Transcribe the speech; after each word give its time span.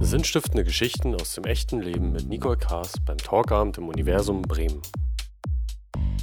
Sinnstiftende 0.00 0.64
Geschichten 0.64 1.14
aus 1.14 1.34
dem 1.34 1.44
echten 1.44 1.80
Leben 1.80 2.12
mit 2.12 2.28
Nicole 2.28 2.56
Kaas 2.56 2.94
beim 3.04 3.18
Talkabend 3.18 3.78
im 3.78 3.88
Universum 3.88 4.42
Bremen. 4.42 4.82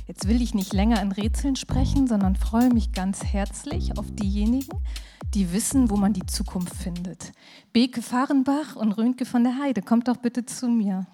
Jetzt 0.07 0.27
will 0.27 0.41
ich 0.41 0.53
nicht 0.53 0.73
länger 0.73 1.01
in 1.01 1.11
Rätseln 1.11 1.55
sprechen, 1.55 2.07
sondern 2.07 2.35
freue 2.35 2.73
mich 2.73 2.91
ganz 2.91 3.23
herzlich 3.23 3.97
auf 3.97 4.05
diejenigen, 4.11 4.83
die 5.33 5.53
wissen, 5.53 5.89
wo 5.89 5.95
man 5.95 6.13
die 6.13 6.25
Zukunft 6.25 6.75
findet. 6.75 7.31
Beke 7.71 8.01
Fahrenbach 8.01 8.75
und 8.75 8.93
Rönke 8.93 9.25
von 9.25 9.43
der 9.43 9.57
Heide, 9.57 9.81
kommt 9.81 10.07
doch 10.07 10.17
bitte 10.17 10.45
zu 10.45 10.67
mir. 10.67 11.05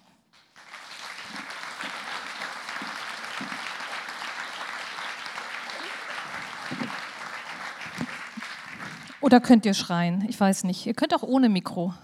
Oder 9.25 9.39
könnt 9.39 9.65
ihr 9.65 9.73
schreien? 9.73 10.23
Ich 10.29 10.39
weiß 10.39 10.65
nicht. 10.65 10.85
Ihr 10.85 10.93
könnt 10.93 11.15
auch 11.15 11.23
ohne 11.23 11.49
Mikro. 11.49 11.95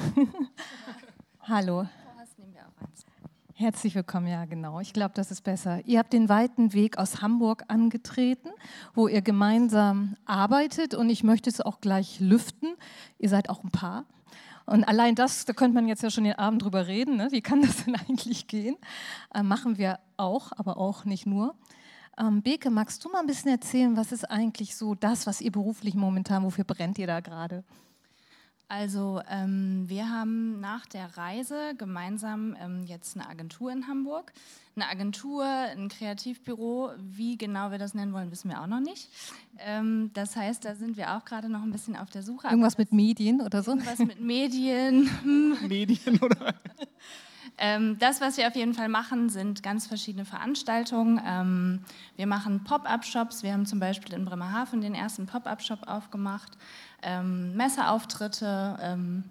Hallo. 1.42 1.86
Herzlich 3.54 3.94
willkommen, 3.94 4.26
ja 4.26 4.46
genau. 4.46 4.80
Ich 4.80 4.94
glaube, 4.94 5.12
das 5.14 5.30
ist 5.30 5.42
besser. 5.42 5.84
Ihr 5.84 5.98
habt 5.98 6.14
den 6.14 6.30
weiten 6.30 6.72
Weg 6.72 6.96
aus 6.96 7.20
Hamburg 7.20 7.64
angetreten, 7.68 8.48
wo 8.94 9.06
ihr 9.06 9.20
gemeinsam 9.20 10.16
arbeitet 10.24 10.94
und 10.94 11.10
ich 11.10 11.24
möchte 11.24 11.50
es 11.50 11.60
auch 11.60 11.80
gleich 11.80 12.20
lüften. 12.20 12.74
Ihr 13.18 13.28
seid 13.28 13.50
auch 13.50 13.62
ein 13.62 13.70
Paar. 13.70 14.06
Und 14.64 14.84
allein 14.84 15.14
das, 15.14 15.44
da 15.44 15.52
könnte 15.52 15.74
man 15.74 15.88
jetzt 15.88 16.02
ja 16.02 16.10
schon 16.10 16.24
den 16.24 16.38
Abend 16.38 16.62
drüber 16.62 16.86
reden. 16.86 17.16
Ne? 17.16 17.28
Wie 17.32 17.42
kann 17.42 17.60
das 17.60 17.84
denn 17.84 17.96
eigentlich 18.08 18.46
gehen? 18.46 18.76
Äh, 19.34 19.42
machen 19.42 19.76
wir 19.76 19.98
auch, 20.16 20.52
aber 20.56 20.78
auch 20.78 21.04
nicht 21.04 21.26
nur. 21.26 21.54
Ähm, 22.18 22.40
Beke, 22.40 22.70
magst 22.70 23.04
du 23.04 23.10
mal 23.10 23.20
ein 23.20 23.26
bisschen 23.26 23.50
erzählen, 23.50 23.96
was 23.96 24.12
ist 24.12 24.24
eigentlich 24.30 24.76
so 24.76 24.94
das, 24.94 25.26
was 25.26 25.42
ihr 25.42 25.52
beruflich 25.52 25.94
momentan, 25.94 26.44
wofür 26.44 26.64
brennt 26.64 26.98
ihr 26.98 27.06
da 27.06 27.20
gerade? 27.20 27.64
Also 28.70 29.20
ähm, 29.28 29.82
wir 29.88 30.08
haben 30.08 30.60
nach 30.60 30.86
der 30.86 31.16
Reise 31.16 31.74
gemeinsam 31.76 32.56
ähm, 32.62 32.84
jetzt 32.86 33.16
eine 33.16 33.28
Agentur 33.28 33.72
in 33.72 33.88
Hamburg. 33.88 34.32
Eine 34.76 34.86
Agentur, 34.86 35.44
ein 35.44 35.88
Kreativbüro, 35.88 36.92
wie 36.96 37.36
genau 37.36 37.72
wir 37.72 37.78
das 37.78 37.94
nennen 37.94 38.12
wollen, 38.12 38.30
wissen 38.30 38.48
wir 38.48 38.62
auch 38.62 38.68
noch 38.68 38.78
nicht. 38.78 39.08
Ähm, 39.58 40.12
das 40.14 40.36
heißt, 40.36 40.64
da 40.64 40.76
sind 40.76 40.96
wir 40.96 41.16
auch 41.16 41.24
gerade 41.24 41.48
noch 41.48 41.62
ein 41.62 41.72
bisschen 41.72 41.96
auf 41.96 42.10
der 42.10 42.22
Suche. 42.22 42.46
Irgendwas 42.46 42.78
mit 42.78 42.92
Medien 42.92 43.40
oder 43.40 43.64
so? 43.64 43.72
Irgendwas 43.72 43.98
mit 43.98 44.20
Medien. 44.20 45.10
Medien 45.68 46.20
oder? 46.20 46.54
Ähm, 47.62 47.98
das, 47.98 48.22
was 48.22 48.38
wir 48.38 48.48
auf 48.48 48.56
jeden 48.56 48.72
Fall 48.72 48.88
machen, 48.88 49.28
sind 49.28 49.62
ganz 49.62 49.86
verschiedene 49.86 50.24
Veranstaltungen. 50.24 51.20
Ähm, 51.24 51.80
wir 52.16 52.26
machen 52.26 52.64
Pop-up-Shops. 52.64 53.42
Wir 53.42 53.52
haben 53.52 53.66
zum 53.66 53.78
Beispiel 53.78 54.14
in 54.14 54.24
Bremerhaven 54.24 54.80
den 54.80 54.94
ersten 54.94 55.26
Pop-up-Shop 55.26 55.86
aufgemacht. 55.86 56.56
Ähm, 57.02 57.54
Messeauftritte. 57.56 58.78
Ähm, 58.80 59.24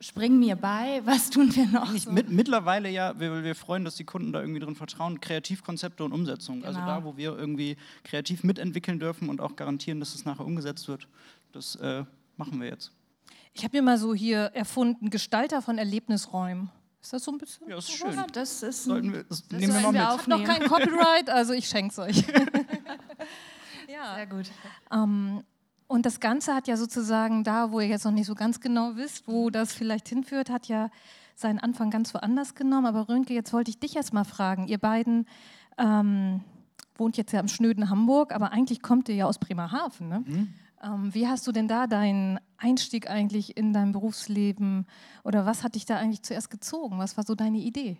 spring 0.00 0.38
mir 0.38 0.56
bei, 0.56 1.02
was 1.04 1.28
tun 1.28 1.54
wir 1.54 1.66
noch? 1.66 1.94
So? 1.96 2.10
Mit, 2.10 2.30
mittlerweile 2.30 2.88
ja, 2.88 3.18
wir, 3.20 3.44
wir 3.44 3.54
freuen, 3.54 3.84
dass 3.84 3.96
die 3.96 4.04
Kunden 4.04 4.32
da 4.32 4.40
irgendwie 4.40 4.60
drin 4.60 4.74
vertrauen, 4.74 5.20
Kreativkonzepte 5.20 6.02
und 6.02 6.12
Umsetzung. 6.12 6.64
Also 6.64 6.80
genau. 6.80 6.92
Also 6.92 7.00
da, 7.00 7.06
wo 7.06 7.16
wir 7.18 7.36
irgendwie 7.36 7.76
kreativ 8.04 8.42
mitentwickeln 8.42 8.98
dürfen 8.98 9.28
und 9.28 9.42
auch 9.42 9.54
garantieren, 9.54 10.00
dass 10.00 10.14
es 10.14 10.24
nachher 10.24 10.46
umgesetzt 10.46 10.88
wird, 10.88 11.08
das 11.52 11.76
äh, 11.76 12.04
machen 12.38 12.58
wir 12.58 12.68
jetzt. 12.68 12.90
Ich 13.52 13.64
habe 13.64 13.76
mir 13.76 13.82
mal 13.82 13.98
so 13.98 14.14
hier 14.14 14.50
erfunden, 14.54 15.10
Gestalter 15.10 15.62
von 15.62 15.78
Erlebnisräumen. 15.78 16.70
Ist 17.04 17.12
das 17.12 17.24
so 17.24 17.32
ein 17.32 17.36
bisschen? 17.36 17.68
Ja, 17.68 17.76
ist 17.76 17.90
schön. 17.90 18.18
Das 18.32 18.62
ist 18.62 18.84
Sollten 18.84 19.12
wir, 19.12 19.24
das 19.24 19.46
das 19.46 19.60
nehmen 19.60 19.74
wir 19.74 19.80
mal 19.82 19.92
mit. 19.92 20.00
Habe 20.00 20.30
noch 20.30 20.42
kein 20.42 20.66
Copyright, 20.66 21.28
also 21.28 21.52
ich 21.52 21.68
schenke 21.68 21.92
es 21.92 21.98
euch. 21.98 22.26
ja, 23.92 24.14
sehr 24.14 24.26
gut. 24.26 24.50
Ähm, 24.90 25.44
und 25.86 26.06
das 26.06 26.18
Ganze 26.18 26.54
hat 26.54 26.66
ja 26.66 26.78
sozusagen 26.78 27.44
da, 27.44 27.72
wo 27.72 27.80
ihr 27.80 27.88
jetzt 27.88 28.06
noch 28.06 28.12
nicht 28.12 28.24
so 28.24 28.34
ganz 28.34 28.58
genau 28.58 28.96
wisst, 28.96 29.28
wo 29.28 29.50
das 29.50 29.74
vielleicht 29.74 30.08
hinführt, 30.08 30.48
hat 30.48 30.66
ja 30.68 30.88
seinen 31.34 31.58
Anfang 31.58 31.90
ganz 31.90 32.14
woanders 32.14 32.54
genommen. 32.54 32.86
Aber 32.86 33.06
Rönke, 33.06 33.34
jetzt 33.34 33.52
wollte 33.52 33.70
ich 33.70 33.78
dich 33.78 33.96
erst 33.96 34.14
mal 34.14 34.24
fragen. 34.24 34.66
Ihr 34.66 34.78
beiden 34.78 35.26
ähm, 35.76 36.40
wohnt 36.96 37.18
jetzt 37.18 37.32
ja 37.32 37.40
im 37.40 37.48
schnöden 37.48 37.90
Hamburg, 37.90 38.32
aber 38.32 38.50
eigentlich 38.50 38.80
kommt 38.80 39.10
ihr 39.10 39.14
ja 39.14 39.26
aus 39.26 39.38
Bremerhaven. 39.38 40.08
Ne? 40.08 40.24
Mhm. 40.24 40.54
Ähm, 40.84 41.14
wie 41.14 41.26
hast 41.26 41.46
du 41.46 41.52
denn 41.52 41.68
da 41.68 41.86
deinen 41.86 42.38
Einstieg 42.58 43.08
eigentlich 43.10 43.56
in 43.56 43.72
dein 43.72 43.92
Berufsleben 43.92 44.86
oder 45.24 45.46
was 45.46 45.64
hat 45.64 45.74
dich 45.76 45.86
da 45.86 45.96
eigentlich 45.96 46.22
zuerst 46.22 46.50
gezogen? 46.50 46.98
Was 46.98 47.16
war 47.16 47.24
so 47.24 47.34
deine 47.34 47.58
Idee? 47.58 47.98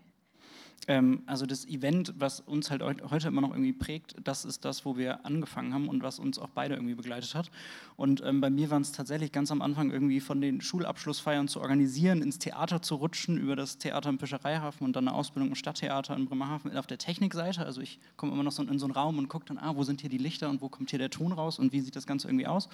Ähm, 0.88 1.22
also 1.26 1.46
das 1.46 1.66
Event, 1.66 2.14
was 2.18 2.40
uns 2.40 2.70
halt 2.70 2.82
heute 2.82 3.28
immer 3.28 3.40
noch 3.40 3.50
irgendwie 3.50 3.72
prägt, 3.72 4.16
das 4.22 4.44
ist 4.44 4.64
das, 4.64 4.84
wo 4.84 4.96
wir 4.96 5.24
angefangen 5.24 5.72
haben 5.72 5.88
und 5.88 6.02
was 6.02 6.18
uns 6.18 6.38
auch 6.38 6.48
beide 6.48 6.74
irgendwie 6.74 6.94
begleitet 6.94 7.34
hat. 7.34 7.50
Und 7.96 8.22
ähm, 8.24 8.40
bei 8.40 8.50
mir 8.50 8.70
waren 8.70 8.82
es 8.82 8.92
tatsächlich 8.92 9.32
ganz 9.32 9.50
am 9.50 9.62
Anfang 9.62 9.90
irgendwie 9.90 10.20
von 10.20 10.40
den 10.40 10.60
Schulabschlussfeiern 10.60 11.48
zu 11.48 11.60
organisieren, 11.60 12.22
ins 12.22 12.38
Theater 12.38 12.82
zu 12.82 12.96
rutschen, 12.96 13.38
über 13.38 13.56
das 13.56 13.78
Theater 13.78 14.10
im 14.10 14.18
Fischereihafen 14.18 14.86
und 14.86 14.96
dann 14.96 15.08
eine 15.08 15.16
Ausbildung 15.16 15.50
im 15.50 15.54
Stadttheater 15.54 16.16
in 16.16 16.26
Bremerhaven 16.26 16.76
auf 16.76 16.86
der 16.86 16.98
Technikseite. 16.98 17.64
Also 17.64 17.80
ich 17.80 17.98
komme 18.16 18.32
immer 18.32 18.42
noch 18.42 18.52
so 18.52 18.62
in 18.62 18.78
so 18.78 18.86
einen 18.86 18.94
Raum 18.94 19.18
und 19.18 19.28
gucke 19.28 19.46
dann, 19.46 19.58
ah, 19.58 19.76
wo 19.76 19.84
sind 19.84 20.00
hier 20.00 20.10
die 20.10 20.18
Lichter 20.18 20.50
und 20.50 20.60
wo 20.60 20.68
kommt 20.68 20.90
hier 20.90 20.98
der 20.98 21.10
Ton 21.10 21.32
raus 21.32 21.58
und 21.58 21.72
wie 21.72 21.80
sieht 21.80 21.96
das 21.96 22.06
Ganze 22.06 22.28
irgendwie 22.28 22.46
aus 22.46 22.68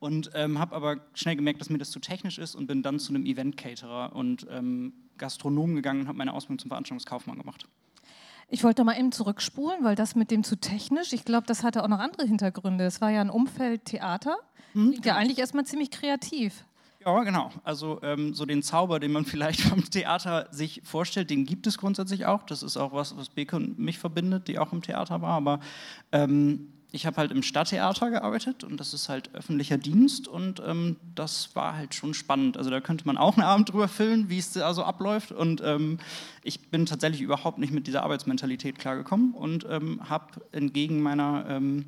und 0.00 0.30
ähm, 0.34 0.58
habe 0.58 0.74
aber 0.74 0.96
schnell 1.14 1.36
gemerkt, 1.36 1.60
dass 1.60 1.70
mir 1.70 1.78
das 1.78 1.90
zu 1.90 2.00
technisch 2.00 2.38
ist 2.38 2.54
und 2.54 2.66
bin 2.66 2.82
dann 2.82 2.98
zu 2.98 3.12
einem 3.14 3.24
Event-Caterer 3.26 4.16
und 4.16 4.46
ähm, 4.50 4.94
Gastronom 5.18 5.74
gegangen 5.74 6.00
und 6.00 6.08
habe 6.08 6.18
meine 6.18 6.32
Ausbildung 6.32 6.58
zum 6.58 6.70
Veranstaltungskaufmann 6.70 7.38
gemacht. 7.38 7.68
Ich 8.48 8.64
wollte 8.64 8.82
mal 8.82 8.98
eben 8.98 9.12
zurückspulen, 9.12 9.84
weil 9.84 9.94
das 9.94 10.16
mit 10.16 10.32
dem 10.32 10.42
zu 10.42 10.56
technisch, 10.56 11.12
ich 11.12 11.24
glaube, 11.24 11.46
das 11.46 11.62
hatte 11.62 11.84
auch 11.84 11.88
noch 11.88 12.00
andere 12.00 12.26
Hintergründe. 12.26 12.84
Es 12.84 13.00
war 13.00 13.10
ja 13.10 13.20
ein 13.20 13.30
Umfeld 13.30 13.84
Theater, 13.84 14.38
hm, 14.72 15.00
ja 15.04 15.14
eigentlich 15.14 15.38
erstmal 15.38 15.64
ziemlich 15.64 15.90
kreativ. 15.90 16.64
Ja, 17.04 17.22
genau. 17.22 17.50
Also 17.64 18.00
ähm, 18.02 18.34
so 18.34 18.44
den 18.44 18.62
Zauber, 18.62 19.00
den 19.00 19.12
man 19.12 19.24
vielleicht 19.26 19.60
vom 19.60 19.88
Theater 19.88 20.48
sich 20.50 20.82
vorstellt, 20.84 21.30
den 21.30 21.44
gibt 21.44 21.66
es 21.66 21.78
grundsätzlich 21.78 22.26
auch. 22.26 22.42
Das 22.42 22.62
ist 22.62 22.76
auch 22.76 22.92
was, 22.92 23.16
was 23.16 23.28
Beke 23.28 23.56
und 23.56 23.78
mich 23.78 23.98
verbindet, 23.98 24.48
die 24.48 24.58
auch 24.58 24.72
im 24.72 24.82
Theater 24.82 25.22
war. 25.22 25.34
Aber 25.34 25.60
ähm, 26.12 26.72
ich 26.92 27.06
habe 27.06 27.16
halt 27.18 27.30
im 27.30 27.42
Stadttheater 27.42 28.10
gearbeitet 28.10 28.64
und 28.64 28.78
das 28.78 28.94
ist 28.94 29.08
halt 29.08 29.34
öffentlicher 29.34 29.78
Dienst 29.78 30.28
und 30.28 30.62
ähm, 30.66 30.96
das 31.14 31.54
war 31.54 31.76
halt 31.76 31.94
schon 31.94 32.14
spannend. 32.14 32.56
Also 32.56 32.70
da 32.70 32.80
könnte 32.80 33.06
man 33.06 33.16
auch 33.16 33.36
einen 33.36 33.46
Abend 33.46 33.72
drüber 33.72 33.88
füllen, 33.88 34.28
wie 34.28 34.38
es 34.38 34.52
da 34.52 34.74
so 34.74 34.82
abläuft 34.82 35.32
und 35.32 35.62
ähm, 35.64 35.98
ich 36.42 36.70
bin 36.70 36.86
tatsächlich 36.86 37.20
überhaupt 37.20 37.58
nicht 37.58 37.72
mit 37.72 37.86
dieser 37.86 38.02
Arbeitsmentalität 38.02 38.78
klargekommen 38.78 39.32
und 39.32 39.66
ähm, 39.68 40.00
habe 40.08 40.40
entgegen 40.52 41.00
meiner 41.02 41.44
ähm, 41.48 41.86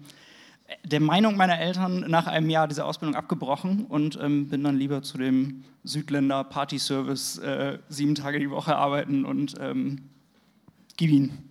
der 0.85 1.01
Meinung 1.01 1.37
meiner 1.37 1.59
Eltern 1.59 2.05
nach 2.09 2.27
einem 2.27 2.49
Jahr 2.49 2.69
diese 2.69 2.85
Ausbildung 2.85 3.15
abgebrochen 3.15 3.87
und 3.87 4.19
ähm, 4.21 4.49
bin 4.49 4.65
dann 4.65 4.79
lieber 4.79 5.03
zu 5.03 5.19
dem 5.19 5.65
Südländer 5.85 6.45
Party-Service 6.45 7.39
äh, 7.39 7.79
sieben 7.89 8.15
Tage 8.15 8.39
die 8.39 8.51
Woche 8.51 8.77
arbeiten 8.77 9.25
und 9.25 9.55
ähm, 9.61 10.03
gib 10.97 11.11
ihn. 11.11 11.51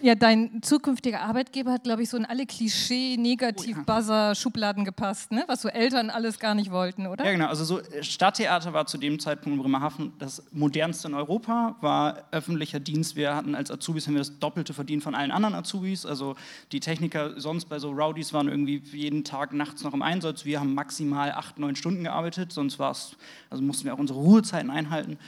Ja, 0.00 0.14
dein 0.14 0.62
zukünftiger 0.62 1.22
Arbeitgeber 1.22 1.72
hat, 1.72 1.82
glaube 1.82 2.02
ich, 2.02 2.10
so 2.10 2.16
in 2.16 2.24
alle 2.24 2.46
Klischee-Negativ-Buzzer-Schubladen 2.46 4.84
gepasst, 4.84 5.32
ne? 5.32 5.42
was 5.48 5.62
so 5.62 5.68
Eltern 5.68 6.10
alles 6.10 6.38
gar 6.38 6.54
nicht 6.54 6.70
wollten, 6.70 7.08
oder? 7.08 7.24
Ja, 7.24 7.32
genau. 7.32 7.46
Also 7.46 7.64
so 7.64 7.80
äh, 7.80 8.04
Stadttheater 8.04 8.72
war 8.72 8.86
zu 8.86 8.98
dem 8.98 9.18
Zeitpunkt 9.18 9.56
in 9.56 9.62
Bremerhaven 9.62 10.12
das 10.18 10.44
modernste 10.52 11.08
in 11.08 11.14
Europa, 11.14 11.76
war 11.80 12.28
öffentlicher 12.30 12.78
Dienst. 12.80 13.16
Wir 13.16 13.34
hatten 13.34 13.54
als 13.54 13.70
Azubis 13.70 14.06
haben 14.06 14.14
wir 14.14 14.20
das 14.20 14.38
Doppelte 14.38 14.72
verdient 14.72 15.02
von 15.02 15.14
allen 15.14 15.32
anderen 15.32 15.54
Azubis. 15.54 16.06
Also 16.06 16.36
die 16.70 16.80
Techniker 16.80 17.38
sonst 17.40 17.66
bei 17.66 17.78
so 17.78 17.90
Rowdies 17.90 18.32
waren 18.32 18.48
irgendwie 18.48 18.82
jeden 18.92 19.24
Tag 19.24 19.52
nachts 19.52 19.82
noch 19.82 19.92
im 19.94 20.02
Einsatz. 20.02 20.44
Wir 20.44 20.60
haben 20.60 20.74
maximal 20.74 21.32
acht, 21.32 21.58
neun 21.58 21.74
Stunden 21.76 22.04
gearbeitet, 22.04 22.52
sonst 22.52 22.78
war 22.78 22.92
es, 22.92 23.16
also 23.50 23.64
mussten 23.64 23.86
wir 23.86 23.94
auch 23.94 23.98
unsere 23.98 24.20
Ruhezeiten 24.20 24.70
einhalten. 24.70 25.18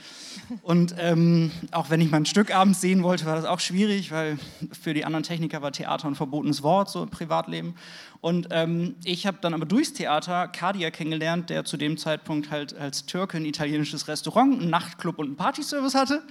Und 0.61 0.95
ähm, 0.97 1.51
auch 1.71 1.89
wenn 1.89 1.99
ich 2.01 2.09
mal 2.09 2.17
ein 2.17 2.25
Stück 2.25 2.55
abends 2.55 2.81
sehen 2.81 3.03
wollte, 3.03 3.25
war 3.25 3.35
das 3.35 3.45
auch 3.45 3.59
schwierig, 3.59 4.11
weil 4.11 4.37
für 4.71 4.93
die 4.93 5.05
anderen 5.05 5.23
Techniker 5.23 5.61
war 5.61 5.71
Theater 5.71 6.07
ein 6.07 6.15
verbotenes 6.15 6.63
Wort, 6.63 6.89
so 6.89 7.03
im 7.03 7.09
Privatleben. 7.09 7.75
Und 8.21 8.47
ähm, 8.51 8.95
ich 9.03 9.25
habe 9.25 9.37
dann 9.41 9.53
aber 9.53 9.65
durchs 9.65 9.93
Theater 9.93 10.47
Kadia 10.47 10.91
kennengelernt, 10.91 11.49
der 11.49 11.65
zu 11.65 11.77
dem 11.77 11.97
Zeitpunkt 11.97 12.51
halt 12.51 12.75
als 12.77 13.05
Türke 13.05 13.37
ein 13.37 13.45
italienisches 13.45 14.07
Restaurant, 14.07 14.61
einen 14.61 14.69
Nachtclub 14.69 15.17
und 15.19 15.27
einen 15.27 15.35
Partyservice 15.35 15.95
hatte. 15.95 16.23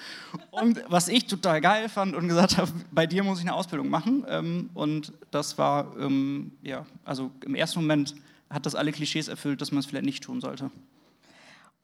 Und 0.50 0.82
was 0.88 1.08
ich 1.08 1.26
total 1.26 1.60
geil 1.60 1.88
fand 1.88 2.14
und 2.14 2.28
gesagt 2.28 2.58
habe, 2.58 2.70
bei 2.93 3.06
dir 3.06 3.25
muss 3.25 3.38
ich 3.38 3.44
eine 3.44 3.55
Ausbildung 3.55 3.88
machen. 3.88 4.25
Ähm, 4.28 4.70
und 4.75 5.12
das 5.31 5.58
war, 5.58 5.96
ähm, 5.99 6.52
ja, 6.62 6.87
also 7.05 7.31
im 7.44 7.55
ersten 7.55 7.81
Moment 7.81 8.14
hat 8.49 8.66
das 8.66 8.75
alle 8.75 8.93
Klischees 8.93 9.28
erfüllt, 9.28 9.60
dass 9.60 9.72
man 9.72 9.81
es 9.81 9.87
vielleicht 9.87 10.06
nicht 10.06 10.22
tun 10.22 10.40
sollte. 10.40 10.70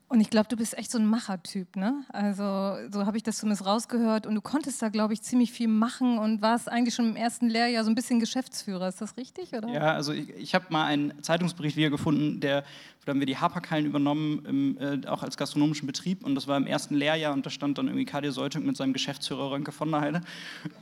Und 0.08 0.20
ich 0.20 0.30
glaube, 0.30 0.46
du 0.48 0.56
bist 0.56 0.78
echt 0.78 0.92
so 0.92 0.98
ein 0.98 1.06
Machertyp, 1.06 1.74
ne? 1.74 2.04
Also 2.10 2.76
so 2.92 3.06
habe 3.06 3.16
ich 3.16 3.24
das 3.24 3.38
zumindest 3.38 3.66
rausgehört. 3.66 4.26
Und 4.26 4.36
du 4.36 4.40
konntest 4.40 4.80
da, 4.80 4.88
glaube 4.88 5.14
ich, 5.14 5.22
ziemlich 5.22 5.50
viel 5.50 5.66
machen 5.66 6.18
und 6.18 6.42
warst 6.42 6.70
eigentlich 6.70 6.94
schon 6.94 7.08
im 7.08 7.16
ersten 7.16 7.48
Lehrjahr 7.48 7.82
so 7.82 7.90
ein 7.90 7.96
bisschen 7.96 8.20
Geschäftsführer. 8.20 8.86
Ist 8.88 9.00
das 9.00 9.16
richtig, 9.16 9.52
oder? 9.52 9.68
Ja, 9.68 9.94
also 9.94 10.12
ich, 10.12 10.30
ich 10.36 10.54
habe 10.54 10.66
mal 10.70 10.84
einen 10.84 11.22
Zeitungsbericht 11.24 11.76
wiedergefunden, 11.76 12.38
der 12.38 12.62
da 13.06 13.12
haben 13.12 13.20
wir 13.20 13.26
die 13.26 13.38
Haperkallen 13.38 13.86
übernommen, 13.86 14.44
im, 14.46 14.78
äh, 14.78 15.06
auch 15.06 15.22
als 15.22 15.38
gastronomischen 15.38 15.86
Betrieb. 15.86 16.24
Und 16.24 16.34
das 16.34 16.46
war 16.46 16.58
im 16.58 16.66
ersten 16.66 16.94
Lehrjahr 16.94 17.32
und 17.32 17.46
da 17.46 17.50
stand 17.50 17.78
dann 17.78 17.86
irgendwie 17.86 18.04
Kadir 18.04 18.32
Seutung 18.32 18.66
mit 18.66 18.76
seinem 18.76 18.92
Geschäftsführer 18.92 19.50
Rönke 19.52 19.72
von 19.72 19.90
der 19.90 20.00
Heide. 20.00 20.20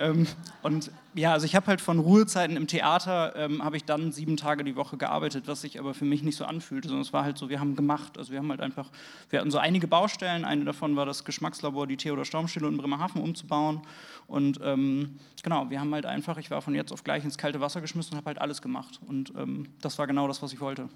Ähm, 0.00 0.26
und 0.62 0.90
ja, 1.14 1.32
also 1.32 1.46
ich 1.46 1.54
habe 1.54 1.66
halt 1.66 1.80
von 1.80 2.00
Ruhezeiten 2.00 2.56
im 2.56 2.66
Theater, 2.66 3.36
ähm, 3.36 3.62
habe 3.62 3.76
ich 3.76 3.84
dann 3.84 4.10
sieben 4.10 4.36
Tage 4.36 4.64
die 4.64 4.74
Woche 4.74 4.96
gearbeitet, 4.96 5.46
was 5.46 5.60
sich 5.60 5.78
aber 5.78 5.94
für 5.94 6.04
mich 6.04 6.22
nicht 6.24 6.36
so 6.36 6.44
anfühlte, 6.44 6.88
sondern 6.88 7.02
es 7.02 7.12
war 7.12 7.24
halt 7.24 7.38
so, 7.38 7.48
wir 7.48 7.60
haben 7.60 7.76
gemacht. 7.76 8.18
Also 8.18 8.32
wir 8.32 8.40
haben 8.40 8.50
halt 8.50 8.60
einfach 8.60 8.90
wir 9.30 9.40
hatten 9.40 9.50
so 9.50 9.58
einige 9.58 9.86
Baustellen. 9.86 10.44
Eine 10.44 10.64
davon 10.64 10.96
war 10.96 11.06
das 11.06 11.24
Geschmackslabor, 11.24 11.86
die 11.86 11.96
Theodor 11.96 12.24
Staumstille 12.24 12.68
in 12.68 12.76
Bremerhaven 12.76 13.20
umzubauen. 13.20 13.82
Und 14.26 14.60
ähm, 14.62 15.16
genau, 15.42 15.70
wir 15.70 15.80
haben 15.80 15.92
halt 15.92 16.06
einfach, 16.06 16.38
ich 16.38 16.50
war 16.50 16.62
von 16.62 16.74
jetzt 16.74 16.92
auf 16.92 17.04
gleich 17.04 17.24
ins 17.24 17.36
kalte 17.38 17.60
Wasser 17.60 17.80
geschmissen 17.80 18.12
und 18.12 18.18
habe 18.18 18.26
halt 18.28 18.40
alles 18.40 18.62
gemacht. 18.62 19.00
Und 19.06 19.32
ähm, 19.36 19.66
das 19.80 19.98
war 19.98 20.06
genau 20.06 20.28
das, 20.28 20.42
was 20.42 20.52
ich 20.52 20.60
wollte. 20.60 20.88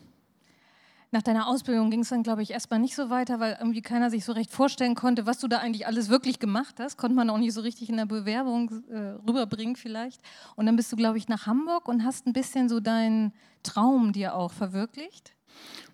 Nach 1.10 1.22
deiner 1.22 1.49
Ausbildung 1.49 1.90
ging 1.90 2.00
es 2.00 2.10
dann, 2.10 2.22
glaube 2.22 2.43
ich, 2.43 2.50
erstmal 2.50 2.81
nicht 2.81 2.94
so 2.94 3.08
weiter, 3.08 3.40
weil 3.40 3.56
irgendwie 3.58 3.81
keiner 3.81 4.10
sich 4.10 4.26
so 4.26 4.32
recht 4.32 4.50
vorstellen 4.50 4.94
konnte, 4.94 5.25
was 5.25 5.38
du 5.38 5.49
da 5.49 5.58
eigentlich 5.58 5.87
alles 5.87 6.10
wirklich 6.10 6.38
gemacht 6.38 6.75
hast. 6.78 6.99
Konnte 6.99 7.16
man 7.16 7.31
auch 7.31 7.38
nicht 7.38 7.55
so 7.55 7.62
richtig 7.62 7.88
in 7.88 7.96
der 7.96 8.05
Bewerbung 8.05 8.70
äh, 8.90 9.16
rüberbringen 9.26 9.76
vielleicht. 9.76 10.20
Und 10.55 10.66
dann 10.66 10.76
bist 10.76 10.93
du, 10.93 10.96
glaube 10.96 11.16
ich, 11.16 11.28
nach 11.28 11.46
Hamburg 11.46 11.88
und 11.88 12.05
hast 12.05 12.26
ein 12.26 12.34
bisschen 12.34 12.69
so 12.69 12.81
deinen 12.81 13.32
Traum 13.62 14.12
dir 14.12 14.34
auch 14.34 14.52
verwirklicht. 14.52 15.32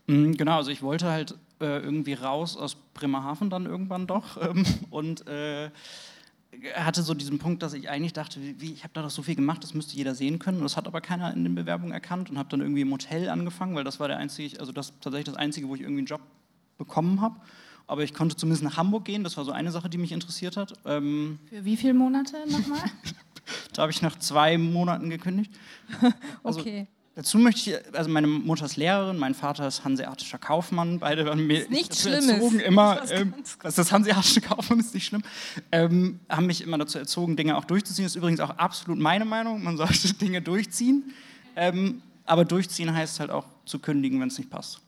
Mhm, 0.08 0.36
genau, 0.36 0.56
also 0.56 0.72
ich 0.72 0.82
wollte 0.82 1.08
halt 1.08 1.36
äh, 1.60 1.78
irgendwie 1.78 2.14
raus 2.14 2.56
aus 2.56 2.74
Bremerhaven 2.74 3.50
dann 3.50 3.66
irgendwann 3.66 4.06
doch 4.06 4.36
ähm, 4.42 4.66
und 4.90 5.26
äh, 5.28 5.70
hatte 6.74 7.02
so 7.02 7.14
diesen 7.14 7.38
Punkt, 7.38 7.62
dass 7.62 7.72
ich 7.72 7.88
eigentlich 7.88 8.12
dachte, 8.12 8.40
wie, 8.40 8.72
ich 8.72 8.84
habe 8.84 8.92
da 8.94 9.02
doch 9.02 9.10
so 9.10 9.22
viel 9.22 9.34
gemacht, 9.34 9.62
das 9.62 9.74
müsste 9.74 9.96
jeder 9.96 10.14
sehen 10.14 10.38
können. 10.38 10.58
Und 10.58 10.64
das 10.64 10.76
hat 10.76 10.86
aber 10.86 11.00
keiner 11.00 11.32
in 11.32 11.44
den 11.44 11.54
Bewerbungen 11.54 11.92
erkannt 11.92 12.30
und 12.30 12.38
habe 12.38 12.48
dann 12.48 12.60
irgendwie 12.60 12.82
im 12.82 12.92
Hotel 12.92 13.28
angefangen, 13.28 13.74
weil 13.74 13.84
das 13.84 14.00
war 14.00 14.08
der 14.08 14.18
einzige, 14.18 14.58
also 14.60 14.72
das 14.72 14.92
tatsächlich 15.00 15.26
das 15.26 15.36
einzige, 15.36 15.68
wo 15.68 15.74
ich 15.74 15.82
irgendwie 15.82 16.00
einen 16.00 16.06
Job 16.06 16.20
bekommen 16.78 17.20
habe. 17.20 17.36
Aber 17.86 18.02
ich 18.02 18.14
konnte 18.14 18.36
zumindest 18.36 18.64
nach 18.64 18.76
Hamburg 18.76 19.04
gehen, 19.04 19.24
das 19.24 19.36
war 19.36 19.44
so 19.44 19.52
eine 19.52 19.70
Sache, 19.70 19.90
die 19.90 19.98
mich 19.98 20.12
interessiert 20.12 20.56
hat. 20.56 20.72
Ähm, 20.86 21.38
Für 21.48 21.64
wie 21.64 21.76
viele 21.76 21.94
Monate 21.94 22.36
nochmal? 22.48 22.80
da 23.74 23.82
habe 23.82 23.92
ich 23.92 24.00
nach 24.00 24.18
zwei 24.18 24.56
Monaten 24.58 25.10
gekündigt. 25.10 25.52
Also, 26.42 26.60
okay. 26.60 26.86
Dazu 27.16 27.38
möchte 27.38 27.70
ich, 27.70 27.94
also 27.96 28.10
meine 28.10 28.26
Mutter 28.26 28.64
ist 28.64 28.76
Lehrerin, 28.76 29.16
mein 29.18 29.34
Vater 29.34 29.68
ist 29.68 29.84
hanseatischer 29.84 30.38
Kaufmann, 30.38 30.98
beide 30.98 31.24
waren 31.26 31.46
mir 31.46 31.68
nicht 31.68 32.04
erzogen, 32.04 32.58
immer, 32.58 32.96
das, 32.96 33.12
ähm, 33.12 33.34
was 33.62 33.76
das 33.76 33.92
hanseatische 33.92 34.40
Kaufmann 34.40 34.80
ist 34.80 34.94
nicht 34.94 35.06
schlimm, 35.06 35.22
ähm, 35.70 36.18
haben 36.28 36.46
mich 36.46 36.60
immer 36.60 36.76
dazu 36.76 36.98
erzogen, 36.98 37.36
Dinge 37.36 37.56
auch 37.56 37.66
durchzuziehen. 37.66 38.04
Das 38.04 38.12
ist 38.12 38.16
übrigens 38.16 38.40
auch 38.40 38.50
absolut 38.50 38.98
meine 38.98 39.24
Meinung, 39.24 39.62
man 39.62 39.76
sollte 39.78 40.12
Dinge 40.14 40.42
durchziehen, 40.42 41.14
ähm, 41.54 42.02
aber 42.24 42.44
durchziehen 42.44 42.92
heißt 42.92 43.20
halt 43.20 43.30
auch 43.30 43.46
zu 43.64 43.78
kündigen, 43.78 44.20
wenn 44.20 44.28
es 44.28 44.38
nicht 44.38 44.50
passt. 44.50 44.80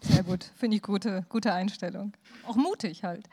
Sehr 0.00 0.24
gut, 0.24 0.50
finde 0.56 0.76
ich 0.76 0.82
gute, 0.82 1.26
gute 1.28 1.52
Einstellung. 1.52 2.12
Auch 2.46 2.56
mutig 2.56 3.04
halt. 3.04 3.28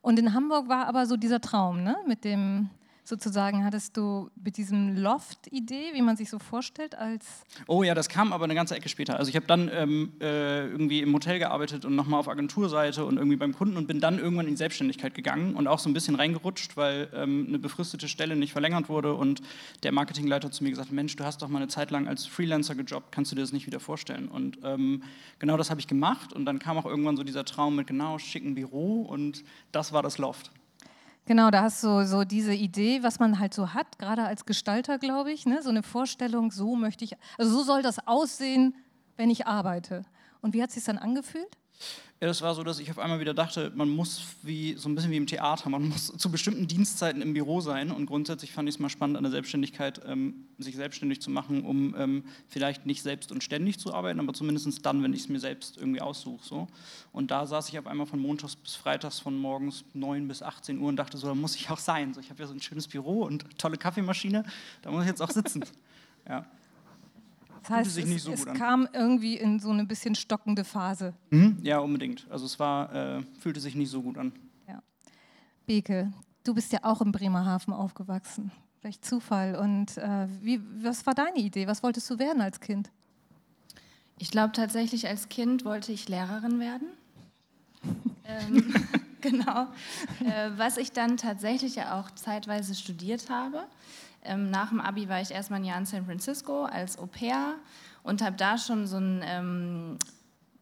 Und 0.00 0.18
in 0.18 0.32
Hamburg 0.32 0.68
war 0.68 0.86
aber 0.86 1.06
so 1.06 1.16
dieser 1.16 1.40
Traum, 1.40 1.82
ne? 1.82 1.96
mit 2.06 2.24
dem 2.24 2.70
sozusagen 3.10 3.64
hattest 3.64 3.96
du 3.98 4.30
mit 4.42 4.56
diesem 4.56 4.96
Loft-Idee, 4.96 5.90
wie 5.92 6.00
man 6.00 6.16
sich 6.16 6.30
so 6.30 6.38
vorstellt, 6.38 6.94
als. 6.94 7.26
Oh 7.66 7.82
ja, 7.82 7.94
das 7.94 8.08
kam 8.08 8.32
aber 8.32 8.44
eine 8.44 8.54
ganze 8.54 8.74
Ecke 8.74 8.88
später. 8.88 9.18
Also 9.18 9.28
ich 9.28 9.36
habe 9.36 9.46
dann 9.46 9.70
ähm, 9.72 10.12
äh, 10.20 10.66
irgendwie 10.66 11.00
im 11.00 11.12
Hotel 11.12 11.38
gearbeitet 11.38 11.84
und 11.84 11.94
nochmal 11.94 12.20
auf 12.20 12.28
Agenturseite 12.28 13.04
und 13.04 13.18
irgendwie 13.18 13.36
beim 13.36 13.54
Kunden 13.54 13.76
und 13.76 13.86
bin 13.86 14.00
dann 14.00 14.18
irgendwann 14.18 14.46
in 14.46 14.52
die 14.52 14.58
Selbstständigkeit 14.58 15.14
gegangen 15.14 15.54
und 15.54 15.66
auch 15.66 15.78
so 15.78 15.90
ein 15.90 15.92
bisschen 15.92 16.14
reingerutscht, 16.14 16.78
weil 16.78 17.08
ähm, 17.14 17.44
eine 17.48 17.58
befristete 17.58 18.08
Stelle 18.08 18.36
nicht 18.36 18.52
verlängert 18.52 18.88
wurde 18.88 19.14
und 19.14 19.42
der 19.82 19.92
Marketingleiter 19.92 20.50
zu 20.50 20.64
mir 20.64 20.70
gesagt 20.70 20.88
hat, 20.88 20.94
Mensch, 20.94 21.14
du 21.16 21.24
hast 21.24 21.42
doch 21.42 21.48
mal 21.48 21.58
eine 21.58 21.68
Zeit 21.68 21.90
lang 21.90 22.08
als 22.08 22.24
Freelancer 22.24 22.74
gejobbt, 22.74 23.12
kannst 23.12 23.32
du 23.32 23.36
dir 23.36 23.42
das 23.42 23.52
nicht 23.52 23.66
wieder 23.66 23.80
vorstellen? 23.80 24.28
Und 24.28 24.58
ähm, 24.64 25.02
genau 25.38 25.56
das 25.56 25.68
habe 25.68 25.80
ich 25.80 25.86
gemacht 25.86 26.32
und 26.32 26.44
dann 26.46 26.58
kam 26.58 26.78
auch 26.78 26.86
irgendwann 26.86 27.16
so 27.16 27.24
dieser 27.24 27.44
Traum 27.44 27.76
mit 27.76 27.88
genau 27.88 28.18
schicken 28.18 28.54
Büro 28.54 29.02
und 29.02 29.44
das 29.72 29.92
war 29.92 30.02
das 30.02 30.18
Loft. 30.18 30.50
Genau, 31.26 31.50
da 31.50 31.62
hast 31.62 31.82
du 31.84 32.04
so 32.06 32.24
diese 32.24 32.54
Idee, 32.54 33.02
was 33.02 33.20
man 33.20 33.38
halt 33.38 33.54
so 33.54 33.72
hat, 33.72 33.98
gerade 33.98 34.24
als 34.24 34.46
Gestalter, 34.46 34.98
glaube 34.98 35.30
ich, 35.32 35.46
ne? 35.46 35.62
so 35.62 35.70
eine 35.70 35.82
Vorstellung, 35.82 36.50
so 36.50 36.74
möchte 36.74 37.04
ich, 37.04 37.16
also 37.38 37.50
so 37.52 37.62
soll 37.62 37.82
das 37.82 38.06
aussehen, 38.06 38.74
wenn 39.16 39.30
ich 39.30 39.46
arbeite. 39.46 40.02
Und 40.40 40.54
wie 40.54 40.62
hat 40.62 40.70
es 40.70 40.76
sich 40.76 40.84
dann 40.84 40.98
angefühlt? 40.98 41.56
Ja, 42.22 42.26
das 42.26 42.42
war 42.42 42.54
so, 42.54 42.62
dass 42.62 42.78
ich 42.78 42.90
auf 42.90 42.98
einmal 42.98 43.18
wieder 43.18 43.32
dachte, 43.32 43.72
man 43.74 43.88
muss 43.88 44.22
wie 44.42 44.74
so 44.74 44.90
ein 44.90 44.94
bisschen 44.94 45.10
wie 45.10 45.16
im 45.16 45.26
Theater, 45.26 45.70
man 45.70 45.88
muss 45.88 46.08
zu 46.08 46.30
bestimmten 46.30 46.68
Dienstzeiten 46.68 47.22
im 47.22 47.32
Büro 47.32 47.62
sein. 47.62 47.90
Und 47.90 48.04
grundsätzlich 48.04 48.52
fand 48.52 48.68
ich 48.68 48.74
es 48.74 48.78
mal 48.78 48.90
spannend 48.90 49.16
an 49.16 49.22
der 49.22 49.30
Selbstständigkeit, 49.30 50.02
ähm, 50.04 50.34
sich 50.58 50.76
selbstständig 50.76 51.22
zu 51.22 51.30
machen, 51.30 51.64
um 51.64 51.94
ähm, 51.96 52.24
vielleicht 52.46 52.84
nicht 52.84 53.02
selbst 53.02 53.32
und 53.32 53.42
ständig 53.42 53.78
zu 53.78 53.94
arbeiten, 53.94 54.20
aber 54.20 54.34
zumindest 54.34 54.84
dann, 54.84 55.02
wenn 55.02 55.14
ich 55.14 55.20
es 55.20 55.28
mir 55.30 55.40
selbst 55.40 55.78
irgendwie 55.78 56.02
aussuche. 56.02 56.46
So. 56.46 56.68
Und 57.10 57.30
da 57.30 57.46
saß 57.46 57.70
ich 57.70 57.78
auf 57.78 57.86
einmal 57.86 58.06
von 58.06 58.20
montags 58.20 58.54
bis 58.54 58.74
freitags 58.74 59.18
von 59.18 59.38
morgens 59.38 59.84
9 59.94 60.28
bis 60.28 60.42
18 60.42 60.78
Uhr 60.78 60.90
und 60.90 60.96
dachte, 60.96 61.16
so, 61.16 61.26
da 61.26 61.34
muss 61.34 61.56
ich 61.56 61.70
auch 61.70 61.78
sein. 61.78 62.12
So, 62.12 62.20
ich 62.20 62.28
habe 62.28 62.42
ja 62.42 62.46
so 62.46 62.52
ein 62.52 62.60
schönes 62.60 62.86
Büro 62.86 63.22
und 63.22 63.46
tolle 63.56 63.78
Kaffeemaschine, 63.78 64.44
da 64.82 64.90
muss 64.90 65.04
ich 65.04 65.08
jetzt 65.08 65.22
auch 65.22 65.30
sitzen. 65.30 65.64
Ja. 66.28 66.44
Das 67.62 67.70
heißt, 67.70 67.90
sich 67.90 68.06
nicht 68.06 68.22
so 68.22 68.32
es, 68.32 68.44
es 68.44 68.54
kam 68.54 68.88
irgendwie 68.92 69.36
in 69.36 69.60
so 69.60 69.70
eine 69.70 69.84
bisschen 69.84 70.14
stockende 70.14 70.64
Phase. 70.64 71.14
Mhm, 71.30 71.58
ja, 71.62 71.78
unbedingt. 71.78 72.26
Also 72.30 72.46
es 72.46 72.58
war, 72.58 72.94
äh, 72.94 73.22
fühlte 73.38 73.60
sich 73.60 73.74
nicht 73.74 73.90
so 73.90 74.02
gut 74.02 74.18
an. 74.18 74.32
Ja. 74.66 74.82
Beke, 75.66 76.12
du 76.44 76.54
bist 76.54 76.72
ja 76.72 76.80
auch 76.82 77.00
in 77.00 77.12
Bremerhaven 77.12 77.72
aufgewachsen. 77.72 78.50
Vielleicht 78.80 79.04
Zufall. 79.04 79.56
Und 79.56 79.98
äh, 79.98 80.26
wie, 80.40 80.60
was 80.82 81.04
war 81.06 81.14
deine 81.14 81.38
Idee? 81.38 81.66
Was 81.66 81.82
wolltest 81.82 82.08
du 82.08 82.18
werden 82.18 82.40
als 82.40 82.60
Kind? 82.60 82.90
Ich 84.18 84.30
glaube 84.30 84.52
tatsächlich, 84.52 85.06
als 85.06 85.28
Kind 85.28 85.64
wollte 85.64 85.92
ich 85.92 86.08
Lehrerin 86.08 86.60
werden. 86.60 86.88
ähm, 88.24 88.74
genau. 89.20 89.66
Äh, 90.24 90.50
was 90.56 90.76
ich 90.76 90.92
dann 90.92 91.16
tatsächlich 91.16 91.76
ja 91.76 92.00
auch 92.00 92.10
zeitweise 92.12 92.74
studiert 92.74 93.28
habe. 93.28 93.66
Ähm, 94.22 94.50
nach 94.50 94.68
dem 94.68 94.80
Abi 94.80 95.08
war 95.08 95.20
ich 95.20 95.30
erstmal 95.30 95.60
ein 95.60 95.64
Jahr 95.64 95.78
in 95.78 95.86
San 95.86 96.04
Francisco 96.04 96.64
als 96.64 96.98
Au 96.98 97.06
pair 97.06 97.54
und 98.02 98.22
habe 98.22 98.36
da 98.36 98.58
schon 98.58 98.86
so 98.86 98.98
ein 98.98 99.22
ähm, 99.24 99.98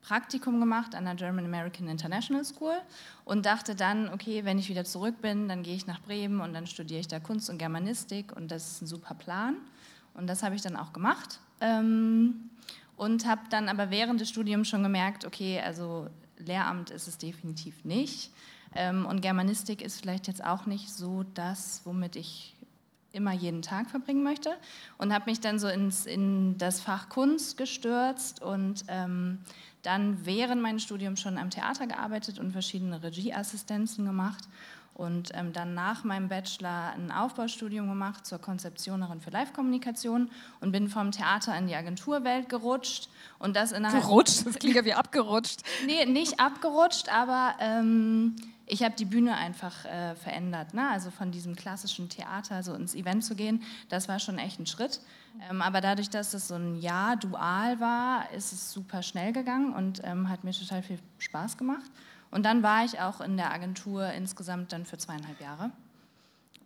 Praktikum 0.03 0.59
gemacht 0.61 0.95
an 0.95 1.05
der 1.05 1.17
German 1.17 1.45
American 1.45 1.89
International 1.89 2.45
School 2.45 2.77
und 3.25 3.45
dachte 3.45 3.75
dann, 3.75 4.09
okay, 4.09 4.45
wenn 4.45 4.59
ich 4.59 4.69
wieder 4.69 4.85
zurück 4.85 5.21
bin, 5.21 5.49
dann 5.49 5.63
gehe 5.63 5.75
ich 5.75 5.87
nach 5.87 6.01
Bremen 6.01 6.41
und 6.41 6.55
dann 6.55 6.67
studiere 6.67 7.01
ich 7.01 7.09
da 7.09 7.21
Kunst 7.21 7.51
und 7.51 7.59
Germanistik 7.59 8.35
und 8.35 8.51
das 8.51 8.73
ist 8.73 8.83
ein 8.83 8.87
super 8.87 9.15
Plan. 9.15 9.57
Und 10.15 10.27
das 10.27 10.43
habe 10.43 10.55
ich 10.55 10.63
dann 10.63 10.77
auch 10.77 10.93
gemacht. 10.93 11.39
Ähm, 11.61 12.51
und 12.97 13.27
habe 13.27 13.43
dann 13.51 13.69
aber 13.69 13.91
während 13.91 14.21
des 14.21 14.29
Studiums 14.29 14.69
schon 14.69 14.83
gemerkt, 14.83 15.25
okay, 15.25 15.61
also 15.61 16.09
Lehramt 16.39 16.91
ist 16.91 17.07
es 17.07 17.19
definitiv 17.19 17.85
nicht. 17.85 18.33
Ähm, 18.75 19.07
und 19.07 19.21
Germanistik 19.21 19.83
ist 19.83 20.01
vielleicht 20.01 20.27
jetzt 20.27 20.45
auch 20.45 20.67
nicht 20.67 20.91
so 20.91 21.25
das, 21.35 21.83
womit 21.85 22.17
ich 22.17 22.55
immer 23.19 23.33
jeden 23.33 23.61
Tag 23.61 23.91
verbringen 23.91 24.23
möchte 24.23 24.57
und 24.97 25.13
habe 25.13 25.27
mich 25.27 25.41
dann 25.41 25.59
so 25.59 25.69
ins, 25.69 26.07
in 26.07 26.57
das 26.57 26.81
Fach 26.81 27.11
Kunst 27.11 27.59
gestürzt 27.59 28.41
und 28.41 28.85
ähm, 28.89 29.41
dann 29.83 30.25
während 30.25 30.63
meines 30.63 30.83
Studiums 30.83 31.21
schon 31.21 31.37
am 31.37 31.51
Theater 31.51 31.87
gearbeitet 31.87 32.39
und 32.39 32.53
verschiedene 32.53 33.03
Regieassistenzen 33.03 34.07
gemacht 34.07 34.49
und 34.95 35.31
ähm, 35.35 35.53
dann 35.53 35.75
nach 35.75 36.03
meinem 36.03 36.29
Bachelor 36.29 36.93
ein 36.97 37.13
Aufbaustudium 37.13 37.89
gemacht 37.89 38.27
zur 38.27 38.39
Konzeptionerin 38.39 39.21
für 39.21 39.31
Live-Kommunikation 39.31 40.29
und 40.61 40.73
bin 40.73 40.89
vom 40.89 41.13
Theater 41.13 41.57
in 41.57 41.69
die 41.69 41.75
Agenturwelt 41.77 42.49
gerutscht 42.49 43.09
und 43.39 43.55
das 43.55 43.71
innerhalb... 43.71 44.03
Gerutscht? 44.03 44.45
Das 44.45 44.59
klingt 44.59 44.75
ja 44.75 44.85
wie 44.85 44.95
abgerutscht. 44.95 45.61
Nee, 45.87 46.05
nicht 46.07 46.41
abgerutscht, 46.41 47.09
aber... 47.13 47.55
Ähm, 47.61 48.37
ich 48.69 48.83
habe 48.83 48.95
die 48.95 49.05
Bühne 49.05 49.35
einfach 49.37 49.85
äh, 49.85 50.15
verändert. 50.15 50.75
Ne? 50.75 50.89
Also 50.89 51.11
von 51.11 51.31
diesem 51.31 51.57
klassischen 51.57 52.09
Theater 52.09 52.63
so 52.63 52.75
ins 52.75 52.95
Event 52.95 53.25
zu 53.25 53.35
gehen, 53.35 53.63
das 53.89 54.09
war 54.09 54.19
schon 54.19 54.39
echt 54.39 54.61
ein 54.61 54.67
Schritt. 54.67 55.01
Ähm, 55.51 55.63
aber 55.63 55.81
dadurch, 55.81 56.11
dass 56.11 56.35
es 56.35 56.49
so 56.49 56.55
ein 56.55 56.77
Jahr 56.81 57.17
dual 57.17 57.81
war, 57.81 58.31
ist 58.33 58.53
es 58.53 58.73
super 58.73 59.03
schnell 59.03 59.33
gegangen 59.33 59.73
und 59.73 60.03
ähm, 60.05 60.29
hat 60.29 60.45
mir 60.45 60.53
total 60.53 60.83
viel 60.83 60.99
Spaß 61.19 61.57
gemacht. 61.57 61.91
Und 62.31 62.45
dann 62.45 62.63
war 62.63 62.85
ich 62.85 63.01
auch 63.01 63.21
in 63.21 63.37
der 63.37 63.53
Agentur 63.53 64.07
insgesamt 64.13 64.73
dann 64.73 64.85
für 64.85 64.99
zweieinhalb 64.99 65.41
Jahre. 65.41 65.71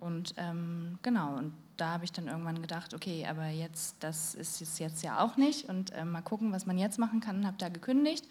Und 0.01 0.35
ähm, 0.37 0.99
genau, 1.03 1.37
und 1.37 1.53
da 1.77 1.93
habe 1.93 2.05
ich 2.05 2.13
dann 2.13 2.27
irgendwann 2.27 2.61
gedacht, 2.61 2.95
okay, 2.95 3.27
aber 3.29 3.47
jetzt, 3.47 3.97
das 4.01 4.35
ist 4.35 4.61
es 4.61 4.79
jetzt 4.79 5.03
ja 5.03 5.21
auch 5.21 5.37
nicht 5.37 5.69
und 5.69 5.93
äh, 5.93 6.05
mal 6.05 6.23
gucken, 6.23 6.53
was 6.53 6.67
man 6.67 6.77
jetzt 6.77 6.99
machen 6.99 7.21
kann, 7.21 7.47
habe 7.47 7.57
da 7.59 7.69
gekündigt 7.69 8.27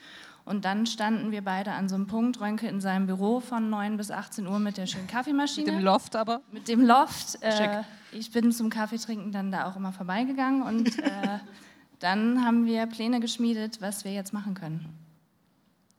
und 0.46 0.66
dann 0.66 0.86
standen 0.86 1.32
wir 1.32 1.44
beide 1.44 1.72
an 1.72 1.88
so 1.88 1.96
einem 1.96 2.08
Punkt, 2.08 2.40
Rönke 2.42 2.68
in 2.68 2.82
seinem 2.82 3.06
Büro 3.08 3.40
von 3.40 3.70
9 3.70 3.98
bis 3.98 4.12
18 4.12 4.48
Uhr 4.48 4.60
mit 4.60 4.78
der 4.78 4.88
schönen 4.88 5.08
Kaffeemaschine. 5.08 5.72
Mit 5.72 5.80
dem 5.80 5.86
Loft 5.86 6.16
aber? 6.16 6.42
Mit 6.52 6.68
dem 6.68 6.82
Loft. 6.82 7.42
Äh, 7.42 7.84
ich 8.12 8.32
bin 8.32 8.52
zum 8.52 8.70
Kaffeetrinken 8.70 9.32
dann 9.32 9.52
da 9.52 9.70
auch 9.70 9.76
immer 9.76 9.92
vorbeigegangen 9.92 10.64
und 10.64 11.00
äh, 11.00 11.40
dann 12.00 12.44
haben 12.44 12.66
wir 12.66 12.86
Pläne 12.88 13.20
geschmiedet, 13.20 13.82
was 13.82 14.04
wir 14.04 14.14
jetzt 14.14 14.34
machen 14.34 14.54
können. 14.54 14.86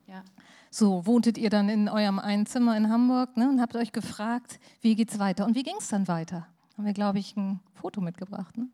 Ja. 0.06 0.22
So, 0.70 1.06
wohntet 1.06 1.38
ihr 1.38 1.50
dann 1.50 1.68
in 1.68 1.88
eurem 1.88 2.18
einen 2.18 2.46
Zimmer 2.46 2.76
in 2.76 2.88
Hamburg 2.88 3.36
ne, 3.36 3.48
und 3.48 3.60
habt 3.60 3.76
euch 3.76 3.92
gefragt, 3.92 4.58
wie 4.80 4.94
geht's 4.94 5.18
weiter? 5.18 5.46
Und 5.46 5.54
wie 5.54 5.62
ging 5.62 5.76
es 5.78 5.88
dann 5.88 6.08
weiter? 6.08 6.46
Haben 6.76 6.86
wir, 6.86 6.94
glaube 6.94 7.18
ich, 7.18 7.36
ein 7.36 7.60
Foto 7.74 8.00
mitgebracht. 8.00 8.56
Ne? 8.56 8.68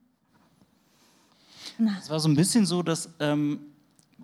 Es 2.01 2.09
war 2.09 2.21
so 2.21 2.29
ein 2.29 2.37
bisschen 2.37 2.67
so, 2.67 2.83
dass 2.83 3.11
ähm, 3.21 3.61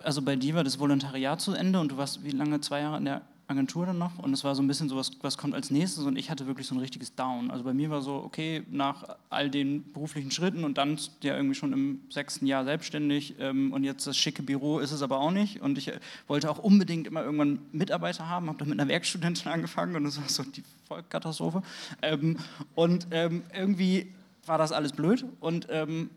also 0.03 0.23
bei 0.23 0.37
dir 0.37 0.55
war 0.55 0.65
das 0.65 0.79
Volontariat 0.79 1.41
zu 1.41 1.53
Ende 1.53 1.81
und 1.81 1.93
du 1.93 1.97
warst 1.97 2.25
wie 2.25 2.31
lange, 2.31 2.61
zwei 2.61 2.81
Jahre 2.81 2.99
in 2.99 3.05
der 3.05 3.23
Agentur 3.47 3.87
dann 3.87 3.99
noch? 3.99 4.19
Und 4.19 4.33
es 4.33 4.45
war 4.45 4.55
so 4.55 4.63
ein 4.63 4.67
bisschen 4.67 4.89
so, 4.89 4.97
was, 4.97 5.13
was 5.21 5.37
kommt 5.37 5.55
als 5.55 5.71
nächstes? 5.71 6.05
Und 6.05 6.17
ich 6.17 6.31
hatte 6.31 6.47
wirklich 6.47 6.67
so 6.67 6.75
ein 6.75 6.81
richtiges 6.81 7.15
Down. 7.15 7.51
Also 7.51 7.65
bei 7.65 7.75
mir 7.75 7.91
war 7.91 8.01
so, 8.01 8.17
okay, 8.17 8.63
nach 8.71 9.05
all 9.31 9.51
den 9.51 9.93
beruflichen 9.93 10.31
Schritten 10.31 10.65
und 10.65 10.79
dann 10.79 10.99
ja 11.23 11.37
irgendwie 11.37 11.55
schon 11.55 11.73
im 11.73 12.01
sechsten 12.09 12.47
Jahr 12.47 12.65
selbstständig 12.65 13.37
ähm, 13.39 13.73
und 13.73 13.85
jetzt 13.85 14.07
das 14.07 14.17
schicke 14.17 14.43
Büro 14.43 14.79
ist 14.79 14.93
es 14.93 15.03
aber 15.03 15.19
auch 15.19 15.31
nicht. 15.31 15.61
Und 15.61 15.79
ich 15.79 15.89
äh, 15.89 16.01
wollte 16.27 16.51
auch 16.51 16.59
unbedingt 16.59 17.07
immer 17.07 17.23
irgendwann 17.23 17.59
Mitarbeiter 17.73 18.29
haben, 18.29 18.49
habe 18.49 18.59
dann 18.59 18.69
mit 18.69 18.81
einer 18.81 18.89
Werkstudentin 18.89 19.53
angefangen 19.53 19.97
und 19.97 20.05
das 20.05 20.19
war 20.19 20.29
so 20.29 20.43
die 20.43 20.65
Vollkatastrophe. 20.89 21.63
Ähm, 22.03 22.39
und 22.75 23.09
ähm, 23.11 23.43
irgendwie 23.55 24.13
war 24.47 24.59
das 24.59 24.73
alles 24.73 24.93
blöd 24.93 25.25
und 25.41 25.67
ähm, 25.71 26.11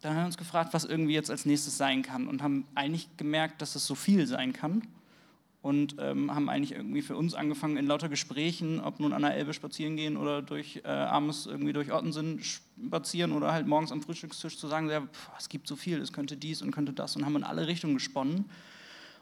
dann 0.00 0.12
haben 0.12 0.22
wir 0.22 0.26
uns 0.26 0.36
gefragt, 0.36 0.74
was 0.74 0.84
irgendwie 0.84 1.14
jetzt 1.14 1.30
als 1.30 1.46
nächstes 1.46 1.76
sein 1.76 2.02
kann 2.02 2.28
und 2.28 2.42
haben 2.42 2.66
eigentlich 2.74 3.08
gemerkt, 3.16 3.62
dass 3.62 3.74
es 3.74 3.86
so 3.86 3.94
viel 3.94 4.26
sein 4.26 4.52
kann 4.52 4.82
und 5.64 5.96
ähm, 5.98 6.34
haben 6.34 6.50
eigentlich 6.50 6.72
irgendwie 6.72 7.00
für 7.00 7.16
uns 7.16 7.32
angefangen 7.32 7.78
in 7.78 7.86
lauter 7.86 8.10
Gesprächen, 8.10 8.80
ob 8.80 9.00
nun 9.00 9.14
an 9.14 9.22
der 9.22 9.34
Elbe 9.34 9.54
spazieren 9.54 9.96
gehen 9.96 10.18
oder 10.18 10.42
durch 10.42 10.82
äh, 10.84 10.88
abends 10.88 11.46
irgendwie 11.46 11.72
durch 11.72 11.90
Ottensen 11.90 12.42
spazieren 12.42 13.32
oder 13.32 13.50
halt 13.50 13.66
morgens 13.66 13.90
am 13.90 14.02
Frühstückstisch 14.02 14.58
zu 14.58 14.68
sagen, 14.68 14.90
ja, 14.90 15.00
pff, 15.00 15.30
es 15.38 15.48
gibt 15.48 15.66
so 15.66 15.74
viel, 15.74 16.02
es 16.02 16.12
könnte 16.12 16.36
dies 16.36 16.60
und 16.60 16.70
könnte 16.70 16.92
das 16.92 17.16
und 17.16 17.24
haben 17.24 17.36
in 17.36 17.44
alle 17.44 17.66
Richtungen 17.66 17.94
gesponnen. 17.94 18.44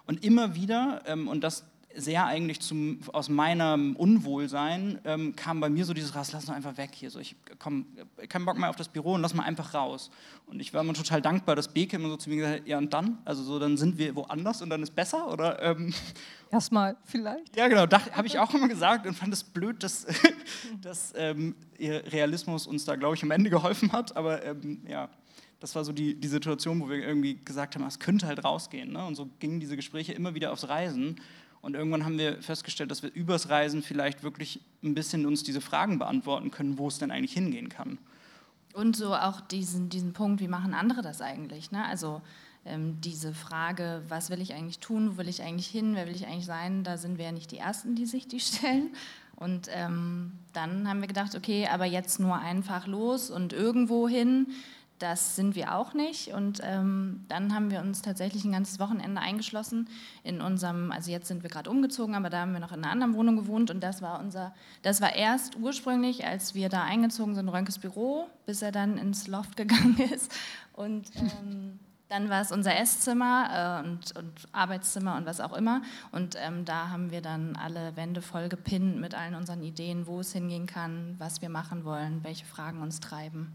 Und 0.04 0.24
immer 0.24 0.56
wieder, 0.56 1.02
ähm, 1.06 1.28
und 1.28 1.44
das 1.44 1.64
sehr 1.96 2.26
eigentlich 2.26 2.60
zum, 2.60 3.00
aus 3.12 3.28
meinem 3.28 3.96
Unwohlsein 3.96 5.00
ähm, 5.04 5.36
kam 5.36 5.60
bei 5.60 5.68
mir 5.68 5.84
so 5.84 5.94
dieses 5.94 6.14
Rass, 6.14 6.32
lass 6.32 6.46
mal 6.46 6.54
einfach 6.54 6.76
weg 6.76 6.90
hier. 6.92 7.10
So, 7.10 7.18
ich 7.18 7.36
komm, 7.58 7.86
keinen 8.28 8.44
Bock 8.44 8.58
mehr 8.58 8.70
auf 8.70 8.76
das 8.76 8.88
Büro 8.88 9.14
und 9.14 9.22
lass 9.22 9.34
mal 9.34 9.44
einfach 9.44 9.74
raus. 9.74 10.10
Und 10.46 10.60
ich 10.60 10.72
war 10.74 10.82
immer 10.82 10.94
total 10.94 11.22
dankbar, 11.22 11.56
dass 11.56 11.68
Beke 11.68 11.96
immer 11.96 12.08
so 12.08 12.16
zu 12.16 12.30
mir 12.30 12.36
gesagt 12.36 12.60
hat, 12.60 12.68
ja 12.68 12.78
und 12.78 12.92
dann? 12.92 13.18
Also 13.24 13.42
so, 13.42 13.58
dann 13.58 13.76
sind 13.76 13.98
wir 13.98 14.14
woanders 14.16 14.62
und 14.62 14.70
dann 14.70 14.82
ist 14.82 14.94
besser? 14.94 15.30
Oder, 15.32 15.62
ähm, 15.62 15.94
Erstmal 16.50 16.96
vielleicht. 17.04 17.56
Ja, 17.56 17.68
genau, 17.68 17.86
habe 17.86 18.26
ich 18.26 18.38
auch 18.38 18.52
immer 18.52 18.68
gesagt 18.68 19.06
und 19.06 19.14
fand 19.14 19.32
es 19.32 19.42
blöd, 19.42 19.82
dass, 19.82 20.06
dass 20.82 21.12
ähm, 21.16 21.54
ihr 21.78 22.04
Realismus 22.12 22.66
uns 22.66 22.84
da, 22.84 22.96
glaube 22.96 23.14
ich, 23.14 23.22
am 23.22 23.30
Ende 23.30 23.50
geholfen 23.50 23.92
hat. 23.92 24.16
Aber 24.16 24.44
ähm, 24.44 24.82
ja, 24.86 25.08
das 25.62 25.76
war 25.76 25.84
so 25.84 25.92
die, 25.92 26.18
die 26.18 26.28
Situation, 26.28 26.80
wo 26.80 26.88
wir 26.88 26.96
irgendwie 26.96 27.38
gesagt 27.44 27.76
haben, 27.76 27.86
es 27.86 28.00
könnte 28.00 28.26
halt 28.26 28.44
rausgehen. 28.44 28.92
Ne? 28.92 29.06
Und 29.06 29.14
so 29.14 29.30
gingen 29.38 29.60
diese 29.60 29.76
Gespräche 29.76 30.12
immer 30.12 30.34
wieder 30.34 30.52
aufs 30.52 30.68
Reisen. 30.68 31.20
Und 31.62 31.74
irgendwann 31.74 32.04
haben 32.04 32.18
wir 32.18 32.42
festgestellt, 32.42 32.90
dass 32.90 33.02
wir 33.02 33.12
übers 33.14 33.48
Reisen 33.48 33.82
vielleicht 33.82 34.24
wirklich 34.24 34.60
ein 34.82 34.94
bisschen 34.94 35.26
uns 35.26 35.44
diese 35.44 35.60
Fragen 35.60 35.98
beantworten 35.98 36.50
können, 36.50 36.76
wo 36.76 36.88
es 36.88 36.98
denn 36.98 37.12
eigentlich 37.12 37.32
hingehen 37.32 37.68
kann. 37.68 37.98
Und 38.74 38.96
so 38.96 39.14
auch 39.14 39.40
diesen, 39.40 39.88
diesen 39.88 40.12
Punkt, 40.12 40.40
wie 40.40 40.48
machen 40.48 40.74
andere 40.74 41.02
das 41.02 41.20
eigentlich? 41.20 41.70
Ne? 41.70 41.84
Also 41.84 42.20
ähm, 42.64 43.00
diese 43.00 43.32
Frage, 43.32 44.02
was 44.08 44.30
will 44.30 44.40
ich 44.40 44.54
eigentlich 44.54 44.80
tun, 44.80 45.12
wo 45.12 45.18
will 45.18 45.28
ich 45.28 45.42
eigentlich 45.42 45.68
hin, 45.68 45.94
wer 45.94 46.06
will 46.06 46.16
ich 46.16 46.26
eigentlich 46.26 46.46
sein, 46.46 46.82
da 46.82 46.96
sind 46.96 47.18
wir 47.18 47.26
ja 47.26 47.32
nicht 47.32 47.52
die 47.52 47.58
Ersten, 47.58 47.94
die 47.94 48.06
sich 48.06 48.26
die 48.26 48.40
stellen. 48.40 48.90
Und 49.36 49.68
ähm, 49.70 50.32
dann 50.52 50.88
haben 50.88 51.00
wir 51.00 51.08
gedacht, 51.08 51.34
okay, 51.34 51.68
aber 51.68 51.84
jetzt 51.84 52.18
nur 52.20 52.38
einfach 52.38 52.86
los 52.86 53.30
und 53.30 53.52
irgendwo 53.52 54.08
hin, 54.08 54.48
das 55.02 55.34
sind 55.34 55.56
wir 55.56 55.74
auch 55.74 55.94
nicht. 55.94 56.28
Und 56.28 56.60
ähm, 56.62 57.24
dann 57.28 57.54
haben 57.54 57.70
wir 57.70 57.80
uns 57.80 58.02
tatsächlich 58.02 58.44
ein 58.44 58.52
ganzes 58.52 58.78
Wochenende 58.78 59.20
eingeschlossen 59.20 59.88
in 60.22 60.40
unserem, 60.40 60.92
also 60.92 61.10
jetzt 61.10 61.28
sind 61.28 61.42
wir 61.42 61.50
gerade 61.50 61.68
umgezogen, 61.68 62.14
aber 62.14 62.30
da 62.30 62.42
haben 62.42 62.52
wir 62.52 62.60
noch 62.60 62.72
in 62.72 62.84
einer 62.84 62.92
anderen 62.92 63.14
Wohnung 63.14 63.36
gewohnt 63.36 63.70
und 63.70 63.80
das 63.82 64.00
war 64.00 64.20
unser, 64.20 64.54
das 64.82 65.00
war 65.00 65.14
erst 65.14 65.56
ursprünglich, 65.56 66.24
als 66.24 66.54
wir 66.54 66.68
da 66.68 66.84
eingezogen 66.84 67.34
sind, 67.34 67.48
Rönkes 67.48 67.78
Büro, 67.78 68.28
bis 68.46 68.62
er 68.62 68.70
dann 68.70 68.96
ins 68.96 69.26
Loft 69.26 69.56
gegangen 69.56 69.98
ist. 70.14 70.32
Und 70.72 71.10
ähm, 71.16 71.80
dann 72.08 72.28
war 72.28 72.42
es 72.42 72.52
unser 72.52 72.76
Esszimmer 72.76 73.82
äh, 73.82 73.88
und, 73.88 74.16
und, 74.16 74.48
Arbeitszimmer 74.52 75.16
und 75.16 75.26
was 75.26 75.40
auch 75.40 75.54
immer. 75.54 75.82
Und 76.12 76.36
ähm, 76.38 76.64
da 76.64 76.90
haben 76.90 77.10
wir 77.10 77.22
dann 77.22 77.56
alle 77.56 77.96
Wände 77.96 78.22
voll 78.22 78.48
gepinnt 78.48 79.00
mit 79.00 79.14
allen 79.14 79.34
unseren 79.34 79.62
Ideen, 79.62 80.06
wo 80.06 80.20
es 80.20 80.32
hingehen 80.32 80.66
kann, 80.66 81.16
was 81.18 81.42
wir 81.42 81.48
machen 81.48 81.84
wollen, 81.84 82.22
welche 82.22 82.44
Fragen 82.44 82.82
uns 82.82 83.00
treiben. 83.00 83.50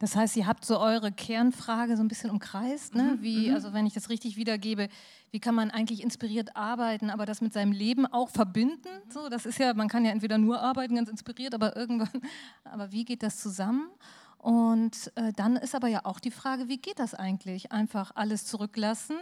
Das 0.00 0.16
heißt, 0.16 0.34
ihr 0.36 0.46
habt 0.46 0.64
so 0.64 0.80
eure 0.80 1.12
Kernfrage 1.12 1.94
so 1.94 2.02
ein 2.02 2.08
bisschen 2.08 2.30
umkreist, 2.30 2.94
ne? 2.94 3.02
Mhm, 3.02 3.22
wie, 3.22 3.48
mhm. 3.48 3.54
also 3.54 3.74
wenn 3.74 3.86
ich 3.86 3.92
das 3.92 4.08
richtig 4.08 4.36
wiedergebe, 4.36 4.88
wie 5.30 5.40
kann 5.40 5.54
man 5.54 5.70
eigentlich 5.70 6.02
inspiriert 6.02 6.56
arbeiten, 6.56 7.10
aber 7.10 7.26
das 7.26 7.42
mit 7.42 7.52
seinem 7.52 7.72
Leben 7.72 8.06
auch 8.06 8.30
verbinden? 8.30 8.88
So, 9.10 9.28
das 9.28 9.44
ist 9.44 9.58
ja, 9.58 9.74
man 9.74 9.88
kann 9.88 10.06
ja 10.06 10.10
entweder 10.10 10.38
nur 10.38 10.62
arbeiten, 10.62 10.94
ganz 10.94 11.10
inspiriert, 11.10 11.54
aber 11.54 11.76
irgendwann, 11.76 12.22
aber 12.64 12.90
wie 12.92 13.04
geht 13.04 13.22
das 13.22 13.40
zusammen? 13.40 13.90
Und 14.38 15.12
äh, 15.16 15.34
dann 15.34 15.56
ist 15.56 15.74
aber 15.74 15.88
ja 15.88 16.06
auch 16.06 16.18
die 16.18 16.30
Frage, 16.30 16.68
wie 16.68 16.78
geht 16.78 16.98
das 16.98 17.12
eigentlich? 17.12 17.70
Einfach 17.70 18.12
alles 18.14 18.46
zurücklassen 18.46 19.16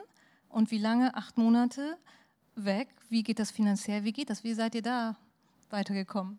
und 0.49 0.71
wie 0.71 0.79
lange? 0.79 1.17
Acht 1.17 1.39
Monate 1.39 1.99
weg? 2.55 2.89
Wie 3.09 3.25
geht 3.25 3.41
das 3.41 3.51
finanziell? 3.51 4.05
Wie 4.05 4.13
geht 4.13 4.31
das? 4.31 4.45
Wie 4.45 4.55
seid 4.55 4.77
ihr 4.77 4.83
da 4.83 5.17
weitergekommen? 5.71 6.39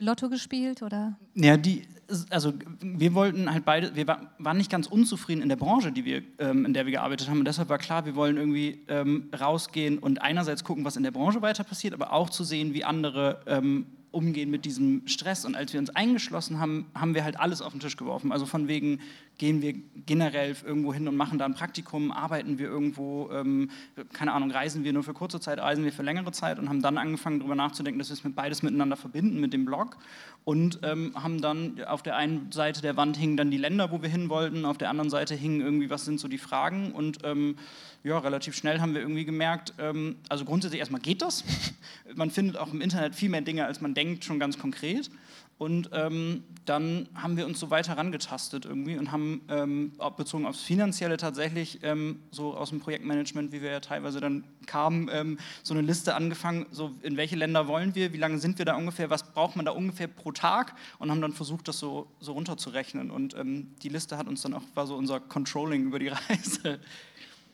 Lotto 0.00 0.28
gespielt 0.28 0.82
oder? 0.82 1.16
Ja, 1.34 1.56
die, 1.56 1.82
also 2.30 2.52
wir 2.80 3.14
wollten 3.14 3.52
halt 3.52 3.64
beide, 3.64 3.94
wir 3.94 4.06
waren 4.06 4.56
nicht 4.56 4.70
ganz 4.70 4.86
unzufrieden 4.86 5.42
in 5.42 5.48
der 5.48 5.56
Branche, 5.56 5.92
die 5.92 6.04
wir, 6.04 6.22
ähm, 6.38 6.64
in 6.64 6.72
der 6.72 6.86
wir 6.86 6.92
gearbeitet 6.92 7.28
haben. 7.28 7.38
Und 7.38 7.44
deshalb 7.44 7.68
war 7.68 7.78
klar, 7.78 8.06
wir 8.06 8.14
wollen 8.14 8.36
irgendwie 8.36 8.84
ähm, 8.88 9.30
rausgehen 9.38 9.98
und 9.98 10.22
einerseits 10.22 10.64
gucken, 10.64 10.84
was 10.84 10.96
in 10.96 11.02
der 11.02 11.10
Branche 11.10 11.42
weiter 11.42 11.64
passiert, 11.64 11.94
aber 11.94 12.12
auch 12.12 12.30
zu 12.30 12.44
sehen, 12.44 12.74
wie 12.74 12.84
andere 12.84 13.40
ähm, 13.46 13.86
umgehen 14.10 14.50
mit 14.50 14.64
diesem 14.64 15.06
Stress. 15.06 15.44
Und 15.44 15.54
als 15.54 15.72
wir 15.72 15.80
uns 15.80 15.90
eingeschlossen 15.90 16.58
haben, 16.58 16.86
haben 16.94 17.14
wir 17.14 17.24
halt 17.24 17.38
alles 17.38 17.62
auf 17.62 17.72
den 17.72 17.80
Tisch 17.80 17.96
geworfen. 17.96 18.32
Also 18.32 18.46
von 18.46 18.68
wegen, 18.68 19.00
gehen 19.38 19.62
wir 19.62 19.74
generell 20.04 20.56
irgendwo 20.66 20.92
hin 20.92 21.06
und 21.06 21.16
machen 21.16 21.38
da 21.38 21.44
ein 21.44 21.54
Praktikum, 21.54 22.10
arbeiten 22.10 22.58
wir 22.58 22.66
irgendwo, 22.66 23.30
ähm, 23.32 23.70
keine 24.12 24.32
Ahnung, 24.32 24.50
reisen 24.50 24.82
wir 24.82 24.92
nur 24.92 25.04
für 25.04 25.14
kurze 25.14 25.38
Zeit, 25.40 25.60
reisen 25.60 25.84
wir 25.84 25.92
für 25.92 26.02
längere 26.02 26.32
Zeit 26.32 26.58
und 26.58 26.68
haben 26.68 26.82
dann 26.82 26.98
angefangen 26.98 27.38
darüber 27.38 27.54
nachzudenken, 27.54 28.00
dass 28.00 28.08
wir 28.08 28.14
es 28.14 28.24
mit 28.24 28.34
beides 28.34 28.62
miteinander 28.62 28.96
verbinden 28.96 29.40
mit 29.40 29.52
dem 29.52 29.64
Blog 29.64 29.96
und 30.44 30.80
ähm, 30.82 31.12
haben 31.14 31.40
dann 31.40 31.80
auf 31.84 32.02
der 32.02 32.16
einen 32.16 32.50
Seite 32.50 32.82
der 32.82 32.96
Wand 32.96 33.16
hingen 33.16 33.36
dann 33.36 33.50
die 33.50 33.58
Länder, 33.58 33.92
wo 33.92 34.02
wir 34.02 34.08
hin 34.08 34.28
wollten, 34.28 34.64
auf 34.64 34.76
der 34.76 34.90
anderen 34.90 35.10
Seite 35.10 35.36
hingen 35.36 35.60
irgendwie, 35.60 35.88
was 35.88 36.04
sind 36.04 36.18
so 36.18 36.26
die 36.26 36.38
Fragen 36.38 36.90
und 36.92 37.18
ähm, 37.22 37.56
ja, 38.02 38.18
relativ 38.18 38.56
schnell 38.56 38.80
haben 38.80 38.94
wir 38.94 39.00
irgendwie 39.00 39.24
gemerkt, 39.24 39.74
ähm, 39.78 40.16
also 40.28 40.44
grundsätzlich 40.44 40.80
erstmal 40.80 41.00
geht 41.00 41.22
das. 41.22 41.44
man 42.14 42.30
findet 42.30 42.56
auch 42.56 42.72
im 42.72 42.80
Internet 42.80 43.14
viel 43.14 43.28
mehr 43.28 43.40
Dinge, 43.40 43.66
als 43.66 43.80
man 43.80 43.94
denkt, 43.98 44.24
schon 44.24 44.38
ganz 44.38 44.58
konkret. 44.58 45.10
Und 45.58 45.90
ähm, 45.92 46.44
dann 46.66 47.08
haben 47.16 47.36
wir 47.36 47.44
uns 47.44 47.58
so 47.58 47.68
weiter 47.68 47.92
herangetastet 47.92 48.64
irgendwie 48.64 48.96
und 48.96 49.10
haben 49.10 49.40
ähm, 49.48 49.92
bezogen 50.16 50.46
aufs 50.46 50.60
Finanzielle 50.60 51.16
tatsächlich 51.16 51.80
ähm, 51.82 52.20
so 52.30 52.54
aus 52.54 52.70
dem 52.70 52.78
Projektmanagement, 52.78 53.50
wie 53.50 53.60
wir 53.60 53.72
ja 53.72 53.80
teilweise 53.80 54.20
dann 54.20 54.44
kamen, 54.66 55.10
ähm, 55.12 55.38
so 55.64 55.74
eine 55.74 55.82
Liste 55.82 56.14
angefangen, 56.14 56.66
so 56.70 56.92
in 57.02 57.16
welche 57.16 57.34
Länder 57.34 57.66
wollen 57.66 57.96
wir, 57.96 58.12
wie 58.12 58.18
lange 58.18 58.38
sind 58.38 58.58
wir 58.58 58.66
da 58.66 58.76
ungefähr, 58.76 59.10
was 59.10 59.32
braucht 59.32 59.56
man 59.56 59.66
da 59.66 59.72
ungefähr 59.72 60.06
pro 60.06 60.30
Tag 60.30 60.76
und 61.00 61.10
haben 61.10 61.20
dann 61.20 61.32
versucht, 61.32 61.66
das 61.66 61.80
so, 61.80 62.06
so 62.20 62.34
runterzurechnen. 62.34 63.10
Und 63.10 63.34
ähm, 63.34 63.74
die 63.82 63.88
Liste 63.88 64.16
hat 64.16 64.28
uns 64.28 64.42
dann 64.42 64.54
auch, 64.54 64.62
war 64.76 64.86
so 64.86 64.94
unser 64.94 65.18
Controlling 65.18 65.86
über 65.86 65.98
die 65.98 66.08
Reise. 66.28 66.78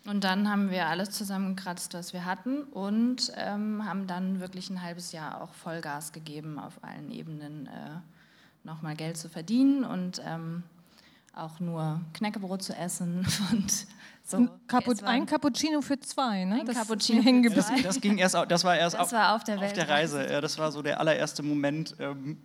Und 0.06 0.24
dann 0.24 0.50
haben 0.50 0.70
wir 0.70 0.86
alles 0.86 1.10
zusammengekratzt, 1.12 1.94
was 1.94 2.12
wir 2.12 2.26
hatten 2.26 2.64
und 2.64 3.32
ähm, 3.36 3.86
haben 3.86 4.06
dann 4.06 4.38
wirklich 4.38 4.68
ein 4.68 4.82
halbes 4.82 5.12
Jahr 5.12 5.40
auch 5.40 5.54
Vollgas 5.54 6.12
gegeben, 6.12 6.58
auf 6.58 6.74
allen 6.82 7.10
Ebenen 7.10 7.66
äh, 7.66 8.00
nochmal 8.64 8.96
Geld 8.96 9.16
zu 9.16 9.30
verdienen 9.30 9.82
und 9.82 10.20
ähm, 10.26 10.62
auch 11.36 11.60
nur 11.60 12.00
Knäckebrot 12.12 12.62
zu 12.62 12.74
essen 12.74 13.26
und 13.52 13.86
so. 14.26 14.38
Ein, 14.38 14.50
Caput 14.66 15.02
ein 15.02 15.26
Cappuccino 15.26 15.82
für 15.82 16.00
zwei, 16.00 16.44
ne? 16.44 16.60
Ein 16.60 16.66
das 16.66 16.76
Cappuccino 16.76 17.22
für 17.22 17.60
zwei. 17.60 17.76
Das, 17.76 17.82
das, 17.82 18.00
ging 18.00 18.18
erst, 18.18 18.34
das 18.34 18.64
war 18.64 18.76
erst 18.76 18.94
das 18.94 19.02
auf, 19.02 19.12
war 19.12 19.34
auf, 19.34 19.44
der, 19.44 19.60
auf 19.60 19.72
der 19.72 19.88
Reise. 19.88 20.26
Ja, 20.30 20.40
das 20.40 20.58
war 20.58 20.72
so 20.72 20.80
der 20.80 20.98
allererste 20.98 21.42
Moment. 21.42 21.94
Ähm, 21.98 22.38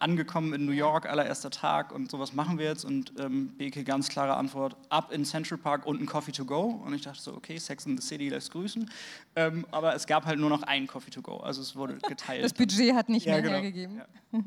angekommen 0.00 0.52
in 0.52 0.66
New 0.66 0.72
York, 0.72 1.06
allererster 1.06 1.50
Tag 1.50 1.92
und 1.92 2.10
sowas 2.10 2.32
machen 2.32 2.58
wir 2.58 2.66
jetzt 2.66 2.84
und 2.84 3.12
ähm, 3.18 3.48
Beke 3.56 3.84
ganz 3.84 4.08
klare 4.08 4.36
Antwort, 4.36 4.76
ab 4.88 5.12
in 5.12 5.24
Central 5.24 5.58
Park 5.58 5.86
und 5.86 6.00
ein 6.00 6.06
Coffee 6.06 6.32
to 6.32 6.44
go 6.44 6.82
und 6.84 6.94
ich 6.94 7.02
dachte 7.02 7.20
so, 7.20 7.34
okay, 7.34 7.58
Sex 7.58 7.86
in 7.86 7.96
the 7.96 8.06
City 8.06 8.28
lässt 8.28 8.50
grüßen, 8.50 8.90
ähm, 9.36 9.66
aber 9.70 9.94
es 9.94 10.06
gab 10.06 10.26
halt 10.26 10.38
nur 10.38 10.50
noch 10.50 10.62
ein 10.62 10.86
Coffee 10.86 11.10
to 11.10 11.22
go, 11.22 11.38
also 11.38 11.62
es 11.62 11.76
wurde 11.76 11.98
geteilt. 12.08 12.44
Das 12.44 12.52
Budget 12.52 12.94
hat 12.94 13.08
nicht 13.08 13.26
ja, 13.26 13.34
mehr 13.34 13.42
genau. 13.42 13.54
hergegeben. 13.54 14.02
Ja. 14.32 14.40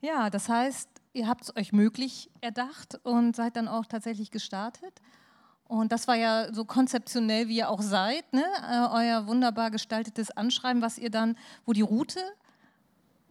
ja, 0.00 0.30
das 0.30 0.48
heißt, 0.48 0.88
ihr 1.14 1.28
habt 1.28 1.44
es 1.44 1.56
euch 1.56 1.72
möglich 1.72 2.30
erdacht 2.42 3.00
und 3.04 3.34
seid 3.34 3.56
dann 3.56 3.68
auch 3.68 3.86
tatsächlich 3.86 4.30
gestartet. 4.30 5.00
Und 5.66 5.92
das 5.92 6.06
war 6.06 6.16
ja 6.16 6.52
so 6.52 6.66
konzeptionell, 6.66 7.48
wie 7.48 7.56
ihr 7.56 7.70
auch 7.70 7.80
seid, 7.80 8.30
ne? 8.34 8.44
Äh, 8.70 8.86
euer 8.92 9.26
wunderbar 9.26 9.70
gestaltetes 9.70 10.30
Anschreiben, 10.30 10.82
was 10.82 10.98
ihr 10.98 11.10
dann, 11.10 11.38
wo 11.64 11.72
die 11.72 11.80
Route 11.80 12.20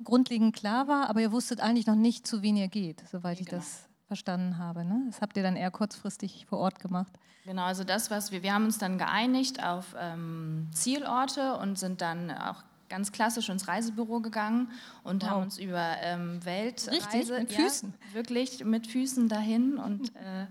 grundlegend 0.04 0.56
klar 0.56 0.88
war, 0.88 1.10
aber 1.10 1.22
ihr 1.22 1.32
wusstet 1.32 1.60
eigentlich 1.60 1.86
noch 1.86 1.96
nicht, 1.96 2.25
zu 2.25 2.42
wen 2.42 2.58
ihr 2.58 2.68
geht, 2.68 3.04
soweit 3.10 3.40
ich 3.40 3.46
genau. 3.46 3.60
das 3.60 3.88
verstanden 4.08 4.58
habe. 4.58 4.84
Ne? 4.84 5.04
Das 5.08 5.22
habt 5.22 5.38
ihr 5.38 5.44
dann 5.44 5.56
eher 5.56 5.72
kurzfristig 5.72 6.46
vor 6.48 6.60
Ort 6.60 6.80
gemacht. 6.80 7.13
Genau, 7.46 7.63
also 7.63 7.84
das, 7.84 8.10
was 8.10 8.32
wir, 8.32 8.42
wir 8.42 8.54
haben 8.54 8.66
uns 8.66 8.78
dann 8.78 8.98
geeinigt 8.98 9.63
auf 9.63 9.96
ähm, 10.00 10.70
Zielorte 10.74 11.58
und 11.58 11.78
sind 11.78 12.02
dann 12.02 12.32
auch 12.32 12.63
ganz 12.94 13.12
klassisch 13.12 13.50
ins 13.50 13.68
Reisebüro 13.68 14.20
gegangen 14.20 14.70
und 15.04 15.24
wow. 15.24 15.30
haben 15.32 15.42
uns 15.42 15.58
über 15.58 15.96
ähm, 16.02 16.46
Weltreise, 16.46 16.92
Richtig, 16.92 17.30
mit 17.40 17.52
Füßen. 17.52 17.92
Ja, 18.10 18.14
wirklich 18.14 18.64
mit 18.64 18.86
Füßen 18.86 19.28
dahin 19.28 19.78
und 19.80 20.10
äh, 20.16 20.46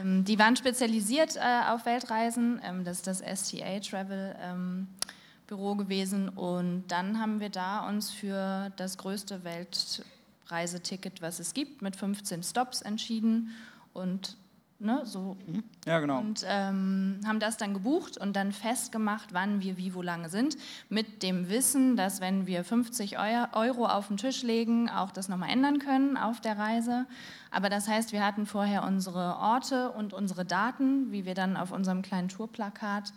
ähm, 0.00 0.24
die 0.24 0.38
waren 0.38 0.56
spezialisiert 0.56 1.36
äh, 1.36 1.68
auf 1.68 1.84
Weltreisen. 1.84 2.58
Ähm, 2.64 2.84
das 2.84 3.02
ist 3.02 3.06
das 3.06 3.18
STA 3.18 3.80
Travel 3.80 4.34
ähm, 4.40 4.88
Büro 5.46 5.74
gewesen. 5.74 6.30
Und 6.30 6.84
dann 6.88 7.20
haben 7.20 7.40
wir 7.40 7.50
da 7.50 7.86
uns 7.86 8.10
für 8.10 8.72
das 8.76 8.96
größte 8.96 9.42
Weltreiseticket, 9.44 11.20
was 11.20 11.38
es 11.38 11.52
gibt, 11.52 11.82
mit 11.82 11.96
15 11.96 12.42
Stops 12.42 12.80
entschieden. 12.80 13.50
Und 13.92 14.38
Ne, 14.80 15.02
so. 15.04 15.36
Mhm. 15.46 15.62
Ja, 15.86 16.00
genau. 16.00 16.18
Und 16.18 16.44
ähm, 16.46 17.20
haben 17.26 17.40
das 17.40 17.56
dann 17.56 17.74
gebucht 17.74 18.18
und 18.18 18.34
dann 18.34 18.52
festgemacht, 18.52 19.32
wann 19.32 19.62
wir 19.62 19.76
wie 19.78 19.94
wo 19.94 20.02
lange 20.02 20.28
sind. 20.28 20.56
Mit 20.88 21.22
dem 21.22 21.48
Wissen, 21.48 21.96
dass 21.96 22.20
wenn 22.20 22.46
wir 22.46 22.64
50 22.64 23.16
Euro 23.18 23.86
auf 23.86 24.08
den 24.08 24.16
Tisch 24.16 24.42
legen, 24.42 24.90
auch 24.90 25.10
das 25.12 25.28
nochmal 25.28 25.50
ändern 25.50 25.78
können 25.78 26.16
auf 26.16 26.40
der 26.40 26.58
Reise. 26.58 27.06
Aber 27.50 27.70
das 27.70 27.86
heißt, 27.88 28.12
wir 28.12 28.26
hatten 28.26 28.46
vorher 28.46 28.82
unsere 28.82 29.36
Orte 29.38 29.90
und 29.92 30.12
unsere 30.12 30.44
Daten, 30.44 31.12
wie 31.12 31.24
wir 31.24 31.34
dann 31.34 31.56
auf 31.56 31.70
unserem 31.70 32.02
kleinen 32.02 32.28
Tourplakat 32.28 33.12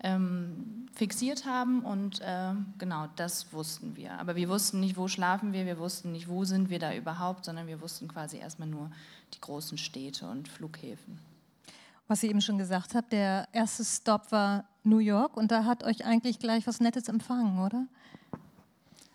ähm, 0.00 0.86
fixiert 0.94 1.44
haben 1.44 1.80
und 1.80 2.20
äh, 2.20 2.52
genau 2.78 3.06
das 3.16 3.52
wussten 3.52 3.96
wir. 3.96 4.12
Aber 4.18 4.36
wir 4.36 4.48
wussten 4.48 4.80
nicht, 4.80 4.96
wo 4.96 5.08
schlafen 5.08 5.52
wir, 5.52 5.66
wir 5.66 5.78
wussten 5.78 6.12
nicht, 6.12 6.28
wo 6.28 6.44
sind 6.44 6.70
wir 6.70 6.78
da 6.78 6.94
überhaupt, 6.94 7.44
sondern 7.44 7.66
wir 7.66 7.80
wussten 7.80 8.08
quasi 8.08 8.38
erstmal 8.38 8.68
nur 8.68 8.90
die 9.34 9.40
großen 9.40 9.78
Städte 9.78 10.28
und 10.28 10.48
Flughäfen. 10.48 11.18
Was 12.06 12.22
ihr 12.22 12.30
eben 12.30 12.40
schon 12.40 12.58
gesagt 12.58 12.94
habt, 12.94 13.12
der 13.12 13.48
erste 13.52 13.84
Stop 13.84 14.32
war 14.32 14.64
New 14.82 14.98
York 14.98 15.36
und 15.36 15.50
da 15.50 15.64
hat 15.64 15.84
euch 15.84 16.04
eigentlich 16.06 16.38
gleich 16.38 16.66
was 16.66 16.80
Nettes 16.80 17.08
empfangen, 17.08 17.58
oder? 17.58 17.86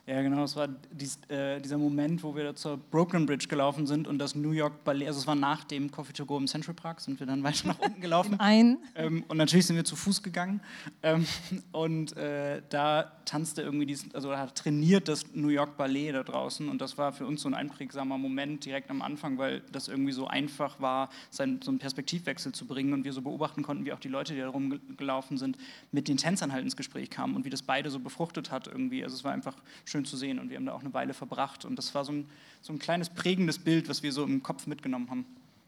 Ja, 0.05 0.21
genau, 0.21 0.43
es 0.43 0.57
war 0.57 0.67
dies, 0.91 1.17
äh, 1.29 1.61
dieser 1.61 1.77
Moment, 1.77 2.23
wo 2.23 2.35
wir 2.35 2.53
zur 2.55 2.75
Brooklyn 2.75 3.25
Bridge 3.25 3.47
gelaufen 3.47 3.87
sind 3.87 4.05
und 4.05 4.19
das 4.19 4.35
New 4.35 4.51
York 4.51 4.83
Ballet, 4.83 5.07
also 5.07 5.21
es 5.21 5.27
war 5.27 5.35
nach 5.35 5.63
dem 5.63 5.91
Coffee 5.91 6.11
to 6.11 6.25
Go 6.25 6.37
im 6.37 6.45
Central 6.45 6.73
Park, 6.73 6.99
sind 6.99 7.21
wir 7.21 7.25
dann 7.25 7.41
weiter 7.43 7.69
nach 7.69 7.79
unten 7.79 8.01
gelaufen. 8.01 8.37
Ein. 8.37 8.79
Ähm, 8.95 9.23
und 9.29 9.37
natürlich 9.37 9.65
sind 9.65 9.77
wir 9.77 9.85
zu 9.85 9.95
Fuß 9.95 10.21
gegangen. 10.21 10.59
Ähm, 11.03 11.25
und 11.71 12.17
äh, 12.17 12.61
da 12.67 13.13
tanzte 13.23 13.61
irgendwie, 13.61 13.85
dies, 13.85 14.13
also 14.13 14.29
da 14.29 14.47
trainiert 14.47 15.07
das 15.07 15.33
New 15.33 15.47
York 15.47 15.77
Ballet 15.77 16.11
da 16.11 16.23
draußen. 16.23 16.67
Und 16.67 16.81
das 16.81 16.97
war 16.97 17.13
für 17.13 17.25
uns 17.25 17.41
so 17.41 17.47
ein 17.47 17.53
einprägsamer 17.53 18.17
Moment 18.17 18.65
direkt 18.65 18.89
am 18.89 19.01
Anfang, 19.01 19.37
weil 19.37 19.61
das 19.71 19.87
irgendwie 19.87 20.11
so 20.11 20.27
einfach 20.27 20.81
war, 20.81 21.11
sein, 21.29 21.61
so 21.63 21.71
einen 21.71 21.79
Perspektivwechsel 21.79 22.51
zu 22.51 22.67
bringen 22.67 22.91
und 22.91 23.05
wir 23.05 23.13
so 23.13 23.21
beobachten 23.21 23.63
konnten, 23.63 23.85
wie 23.85 23.93
auch 23.93 23.99
die 23.99 24.09
Leute, 24.09 24.33
die 24.33 24.41
da 24.41 24.49
rumgelaufen 24.49 25.37
sind, 25.37 25.57
mit 25.93 26.09
den 26.09 26.17
Tänzern 26.17 26.51
halt 26.51 26.65
ins 26.65 26.75
Gespräch 26.75 27.09
kamen 27.09 27.37
und 27.37 27.45
wie 27.45 27.49
das 27.49 27.61
beide 27.61 27.89
so 27.89 28.01
befruchtet 28.01 28.51
hat 28.51 28.67
irgendwie. 28.67 29.01
Also 29.01 29.15
es 29.15 29.23
war 29.23 29.31
einfach 29.31 29.55
schön 29.93 30.05
zu 30.05 30.17
sehen 30.17 30.39
und 30.39 30.49
wir 30.49 30.57
haben 30.57 30.65
da 30.65 30.73
auch 30.73 30.81
eine 30.81 30.93
Weile 30.93 31.13
verbracht. 31.13 31.65
Und 31.65 31.77
das 31.77 31.93
war 31.93 32.03
so 32.03 32.11
ein, 32.11 32.25
so 32.61 32.73
ein 32.73 32.79
kleines 32.79 33.09
prägendes 33.09 33.59
Bild, 33.59 33.87
was 33.89 34.01
wir 34.01 34.11
so 34.11 34.23
im 34.23 34.41
Kopf 34.41 34.65
mitgenommen 34.65 35.09
haben. 35.09 35.25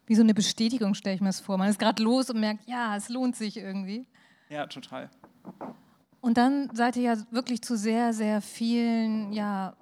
Wie 0.08 0.16
so 0.16 0.24
eine 0.24 0.34
Bestätigung 0.34 0.96
stelle 0.96 1.16
ich 1.16 1.22
mir 1.22 1.30
das 1.30 1.40
vor. 1.40 1.58
Man 1.58 1.70
ist 1.70 1.78
gerade 1.78 2.02
los 2.02 2.30
und 2.32 2.40
merkt, 2.40 2.68
ja, 2.68 2.96
es 2.96 3.10
lohnt 3.10 3.36
sich 3.36 3.58
irgendwie. 3.58 4.08
Ja, 4.50 4.66
total. 4.66 5.12
Und 6.22 6.38
dann 6.38 6.70
seid 6.74 6.96
ihr 6.98 7.04
ja 7.04 7.18
wirklich 7.30 7.62
zu 7.62 7.78
sehr, 7.78 8.14
sehr 8.14 8.42
vielen 8.42 9.32
ja, 9.32 9.76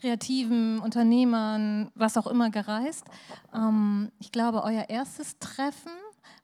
kreativen 0.00 0.78
Unternehmern, 0.78 1.90
was 1.94 2.16
auch 2.16 2.26
immer, 2.26 2.48
gereist. 2.48 3.04
Ähm, 3.54 4.10
ich 4.18 4.32
glaube, 4.32 4.62
euer 4.62 4.88
erstes 4.88 5.38
Treffen 5.38 5.92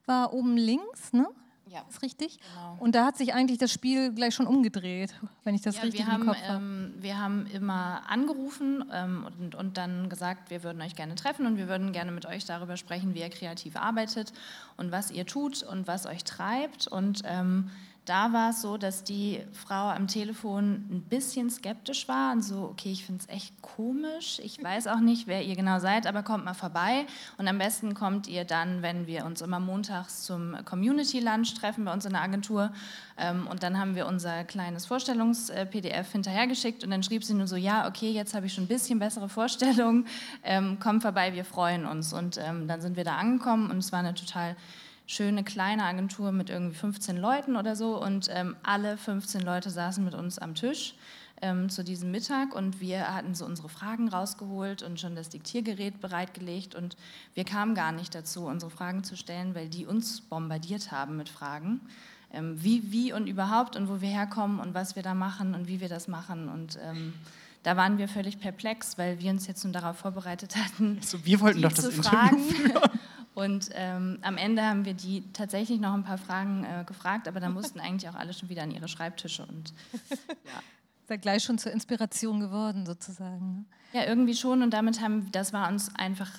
war 0.05 0.33
oben 0.33 0.55
links, 0.55 1.13
ne? 1.13 1.27
Ja. 1.69 1.85
Ist 1.89 2.01
richtig? 2.01 2.39
Genau. 2.39 2.77
Und 2.79 2.95
da 2.95 3.05
hat 3.05 3.17
sich 3.17 3.33
eigentlich 3.33 3.57
das 3.59 3.71
Spiel 3.71 4.11
gleich 4.13 4.33
schon 4.33 4.47
umgedreht, 4.47 5.13
wenn 5.43 5.53
ich 5.55 5.61
das 5.61 5.75
Ja, 5.77 5.83
richtig 5.83 5.99
wir 6.01 6.07
im 6.07 6.11
haben, 6.13 6.25
Kopf 6.25 6.41
habe. 6.41 6.63
ähm, 6.63 6.93
wir 6.99 7.17
haben 7.19 7.45
immer 7.47 8.01
angerufen 8.09 8.83
ähm, 8.91 9.25
und, 9.39 9.55
und 9.55 9.77
dann 9.77 10.09
gesagt, 10.09 10.49
wir 10.49 10.63
würden 10.63 10.81
euch 10.81 10.95
gerne 10.95 11.15
treffen 11.15 11.45
und 11.45 11.57
wir 11.57 11.67
würden 11.67 11.91
gerne 11.91 12.11
mit 12.11 12.25
euch 12.25 12.45
darüber 12.45 12.75
sprechen, 12.75 13.13
wie 13.13 13.19
ihr 13.19 13.29
kreativ 13.29 13.75
arbeitet 13.75 14.33
und 14.77 14.91
was 14.91 15.11
ihr 15.11 15.25
tut 15.25 15.61
und 15.63 15.87
was 15.87 16.05
euch 16.07 16.23
treibt. 16.23 16.87
Und 16.87 17.21
ähm, 17.25 17.69
da 18.09 18.33
war 18.33 18.49
es 18.49 18.61
so, 18.61 18.77
dass 18.77 19.03
die 19.03 19.39
Frau 19.53 19.89
am 19.89 20.07
Telefon 20.07 20.87
ein 20.89 21.03
bisschen 21.07 21.51
skeptisch 21.51 22.07
war 22.07 22.33
und 22.33 22.41
so, 22.41 22.63
okay, 22.63 22.91
ich 22.91 23.05
finde 23.05 23.21
es 23.21 23.29
echt 23.29 23.61
komisch. 23.61 24.41
Ich 24.43 24.63
weiß 24.63 24.87
auch 24.87 24.99
nicht, 24.99 25.27
wer 25.27 25.43
ihr 25.43 25.55
genau 25.55 25.77
seid, 25.77 26.07
aber 26.07 26.23
kommt 26.23 26.43
mal 26.43 26.55
vorbei. 26.55 27.05
Und 27.37 27.47
am 27.47 27.59
besten 27.59 27.93
kommt 27.93 28.27
ihr 28.27 28.45
dann, 28.45 28.81
wenn 28.81 29.05
wir 29.05 29.25
uns 29.25 29.41
immer 29.41 29.59
montags 29.59 30.23
zum 30.23 30.57
Community 30.65 31.19
Lunch 31.19 31.53
treffen 31.53 31.85
bei 31.85 31.93
uns 31.93 32.03
in 32.05 32.13
der 32.13 32.23
Agentur. 32.23 32.71
Ähm, 33.15 33.45
und 33.45 33.61
dann 33.61 33.79
haben 33.79 33.93
wir 33.93 34.07
unser 34.07 34.43
kleines 34.43 34.87
Vorstellungs-PDF 34.87 36.11
hinterhergeschickt 36.11 36.83
und 36.83 36.89
dann 36.89 37.03
schrieb 37.03 37.23
sie 37.23 37.35
nur 37.35 37.45
so, 37.47 37.57
ja, 37.57 37.87
okay, 37.87 38.09
jetzt 38.09 38.33
habe 38.33 38.47
ich 38.47 38.53
schon 38.53 38.63
ein 38.63 38.67
bisschen 38.67 38.97
bessere 38.97 39.29
Vorstellungen. 39.29 40.07
Ähm, 40.43 40.79
kommt 40.79 41.03
vorbei, 41.03 41.33
wir 41.33 41.45
freuen 41.45 41.85
uns. 41.85 42.11
Und 42.11 42.39
ähm, 42.39 42.67
dann 42.67 42.81
sind 42.81 42.97
wir 42.97 43.03
da 43.03 43.17
angekommen 43.17 43.69
und 43.69 43.77
es 43.77 43.91
war 43.91 43.99
eine 43.99 44.15
total 44.15 44.55
schöne 45.09 45.43
kleine 45.43 45.85
Agentur 45.85 46.31
mit 46.31 46.51
irgendwie 46.51 46.75
15 46.75 47.17
Leuten 47.17 47.55
oder 47.55 47.75
so 47.75 47.99
und 47.99 48.27
ähm, 48.29 48.55
alle 48.61 48.95
15 48.95 49.41
Leute 49.41 49.71
saßen 49.71 50.05
mit 50.05 50.13
uns 50.13 50.37
am 50.37 50.53
Tisch 50.53 50.93
ähm, 51.41 51.67
zu 51.69 51.83
diesem 51.83 52.11
Mittag 52.11 52.53
und 52.53 52.79
wir 52.79 53.11
hatten 53.15 53.33
so 53.33 53.43
unsere 53.43 53.69
Fragen 53.69 54.07
rausgeholt 54.07 54.83
und 54.83 54.99
schon 54.99 55.15
das 55.15 55.29
Diktiergerät 55.29 55.99
bereitgelegt 55.99 56.75
und 56.75 56.95
wir 57.33 57.43
kamen 57.43 57.73
gar 57.73 57.91
nicht 57.91 58.13
dazu, 58.13 58.45
unsere 58.45 58.69
Fragen 58.69 59.03
zu 59.03 59.17
stellen, 59.17 59.55
weil 59.55 59.67
die 59.67 59.87
uns 59.87 60.21
bombardiert 60.21 60.91
haben 60.91 61.17
mit 61.17 61.27
Fragen. 61.27 61.81
Ähm, 62.31 62.63
wie, 62.63 62.91
wie 62.91 63.11
und 63.11 63.25
überhaupt 63.25 63.75
und 63.75 63.89
wo 63.89 64.01
wir 64.01 64.09
herkommen 64.09 64.59
und 64.59 64.75
was 64.75 64.95
wir 64.95 65.01
da 65.01 65.15
machen 65.15 65.55
und 65.55 65.67
wie 65.67 65.81
wir 65.81 65.89
das 65.89 66.07
machen 66.07 66.49
und 66.49 66.77
ähm, 66.83 67.15
da 67.63 67.75
waren 67.75 67.97
wir 67.97 68.07
völlig 68.07 68.39
perplex, 68.39 68.99
weil 68.99 69.19
wir 69.19 69.31
uns 69.31 69.47
jetzt 69.47 69.63
nun 69.63 69.73
darauf 69.73 69.97
vorbereitet 69.97 70.55
hatten, 70.55 70.97
Also 71.01 71.25
wir 71.25 71.39
wollten 71.39 71.57
die 71.57 71.63
doch 71.63 71.73
das 71.73 71.85
zu 71.85 71.89
Interview 71.89 72.09
fragen. 72.19 72.39
führen. 72.43 72.81
Und 73.39 73.69
ähm, 73.73 74.19
am 74.21 74.37
Ende 74.37 74.63
haben 74.63 74.83
wir 74.83 74.93
die 74.93 75.23
tatsächlich 75.31 75.79
noch 75.79 75.93
ein 75.93 76.03
paar 76.03 76.17
Fragen 76.17 76.65
äh, 76.65 76.83
gefragt, 76.85 77.27
aber 77.27 77.39
dann 77.39 77.53
mussten 77.59 77.79
eigentlich 77.79 78.09
auch 78.09 78.15
alle 78.15 78.33
schon 78.33 78.49
wieder 78.49 78.63
an 78.63 78.71
ihre 78.71 78.87
Schreibtische. 78.87 79.45
Und 79.45 79.73
Seid 81.07 81.21
gleich 81.21 81.43
schon 81.43 81.57
zur 81.57 81.71
Inspiration 81.71 82.39
geworden, 82.39 82.85
sozusagen. 82.85 83.65
ne? 83.93 83.99
ja, 83.99 84.05
irgendwie 84.05 84.35
schon. 84.35 84.61
Und 84.61 84.71
damit 84.71 85.01
haben, 85.01 85.31
das 85.31 85.53
war 85.53 85.69
uns 85.69 85.95
einfach 85.95 86.29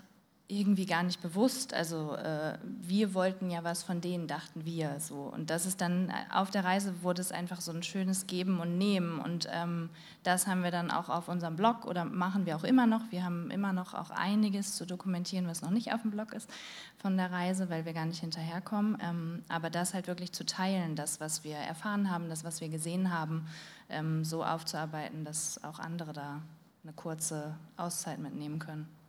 irgendwie 0.50 0.86
gar 0.86 1.02
nicht 1.02 1.22
bewusst. 1.22 1.72
Also 1.72 2.14
äh, 2.16 2.58
wir 2.62 3.14
wollten 3.14 3.50
ja 3.50 3.62
was 3.62 3.82
von 3.82 4.00
denen, 4.00 4.26
dachten 4.26 4.64
wir 4.64 4.98
so. 4.98 5.14
Und 5.14 5.50
das 5.50 5.64
ist 5.64 5.80
dann, 5.80 6.08
äh, 6.08 6.12
auf 6.32 6.50
der 6.50 6.64
Reise 6.64 7.02
wurde 7.02 7.20
es 7.20 7.30
einfach 7.32 7.60
so 7.60 7.72
ein 7.72 7.82
schönes 7.82 8.26
Geben 8.26 8.60
und 8.60 8.76
Nehmen. 8.76 9.20
Und 9.20 9.48
ähm, 9.52 9.90
das 10.22 10.46
haben 10.46 10.62
wir 10.62 10.70
dann 10.70 10.90
auch 10.90 11.08
auf 11.08 11.28
unserem 11.28 11.56
Blog 11.56 11.84
oder 11.84 12.04
machen 12.04 12.46
wir 12.46 12.56
auch 12.56 12.64
immer 12.64 12.86
noch. 12.86 13.02
Wir 13.10 13.24
haben 13.24 13.50
immer 13.50 13.72
noch 13.72 13.94
auch 13.94 14.10
einiges 14.10 14.74
zu 14.74 14.86
dokumentieren, 14.86 15.46
was 15.46 15.62
noch 15.62 15.70
nicht 15.70 15.92
auf 15.94 16.02
dem 16.02 16.10
Blog 16.10 16.32
ist 16.32 16.50
von 16.98 17.16
der 17.16 17.30
Reise, 17.30 17.70
weil 17.70 17.84
wir 17.84 17.92
gar 17.92 18.06
nicht 18.06 18.20
hinterherkommen. 18.20 18.98
Ähm, 19.00 19.44
aber 19.48 19.70
das 19.70 19.94
halt 19.94 20.08
wirklich 20.08 20.32
zu 20.32 20.44
teilen, 20.44 20.96
das, 20.96 21.20
was 21.20 21.44
wir 21.44 21.56
erfahren 21.56 22.10
haben, 22.10 22.28
das, 22.28 22.44
was 22.44 22.60
wir 22.60 22.68
gesehen 22.68 23.12
haben, 23.12 23.46
ähm, 23.88 24.24
so 24.24 24.44
aufzuarbeiten, 24.44 25.24
dass 25.24 25.62
auch 25.62 25.78
andere 25.78 26.12
da 26.12 26.42
eine 26.82 26.92
kurze 26.92 27.54
Auszeit 27.76 28.18
mitnehmen 28.18 28.58
können. 28.58 28.99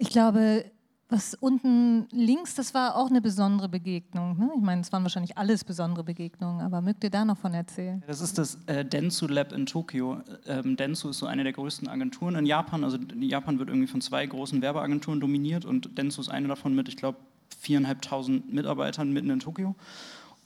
Ich 0.00 0.08
glaube, 0.08 0.64
was 1.10 1.34
unten 1.34 2.08
links, 2.10 2.54
das 2.54 2.72
war 2.72 2.96
auch 2.96 3.10
eine 3.10 3.20
besondere 3.20 3.68
Begegnung. 3.68 4.38
Ne? 4.38 4.50
Ich 4.56 4.62
meine, 4.62 4.80
es 4.80 4.90
waren 4.92 5.02
wahrscheinlich 5.02 5.36
alles 5.36 5.62
besondere 5.62 6.04
Begegnungen, 6.04 6.62
aber 6.62 6.80
mögt 6.80 7.04
ihr 7.04 7.10
da 7.10 7.26
noch 7.26 7.36
von 7.36 7.52
erzählen? 7.52 8.02
Das 8.06 8.22
ist 8.22 8.38
das 8.38 8.58
äh, 8.66 8.82
Dentsu 8.82 9.26
Lab 9.26 9.52
in 9.52 9.66
Tokio. 9.66 10.22
Ähm, 10.46 10.76
Dentsu 10.76 11.10
ist 11.10 11.18
so 11.18 11.26
eine 11.26 11.44
der 11.44 11.52
größten 11.52 11.86
Agenturen 11.86 12.34
in 12.36 12.46
Japan. 12.46 12.82
Also 12.82 12.96
Japan 13.18 13.58
wird 13.58 13.68
irgendwie 13.68 13.88
von 13.88 14.00
zwei 14.00 14.24
großen 14.24 14.62
Werbeagenturen 14.62 15.20
dominiert 15.20 15.66
und 15.66 15.98
Dentsu 15.98 16.22
ist 16.22 16.30
eine 16.30 16.48
davon 16.48 16.74
mit, 16.74 16.88
ich 16.88 16.96
glaube, 16.96 17.18
viereinhalbtausend 17.58 18.54
Mitarbeitern 18.54 19.12
mitten 19.12 19.28
in 19.28 19.40
Tokio. 19.40 19.74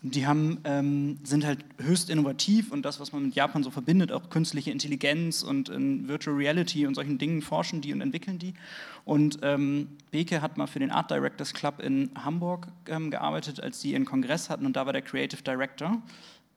Die 0.07 0.27
haben, 0.27 0.59
ähm, 0.65 1.19
sind 1.25 1.47
halt 1.47 1.65
höchst 1.79 2.11
innovativ 2.11 2.71
und 2.71 2.83
das, 2.83 3.01
was 3.01 3.13
man 3.13 3.25
mit 3.25 3.35
Japan 3.35 3.63
so 3.63 3.71
verbindet, 3.71 4.13
auch 4.13 4.29
künstliche 4.29 4.71
Intelligenz 4.71 5.43
und 5.43 5.71
in 5.71 6.09
Virtual 6.09 6.37
Reality 6.37 6.87
und 6.87 6.95
solchen 6.95 7.17
Dingen 7.17 7.41
forschen 7.41 7.81
die 7.81 7.91
und 7.91 8.03
entwickeln 8.03 8.39
die. 8.39 8.53
Und 9.07 9.39
ähm, 9.41 9.89
Beke 10.11 10.43
hat 10.43 10.59
mal 10.59 10.67
für 10.67 10.79
den 10.79 10.91
Art 10.91 11.11
Directors 11.11 11.55
Club 11.55 11.81
in 11.81 12.11
Hamburg 12.23 12.69
ähm, 12.87 13.11
gearbeitet, 13.11 13.61
als 13.63 13.81
die 13.81 13.93
ihren 13.93 14.05
Kongress 14.05 14.51
hatten 14.51 14.67
und 14.67 14.77
da 14.77 14.85
war 14.85 14.93
der 14.93 15.01
Creative 15.01 15.43
Director. 15.43 16.03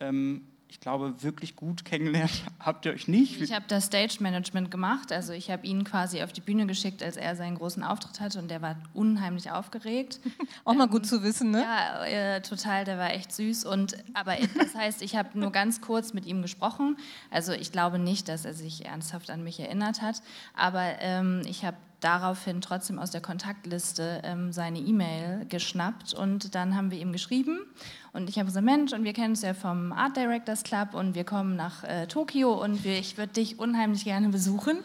Ähm, 0.02 0.42
ich 0.70 0.80
glaube, 0.80 1.24
wirklich 1.24 1.56
gut 1.56 1.86
kennengelernt 1.86 2.44
habt 2.60 2.86
ihr 2.86 2.94
euch 2.94 3.08
nicht. 3.08 3.42
Ich 3.42 3.54
habe 3.54 3.66
das 3.68 3.86
Stage 3.86 4.18
Management 4.20 4.72
gemacht, 4.72 5.12
also 5.12 5.34
ich 5.34 5.50
habe 5.50 5.66
ihn 5.66 5.84
quasi 5.84 6.22
auf 6.22 6.34
die 6.34 6.42
Bühne 6.42 6.66
geschickt, 6.66 7.02
als 7.02 7.18
er 7.18 7.36
seinen 7.36 7.56
großen 7.56 7.84
Auftritt 7.84 8.20
hatte 8.20 8.40
und 8.40 8.50
der 8.50 8.62
war 8.62 8.76
unheimlich 8.94 9.52
aufgeregt. 9.52 10.20
Auch 10.66 10.74
mal 10.74 10.88
gut 10.88 11.06
zu 11.06 11.24
wissen, 11.24 11.52
ne? 11.52 11.62
Ja, 11.62 12.06
äh, 12.06 12.42
total, 12.42 12.86
der 12.86 12.98
war 12.98 13.12
echt 13.12 13.32
süß. 13.32 13.66
Und, 13.66 13.98
aber 14.14 14.36
das 14.58 14.76
heißt, 14.76 15.02
ich 15.02 15.16
habe 15.16 15.38
nur 15.40 15.52
ganz 15.52 15.82
kurz 15.82 16.14
mit 16.14 16.26
ihm 16.26 16.42
gesprochen. 16.42 16.98
Also 17.32 17.54
ich 17.54 17.72
glaube 17.72 18.00
nicht, 18.00 18.28
dass 18.28 18.46
er 18.46 18.54
sich 18.54 18.86
ernsthaft 18.86 19.30
an 19.30 19.44
mich 19.44 19.60
erinnert 19.60 20.02
hat, 20.02 20.22
aber 20.56 21.00
ähm, 21.00 21.42
ich 21.46 21.64
habe 21.66 21.78
daraufhin 22.00 22.62
trotzdem 22.62 23.00
aus 23.00 23.12
der 23.12 23.22
Kontaktliste 23.22 24.22
ähm, 24.24 24.52
seine 24.52 24.80
E-Mail 24.80 25.46
geschnappt 25.50 26.14
und 26.14 26.54
dann 26.54 26.76
haben 26.76 26.92
wir 26.92 27.00
ihm 27.00 27.12
geschrieben 27.12 27.60
und 28.18 28.30
ich 28.30 28.38
habe 28.38 28.48
gesagt, 28.48 28.66
Mensch, 28.66 28.94
und 28.94 29.04
wir 29.04 29.14
kennen 29.14 29.32
uns 29.32 29.44
ja 29.44 29.54
vom 29.54 29.92
Art 29.92 30.18
Directors 30.18 30.64
Club 30.64 30.96
und 30.96 31.14
wir 31.14 31.24
kommen 31.24 31.56
nach 31.56 31.84
äh, 31.84 32.08
Tokio 32.08 32.52
und 32.52 32.84
wir, 32.84 32.98
ich 32.98 33.16
würde 33.18 33.34
dich 33.34 33.60
unheimlich 33.60 34.06
gerne 34.06 34.30
besuchen. 34.30 34.80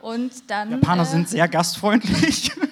Und 0.00 0.48
dann, 0.48 0.70
Japaner 0.70 1.02
äh, 1.02 1.06
sind 1.06 1.28
sehr 1.28 1.48
gastfreundlich. 1.48 2.52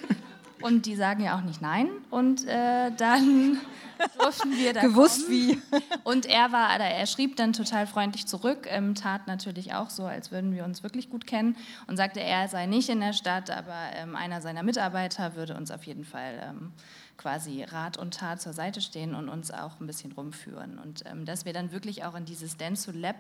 und 0.67 0.87
die 0.87 0.97
sagen 0.97 1.23
ja 1.23 1.37
auch 1.37 1.43
nicht 1.43 1.63
nein. 1.63 1.89
Und 2.11 2.47
äh, 2.47 2.91
dann 2.97 3.61
durften 4.19 4.57
wir 4.57 4.73
da 4.73 4.81
Gewusst 4.81 5.27
kommen. 5.27 5.31
wie. 5.31 5.63
Und 6.03 6.27
er 6.27 6.51
war, 6.51 6.79
er 6.79 7.07
schrieb 7.07 7.37
dann 7.37 7.53
total 7.53 7.87
freundlich 7.87 8.27
zurück, 8.27 8.67
ähm, 8.69 8.95
tat 8.95 9.29
natürlich 9.29 9.75
auch 9.75 9.91
so, 9.91 10.05
als 10.05 10.33
würden 10.33 10.53
wir 10.55 10.65
uns 10.65 10.83
wirklich 10.83 11.09
gut 11.09 11.27
kennen 11.27 11.57
und 11.87 11.97
sagte, 11.97 12.21
er 12.21 12.49
sei 12.49 12.67
nicht 12.67 12.89
in 12.89 13.01
der 13.01 13.13
Stadt, 13.13 13.51
aber 13.51 13.77
ähm, 13.95 14.17
einer 14.17 14.41
seiner 14.41 14.65
Mitarbeiter 14.65 15.37
würde 15.37 15.57
uns 15.57 15.71
auf 15.71 15.85
jeden 15.85 16.05
Fall 16.05 16.51
ähm, 16.51 16.73
quasi 17.17 17.63
Rat 17.63 17.99
und 17.99 18.15
Tat 18.15 18.41
zur 18.41 18.53
Seite 18.53 18.81
stehen 18.81 19.15
und 19.15 19.29
uns 19.29 19.51
auch 19.51 19.81
ein 19.81 19.87
bisschen 19.87 20.13
rumführen. 20.13 20.79
Und 20.79 21.05
ähm, 21.07 21.25
dass 21.25 21.45
wir 21.45 21.53
dann 21.53 21.73
wirklich 21.73 22.05
auch 22.05 22.15
in 22.15 22.25
dieses 22.25 22.57
Dentsu 22.57 22.93
Lab 22.93 23.17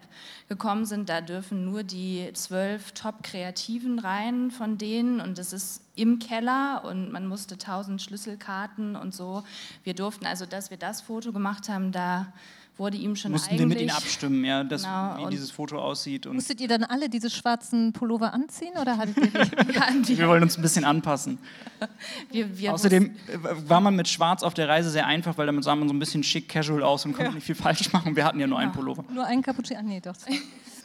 gekommen 0.48 0.84
sind, 0.84 1.08
da 1.08 1.20
dürfen 1.20 1.64
nur 1.64 1.82
die 1.82 2.30
zwölf 2.34 2.92
Top-Kreativen 2.92 3.98
rein 3.98 4.50
von 4.50 4.78
denen 4.78 5.20
und 5.20 5.38
das 5.38 5.52
ist 5.52 5.82
im 5.94 6.18
Keller 6.18 6.84
und 6.84 7.10
man 7.10 7.26
musste 7.26 7.58
tausend 7.58 8.02
Schlüsselkarten 8.02 8.96
und 8.96 9.14
so. 9.14 9.44
Wir 9.82 9.94
durften 9.94 10.26
also, 10.26 10.46
dass 10.46 10.70
wir 10.70 10.76
das 10.76 11.00
Foto 11.00 11.32
gemacht 11.32 11.68
haben, 11.68 11.92
da 11.92 12.32
wurde 12.78 12.96
ihm 12.96 13.16
schon 13.16 13.32
Mussten 13.32 13.58
wir 13.58 13.66
mit 13.66 13.80
ihnen 13.80 13.90
abstimmen, 13.90 14.44
ja, 14.44 14.62
das, 14.62 14.82
Genau, 14.82 15.18
wie 15.26 15.30
dieses 15.30 15.50
Foto 15.50 15.78
aussieht. 15.78 16.26
Und 16.26 16.34
Musstet 16.34 16.60
ihr 16.60 16.68
dann 16.68 16.84
alle 16.84 17.08
diese 17.08 17.30
schwarzen 17.30 17.92
Pullover 17.92 18.34
anziehen 18.34 18.72
oder 18.80 18.98
hattet 18.98 19.16
ihr 19.16 19.26
die? 19.26 19.72
Ja, 19.72 19.88
wir, 19.92 20.18
wir 20.18 20.28
wollen 20.28 20.42
uns 20.42 20.58
ein 20.58 20.62
bisschen 20.62 20.84
anpassen. 20.84 21.38
wir, 22.30 22.58
wir 22.58 22.74
Außerdem 22.74 23.16
äh, 23.28 23.38
war 23.68 23.80
man 23.80 23.96
mit 23.96 24.08
Schwarz 24.08 24.42
auf 24.42 24.54
der 24.54 24.68
Reise 24.68 24.90
sehr 24.90 25.06
einfach, 25.06 25.38
weil 25.38 25.46
damit 25.46 25.64
sah 25.64 25.74
man 25.74 25.88
so 25.88 25.94
ein 25.94 25.98
bisschen 25.98 26.22
schick 26.22 26.48
casual 26.48 26.82
aus 26.82 27.04
und 27.04 27.14
konnte 27.14 27.32
nicht 27.32 27.44
viel 27.44 27.54
falsch 27.54 27.92
machen. 27.92 28.14
Wir 28.14 28.24
hatten 28.24 28.40
ja 28.40 28.46
nur 28.46 28.58
einen 28.58 28.72
Pullover. 28.72 29.04
Nur 29.10 29.24
ein 29.24 29.42
Cappuccino? 29.42 29.80
Ah, 29.80 29.82
nee, 29.82 30.00
doch. 30.00 30.14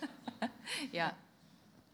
ja, 0.92 1.12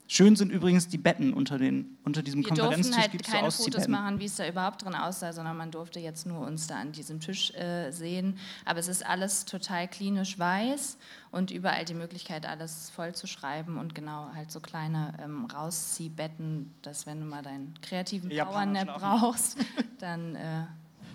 Schön 0.09 0.37
sind 0.37 0.51
übrigens 0.51 0.87
die 0.87 0.97
Betten 0.97 1.33
unter, 1.33 1.57
den, 1.57 1.97
unter 2.05 2.23
diesem 2.23 2.39
Wir 2.39 2.49
durften 2.49 2.61
Konferenztisch. 2.61 2.97
halt 2.97 3.11
gibt's 3.11 3.27
so 3.27 3.33
keine 3.33 3.51
Fotos 3.51 3.59
Ausziehbetten. 3.59 3.91
machen, 3.91 4.19
wie 4.19 4.25
es 4.25 4.35
da 4.37 4.47
überhaupt 4.47 4.85
drin 4.85 4.95
aussah, 4.95 5.33
sondern 5.33 5.57
man 5.57 5.69
durfte 5.69 5.99
jetzt 5.99 6.25
nur 6.25 6.47
uns 6.47 6.67
da 6.67 6.75
an 6.77 6.93
diesem 6.93 7.19
Tisch 7.19 7.53
äh, 7.55 7.91
sehen. 7.91 8.37
Aber 8.63 8.79
es 8.79 8.87
ist 8.87 9.05
alles 9.05 9.43
total 9.43 9.87
klinisch 9.89 10.39
weiß 10.39 10.97
und 11.31 11.51
überall 11.51 11.83
die 11.83 11.93
Möglichkeit, 11.93 12.45
alles 12.45 12.89
voll 12.89 13.13
zu 13.15 13.27
schreiben 13.27 13.77
und 13.77 13.95
genau 13.95 14.29
halt 14.33 14.49
so 14.49 14.61
kleine 14.61 15.13
ähm, 15.21 15.45
Rausziehbetten, 15.45 16.73
dass 16.83 17.05
wenn 17.05 17.19
du 17.19 17.25
mal 17.25 17.43
deinen 17.43 17.73
kreativen 17.81 18.29
Powernap 18.29 18.99
brauchst, 18.99 19.57
dann 19.99 20.35
äh, 20.35 20.63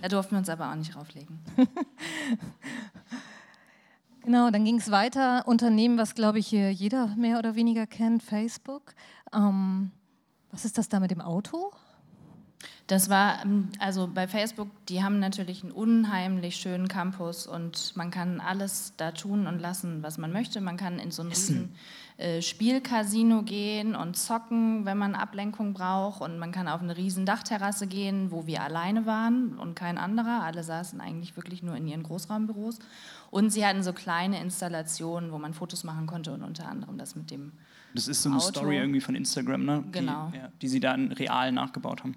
da 0.02 0.08
durften 0.08 0.32
wir 0.32 0.38
uns 0.38 0.48
aber 0.48 0.70
auch 0.70 0.74
nicht 0.74 0.96
rauflegen. 0.96 1.38
Genau, 4.24 4.50
dann 4.50 4.64
ging 4.64 4.76
es 4.76 4.90
weiter. 4.90 5.46
Unternehmen, 5.46 5.98
was 5.98 6.14
glaube 6.14 6.38
ich 6.38 6.46
hier 6.46 6.72
jeder 6.72 7.08
mehr 7.16 7.38
oder 7.38 7.54
weniger 7.54 7.86
kennt, 7.86 8.22
Facebook. 8.22 8.94
Ähm, 9.32 9.90
was 10.50 10.64
ist 10.64 10.78
das 10.78 10.88
da 10.88 11.00
mit 11.00 11.10
dem 11.10 11.20
Auto? 11.20 11.72
Das 12.86 13.08
war, 13.08 13.42
ähm, 13.44 13.68
also 13.78 14.06
bei 14.06 14.28
Facebook, 14.28 14.68
die 14.86 15.02
haben 15.02 15.18
natürlich 15.18 15.62
einen 15.62 15.72
unheimlich 15.72 16.56
schönen 16.56 16.88
Campus 16.88 17.46
und 17.46 17.96
man 17.96 18.10
kann 18.10 18.40
alles 18.40 18.92
da 18.96 19.12
tun 19.12 19.46
und 19.46 19.58
lassen, 19.58 20.02
was 20.02 20.18
man 20.18 20.32
möchte. 20.32 20.60
Man 20.60 20.76
kann 20.76 20.98
in 20.98 21.10
so 21.10 21.22
ein 21.22 21.28
riesen 21.28 21.74
Spielcasino 22.40 23.42
gehen 23.42 23.96
und 23.96 24.16
zocken, 24.16 24.84
wenn 24.84 24.96
man 24.96 25.14
Ablenkung 25.16 25.74
braucht 25.74 26.20
und 26.20 26.38
man 26.38 26.52
kann 26.52 26.68
auf 26.68 26.80
eine 26.80 26.96
riesen 26.96 27.26
Dachterrasse 27.26 27.86
gehen, 27.88 28.30
wo 28.30 28.46
wir 28.46 28.62
alleine 28.62 29.06
waren 29.06 29.58
und 29.58 29.74
kein 29.74 29.98
anderer. 29.98 30.42
Alle 30.42 30.62
saßen 30.62 31.00
eigentlich 31.00 31.36
wirklich 31.36 31.62
nur 31.62 31.74
in 31.76 31.88
ihren 31.88 32.02
Großraumbüros 32.04 32.78
und 33.30 33.50
sie 33.50 33.66
hatten 33.66 33.82
so 33.82 33.92
kleine 33.92 34.40
Installationen, 34.40 35.32
wo 35.32 35.38
man 35.38 35.52
Fotos 35.52 35.82
machen 35.82 36.06
konnte 36.06 36.32
und 36.32 36.42
unter 36.44 36.68
anderem 36.68 36.96
das 36.98 37.16
mit 37.16 37.30
dem 37.32 37.52
Das 37.94 38.06
ist 38.06 38.22
so 38.22 38.28
eine 38.28 38.38
Auto. 38.38 38.48
Story 38.50 38.76
irgendwie 38.76 39.00
von 39.00 39.14
Instagram, 39.16 39.64
ne? 39.64 39.84
Genau. 39.90 40.28
Die, 40.32 40.36
ja, 40.38 40.48
die 40.62 40.68
sie 40.68 40.80
dann 40.80 41.10
real 41.12 41.50
nachgebaut 41.50 42.04
haben. 42.04 42.14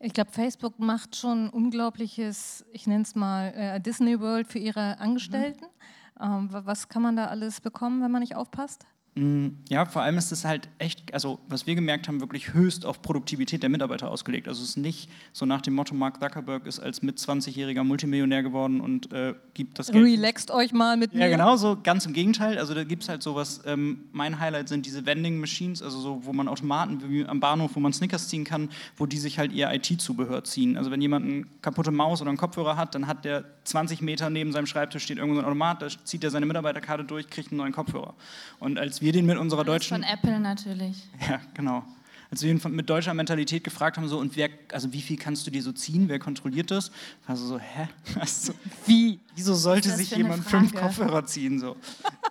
Ich 0.00 0.12
glaube, 0.12 0.32
Facebook 0.32 0.78
macht 0.78 1.16
schon 1.16 1.48
unglaubliches, 1.48 2.66
ich 2.72 2.86
nenne 2.86 3.02
es 3.04 3.14
mal 3.14 3.54
äh, 3.56 3.80
Disney 3.80 4.20
World 4.20 4.48
für 4.48 4.58
ihre 4.58 4.98
Angestellten. 4.98 5.62
Wa- 5.62 5.68
was 6.16 6.88
kann 6.88 7.02
man 7.02 7.16
da 7.16 7.26
alles 7.26 7.60
bekommen, 7.60 8.02
wenn 8.02 8.10
man 8.10 8.20
nicht 8.20 8.36
aufpasst? 8.36 8.86
Mm, 9.16 9.48
Ja, 9.68 9.86
vor 9.86 10.02
allem 10.02 10.18
ist 10.18 10.32
es 10.32 10.44
halt 10.44 10.68
echt, 10.78 11.14
also 11.14 11.38
was 11.48 11.66
wir 11.68 11.74
gemerkt 11.76 12.08
haben, 12.08 12.20
wirklich 12.20 12.52
höchst 12.52 12.84
auf 12.84 13.00
Produktivität 13.00 13.62
der 13.62 13.70
Mitarbeiter 13.70 14.10
ausgelegt. 14.10 14.48
Also 14.48 14.62
es 14.62 14.70
ist 14.70 14.76
nicht 14.76 15.08
so 15.32 15.46
nach 15.46 15.60
dem 15.62 15.74
Motto, 15.74 15.94
Mark 15.94 16.20
Zuckerberg 16.20 16.66
ist 16.66 16.80
als 16.80 17.00
mit 17.02 17.18
20-jähriger 17.18 17.84
Multimillionär 17.84 18.42
geworden 18.42 18.80
und 18.80 19.12
äh, 19.12 19.34
gibt 19.54 19.78
das 19.78 19.92
Geld. 19.92 20.04
Relaxt 20.04 20.50
euch 20.50 20.72
mal 20.72 20.96
mit 20.96 21.12
Ja, 21.12 21.20
mir. 21.26 21.30
genau 21.30 21.56
so, 21.56 21.78
ganz 21.80 22.06
im 22.06 22.12
Gegenteil. 22.12 22.58
Also 22.58 22.74
da 22.74 22.82
gibt 22.82 23.04
es 23.04 23.08
halt 23.08 23.22
sowas, 23.22 23.60
ähm, 23.66 24.00
mein 24.12 24.40
Highlight 24.40 24.68
sind 24.68 24.84
diese 24.84 25.06
Vending 25.06 25.38
Machines, 25.38 25.80
also 25.80 26.00
so, 26.00 26.24
wo 26.24 26.32
man 26.32 26.48
Automaten 26.48 27.00
wie 27.08 27.24
am 27.24 27.38
Bahnhof, 27.38 27.70
wo 27.76 27.80
man 27.80 27.92
Snickers 27.92 28.28
ziehen 28.28 28.42
kann, 28.44 28.68
wo 28.96 29.06
die 29.06 29.18
sich 29.18 29.38
halt 29.38 29.52
ihr 29.52 29.72
IT-Zubehör 29.72 30.42
ziehen. 30.42 30.76
Also 30.76 30.90
wenn 30.90 31.00
jemand 31.00 31.24
eine 31.26 31.44
kaputte 31.62 31.92
Maus 31.92 32.20
oder 32.20 32.30
einen 32.30 32.38
Kopfhörer 32.38 32.76
hat, 32.76 32.96
dann 32.96 33.06
hat 33.06 33.24
der 33.24 33.44
20 33.62 34.00
Meter 34.02 34.28
neben 34.28 34.50
seinem 34.52 34.66
Schreibtisch 34.66 35.04
steht 35.04 35.18
irgendwo 35.18 35.36
so 35.36 35.40
ein 35.42 35.46
Automat, 35.46 35.82
da 35.82 35.88
zieht 36.04 36.24
er 36.24 36.30
seine 36.30 36.46
Mitarbeiterkarte 36.46 37.04
durch, 37.04 37.30
kriegt 37.30 37.52
einen 37.52 37.58
neuen 37.58 37.72
Kopfhörer. 37.72 38.14
Und 38.58 38.76
als 38.78 39.03
wir 39.04 39.12
den 39.12 39.26
mit 39.26 39.38
unserer 39.38 39.60
Alles 39.60 39.66
deutschen... 39.88 40.02
von 40.02 40.02
Apple 40.02 40.40
natürlich. 40.40 40.96
Ja, 41.28 41.40
genau. 41.54 41.84
Als 42.30 42.42
wir 42.42 42.50
ihn 42.50 42.58
von- 42.58 42.74
mit 42.74 42.88
deutscher 42.90 43.14
Mentalität 43.14 43.62
gefragt 43.62 43.96
haben, 43.96 44.08
so, 44.08 44.18
und 44.18 44.36
wer, 44.36 44.48
also 44.72 44.92
wie 44.92 45.02
viel 45.02 45.16
kannst 45.16 45.46
du 45.46 45.50
dir 45.50 45.62
so 45.62 45.70
ziehen, 45.72 46.08
wer 46.08 46.18
kontrolliert 46.18 46.70
das? 46.70 46.90
War 47.26 47.36
so, 47.36 47.58
hä? 47.58 47.88
Also, 48.18 48.54
wie? 48.86 49.20
Wieso 49.36 49.54
sollte 49.54 49.90
sich 49.90 50.10
jemand 50.10 50.44
fünf? 50.44 50.74
Kopfhörer 50.74 51.24
ziehen? 51.26 51.60
So? 51.60 51.76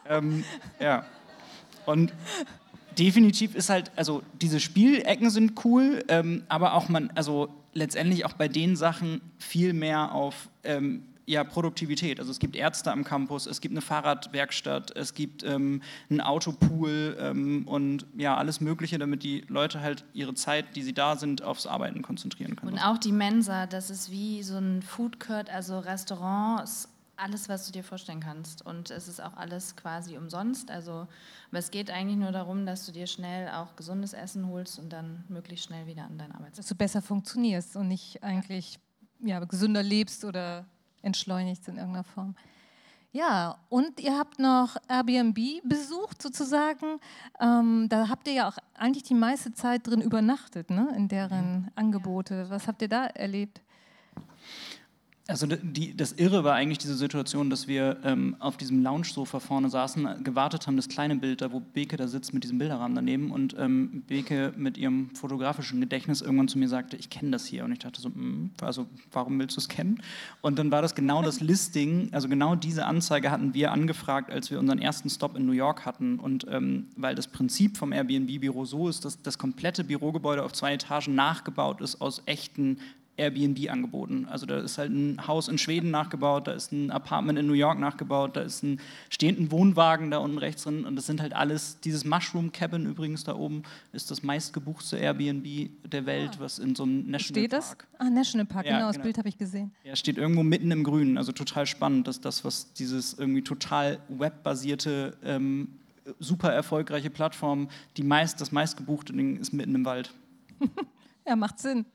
ähm, 0.10 0.44
ja. 0.80 1.06
Und 1.86 2.12
definitiv 2.98 3.56
ist 3.56 3.70
halt, 3.70 3.92
also 3.96 4.24
diese 4.42 4.60
Spielecken 4.60 5.30
sind 5.30 5.64
cool, 5.66 6.04
ähm, 6.08 6.44
aber 6.50 6.74
auch 6.74 6.90
man, 6.90 7.10
also 7.16 7.50
letztendlich 7.74 8.26
auch 8.26 8.34
bei 8.34 8.48
den 8.48 8.76
Sachen 8.76 9.22
viel 9.38 9.74
mehr 9.74 10.12
auf 10.14 10.50
ähm, 10.64 11.04
ja, 11.26 11.44
Produktivität. 11.44 12.20
Also 12.20 12.32
es 12.32 12.40
gibt 12.40 12.56
Ärzte 12.56 12.92
am 12.92 13.04
Campus, 13.04 13.46
es 13.48 13.62
gibt 13.62 13.74
eine 13.74 13.82
Fahrradwerkstatt, 13.82 14.96
es 14.96 15.14
gibt 15.14 15.44
ähm, 15.44 15.82
einen 16.10 16.22
Autopool 16.22 17.18
ähm, 17.20 17.68
und 17.68 18.06
ja, 18.18 18.36
alles 18.36 18.62
Mögliche, 18.62 18.98
damit 18.98 19.24
die 19.24 19.46
Leute 19.48 19.82
halt 19.82 20.04
ihre 20.14 20.34
Zeit, 20.34 20.76
die 20.76 20.84
sie 20.84 20.94
da 20.94 21.16
sind, 21.16 21.42
aufs 21.42 21.68
Arbeiten 21.68 22.02
konzentrieren 22.02 22.56
können. 22.56 22.74
Und 22.74 22.80
auch 22.80 22.98
die 22.98 23.12
Mensa, 23.12 23.68
das 23.68 23.90
ist 23.90 24.12
wie 24.12 24.44
so 24.44 24.58
ein 24.58 24.82
Food 24.82 25.20
Court, 25.20 25.50
also 25.50 25.80
Restaurants, 25.80 26.90
alles, 27.16 27.48
was 27.48 27.66
du 27.66 27.72
dir 27.72 27.84
vorstellen 27.84 28.20
kannst. 28.20 28.66
Und 28.66 28.92
es 28.92 29.08
ist 29.08 29.22
auch 29.22 29.36
alles 29.36 29.76
quasi 29.76 30.18
umsonst. 30.18 30.72
Also, 30.72 31.08
aber 31.50 31.60
es 31.60 31.72
geht 31.72 31.90
eigentlich 31.90 32.18
nur 32.18 32.32
darum, 32.32 32.66
dass 32.66 32.86
du 32.86 32.92
dir 32.92 33.08
schnell 33.08 33.50
auch 33.50 33.76
gesundes 33.76 34.14
Essen 34.14 34.48
holst 34.48 34.80
und 34.80 34.92
dann 34.92 35.24
möglichst 35.30 35.68
schnell 35.68 35.86
wieder 35.88 36.04
an 36.04 36.18
dein 36.18 36.32
Arbeitsplatz. 36.32 36.58
Dass 36.58 36.68
du 36.68 36.76
besser 36.76 37.02
funktionierst 37.02 37.76
und 37.76 37.88
nicht 37.88 38.24
eigentlich 38.24 38.80
ja, 39.20 39.40
gesünder 39.40 39.84
lebst 39.84 40.26
oder 40.26 40.66
entschleunigst 41.04 41.68
in 41.68 41.78
irgendeiner 41.78 42.04
Form. 42.04 42.36
Ja, 43.12 43.58
und 43.70 44.00
ihr 44.00 44.18
habt 44.18 44.40
noch 44.40 44.76
Airbnb 44.90 45.38
besucht 45.64 46.20
sozusagen. 46.20 47.00
Ähm, 47.40 47.88
da 47.88 48.10
habt 48.10 48.28
ihr 48.28 48.34
ja 48.34 48.50
auch 48.50 48.58
eigentlich 48.74 49.04
die 49.04 49.14
meiste 49.14 49.54
Zeit 49.54 49.86
drin 49.86 50.02
übernachtet, 50.02 50.72
ne? 50.72 50.92
in 50.98 51.08
deren 51.08 51.70
Angebote. 51.76 52.50
Was 52.50 52.68
habt 52.68 52.82
ihr 52.82 52.88
da 52.88 53.06
erlebt? 53.06 53.62
Also 55.34 55.48
die, 55.48 55.98
das 55.98 56.12
Irre 56.12 56.44
war 56.44 56.54
eigentlich 56.54 56.78
diese 56.78 56.94
Situation, 56.94 57.50
dass 57.50 57.68
wir 57.68 57.98
ähm, 58.04 58.36
auf 58.38 58.56
diesem 58.56 58.84
Lounge-Sofa 58.84 59.40
vorne 59.40 59.68
saßen, 59.68 60.24
gewartet 60.24 60.68
haben, 60.68 60.76
das 60.76 60.88
kleine 60.88 61.16
Bild, 61.16 61.42
da 61.42 61.52
wo 61.52 61.60
Beke 61.60 61.98
da 61.98 62.08
sitzt 62.08 62.36
mit 62.36 62.44
diesem 62.44 62.60
Bilderrahmen 62.60 62.94
daneben 62.94 63.32
und 63.32 63.56
ähm, 63.58 64.04
Beke 64.06 64.54
mit 64.56 64.78
ihrem 64.78 65.10
fotografischen 65.16 65.82
Gedächtnis 65.82 66.22
irgendwann 66.22 66.50
zu 66.50 66.60
mir 66.60 66.70
sagte, 66.70 66.98
ich 66.98 67.10
kenne 67.10 67.32
das 67.32 67.48
hier 67.48 67.66
und 67.66 67.72
ich 67.72 67.80
dachte 67.80 68.00
so, 68.00 68.10
mm, 68.10 68.52
also 68.62 68.86
warum 69.12 69.40
willst 69.40 69.58
du 69.58 69.62
es 69.62 69.70
kennen? 69.70 70.04
Und 70.42 70.60
dann 70.60 70.70
war 70.70 70.84
das 70.84 70.94
genau 70.94 71.24
das 71.24 71.40
Listing, 71.42 72.10
also 72.12 72.30
genau 72.30 72.54
diese 72.54 72.86
Anzeige 72.86 73.32
hatten 73.32 73.56
wir 73.56 73.72
angefragt, 73.72 74.32
als 74.32 74.52
wir 74.52 74.60
unseren 74.60 74.78
ersten 74.78 75.10
Stop 75.10 75.36
in 75.36 75.48
New 75.48 75.54
York 75.54 75.84
hatten 75.84 76.20
und 76.20 76.46
ähm, 76.48 76.90
weil 76.96 77.16
das 77.16 77.28
Prinzip 77.28 77.78
vom 77.78 77.92
Airbnb-Büro 77.92 78.66
so 78.66 78.88
ist, 78.88 79.04
dass 79.04 79.20
das 79.24 79.40
komplette 79.40 79.84
Bürogebäude 79.84 80.44
auf 80.44 80.54
zwei 80.54 80.74
Etagen 80.74 81.16
nachgebaut 81.16 81.82
ist 81.82 82.02
aus 82.02 82.22
echten 82.28 82.78
Airbnb 83.16 83.70
angeboten. 83.70 84.26
Also 84.30 84.46
da 84.46 84.60
ist 84.60 84.78
halt 84.78 84.92
ein 84.92 85.28
Haus 85.28 85.48
in 85.48 85.58
Schweden 85.60 85.92
nachgebaut, 85.92 86.48
da 86.48 86.54
ist 86.54 86.72
ein 86.72 86.90
Apartment 86.90 87.38
in 87.38 87.46
New 87.46 87.54
York 87.54 87.78
nachgebaut, 87.80 88.36
da 88.36 88.42
ist 88.42 88.64
ein 88.64 88.80
stehenden 89.10 89.52
Wohnwagen 89.52 90.10
da 90.10 90.18
unten 90.18 90.40
rechts 90.40 90.64
drin 90.64 90.84
und 90.84 90.96
das 90.96 91.06
sind 91.06 91.22
halt 91.22 91.34
alles, 91.34 91.80
dieses 91.82 92.06
Mushroom 92.06 92.52
Cabin 92.52 92.86
übrigens 92.88 93.24
da 93.24 93.36
oben 93.36 93.64
ist 93.92 94.10
das 94.10 94.24
meistgebuchte 94.24 94.98
Airbnb 94.98 95.70
der 95.92 96.06
Welt, 96.08 96.40
was 96.40 96.58
in 96.58 96.74
so 96.76 96.84
einem 96.84 97.10
National 97.10 97.20
Steht 97.42 97.54
das? 97.54 97.68
Park. 97.68 97.88
Ah, 98.00 98.10
National 98.10 98.46
Park, 98.48 98.66
Ja, 98.66 98.74
genau, 98.78 98.88
das 98.88 98.96
genau. 98.96 99.04
Bild 99.04 99.18
habe 99.20 99.30
ich 99.30 99.38
gesehen. 99.38 99.72
Ja, 99.84 99.96
steht 99.96 100.18
irgendwo 100.18 100.42
mitten 100.42 100.72
im 100.72 100.84
Grünen, 100.84 101.18
also 101.20 101.32
total 101.32 101.68
spannend, 101.68 102.08
dass 102.08 102.20
das, 102.20 102.44
was 102.44 102.74
dieses 102.74 103.14
irgendwie 103.14 103.44
total 103.44 104.00
webbasierte, 104.10 105.16
ähm, 105.24 105.68
super 106.20 106.52
erfolgreiche 106.52 107.10
Plattform, 107.12 107.70
die 107.96 108.04
meist, 108.04 108.42
das 108.42 108.52
meistgebuchte 108.52 109.14
Ding 109.14 109.38
ist 109.38 109.54
mitten 109.54 109.76
im 109.76 109.86
Wald. 109.86 110.14
Ja, 111.26 111.36
macht 111.36 111.60
Sinn. 111.60 111.86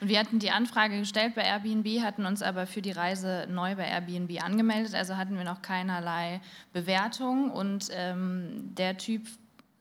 Und 0.00 0.08
wir 0.08 0.18
hatten 0.18 0.38
die 0.38 0.50
Anfrage 0.50 0.98
gestellt 0.98 1.34
bei 1.34 1.42
Airbnb, 1.42 2.02
hatten 2.02 2.26
uns 2.26 2.42
aber 2.42 2.66
für 2.66 2.82
die 2.82 2.90
Reise 2.90 3.46
neu 3.50 3.76
bei 3.76 3.86
Airbnb 3.86 4.42
angemeldet, 4.42 4.94
also 4.94 5.16
hatten 5.16 5.36
wir 5.36 5.44
noch 5.44 5.62
keinerlei 5.62 6.40
Bewertung. 6.72 7.50
Und 7.50 7.88
ähm, 7.92 8.74
der 8.74 8.96
Typ 8.96 9.26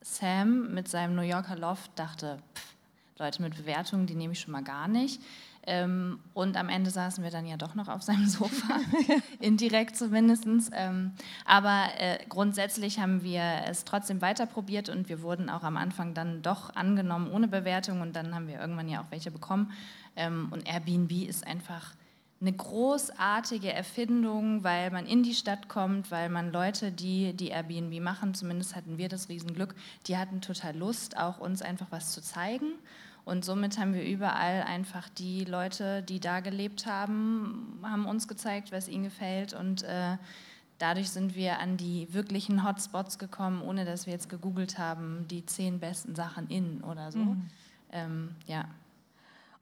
Sam 0.01 0.73
mit 0.73 0.87
seinem 0.87 1.15
New 1.15 1.21
Yorker 1.21 1.57
Loft 1.57 1.91
dachte, 1.95 2.37
pff, 2.55 2.75
Leute 3.17 3.41
mit 3.41 3.55
Bewertungen, 3.55 4.05
die 4.05 4.15
nehme 4.15 4.33
ich 4.33 4.39
schon 4.39 4.51
mal 4.51 4.63
gar 4.63 4.87
nicht. 4.87 5.21
Ähm, 5.69 6.19
und 6.33 6.55
am 6.55 6.69
Ende 6.69 6.89
saßen 6.89 7.23
wir 7.25 7.29
dann 7.29 7.45
ja 7.45 7.57
doch 7.57 7.75
noch 7.75 7.89
auf 7.89 8.01
seinem 8.01 8.27
Sofa, 8.27 8.79
indirekt 9.39 9.97
zumindest. 9.97 10.45
Ähm, 10.71 11.11
aber 11.45 11.89
äh, 11.97 12.19
grundsätzlich 12.29 12.99
haben 12.99 13.21
wir 13.21 13.43
es 13.67 13.83
trotzdem 13.83 14.21
weiter 14.21 14.45
probiert 14.45 14.87
und 14.87 15.09
wir 15.09 15.21
wurden 15.21 15.49
auch 15.49 15.63
am 15.63 15.75
Anfang 15.75 16.13
dann 16.13 16.41
doch 16.41 16.73
angenommen 16.75 17.29
ohne 17.29 17.49
Bewertung 17.49 17.99
und 17.99 18.15
dann 18.15 18.33
haben 18.33 18.47
wir 18.47 18.61
irgendwann 18.61 18.87
ja 18.87 19.01
auch 19.01 19.11
welche 19.11 19.29
bekommen. 19.29 19.73
Ähm, 20.15 20.47
und 20.51 20.65
Airbnb 20.65 21.11
ist 21.27 21.45
einfach 21.45 21.93
eine 22.39 22.53
großartige 22.53 23.73
Erfindung, 23.73 24.63
weil 24.63 24.91
man 24.91 25.05
in 25.05 25.23
die 25.23 25.33
Stadt 25.33 25.67
kommt, 25.67 26.11
weil 26.11 26.29
man 26.29 26.51
Leute, 26.51 26.91
die 26.93 27.33
die 27.33 27.49
Airbnb 27.49 27.99
machen, 28.01 28.35
zumindest 28.35 28.75
hatten 28.75 28.97
wir 28.97 29.09
das 29.09 29.27
Riesenglück, 29.27 29.75
die 30.05 30.17
hatten 30.17 30.39
total 30.39 30.77
Lust, 30.77 31.17
auch 31.17 31.39
uns 31.39 31.61
einfach 31.61 31.87
was 31.89 32.11
zu 32.11 32.21
zeigen. 32.21 32.73
Und 33.27 33.43
somit 33.43 33.77
haben 33.77 33.93
wir 33.93 34.05
überall 34.05 34.63
einfach 34.63 35.09
die 35.09 35.43
Leute, 35.43 36.01
die 36.01 36.21
da 36.21 36.39
gelebt 36.39 36.85
haben, 36.85 37.77
haben 37.83 38.05
uns 38.05 38.29
gezeigt, 38.29 38.71
was 38.71 38.87
ihnen 38.87 39.03
gefällt. 39.03 39.51
Und 39.51 39.83
äh, 39.83 40.15
dadurch 40.77 41.09
sind 41.09 41.35
wir 41.35 41.59
an 41.59 41.75
die 41.75 42.07
wirklichen 42.13 42.63
Hotspots 42.63 43.19
gekommen, 43.19 43.61
ohne 43.61 43.83
dass 43.83 44.05
wir 44.05 44.13
jetzt 44.13 44.29
gegoogelt 44.29 44.77
haben, 44.79 45.25
die 45.29 45.45
zehn 45.45 45.77
besten 45.81 46.15
Sachen 46.15 46.47
in 46.47 46.81
oder 46.85 47.11
so. 47.11 47.19
Mhm. 47.19 47.49
Ähm, 47.91 48.29
ja. 48.45 48.63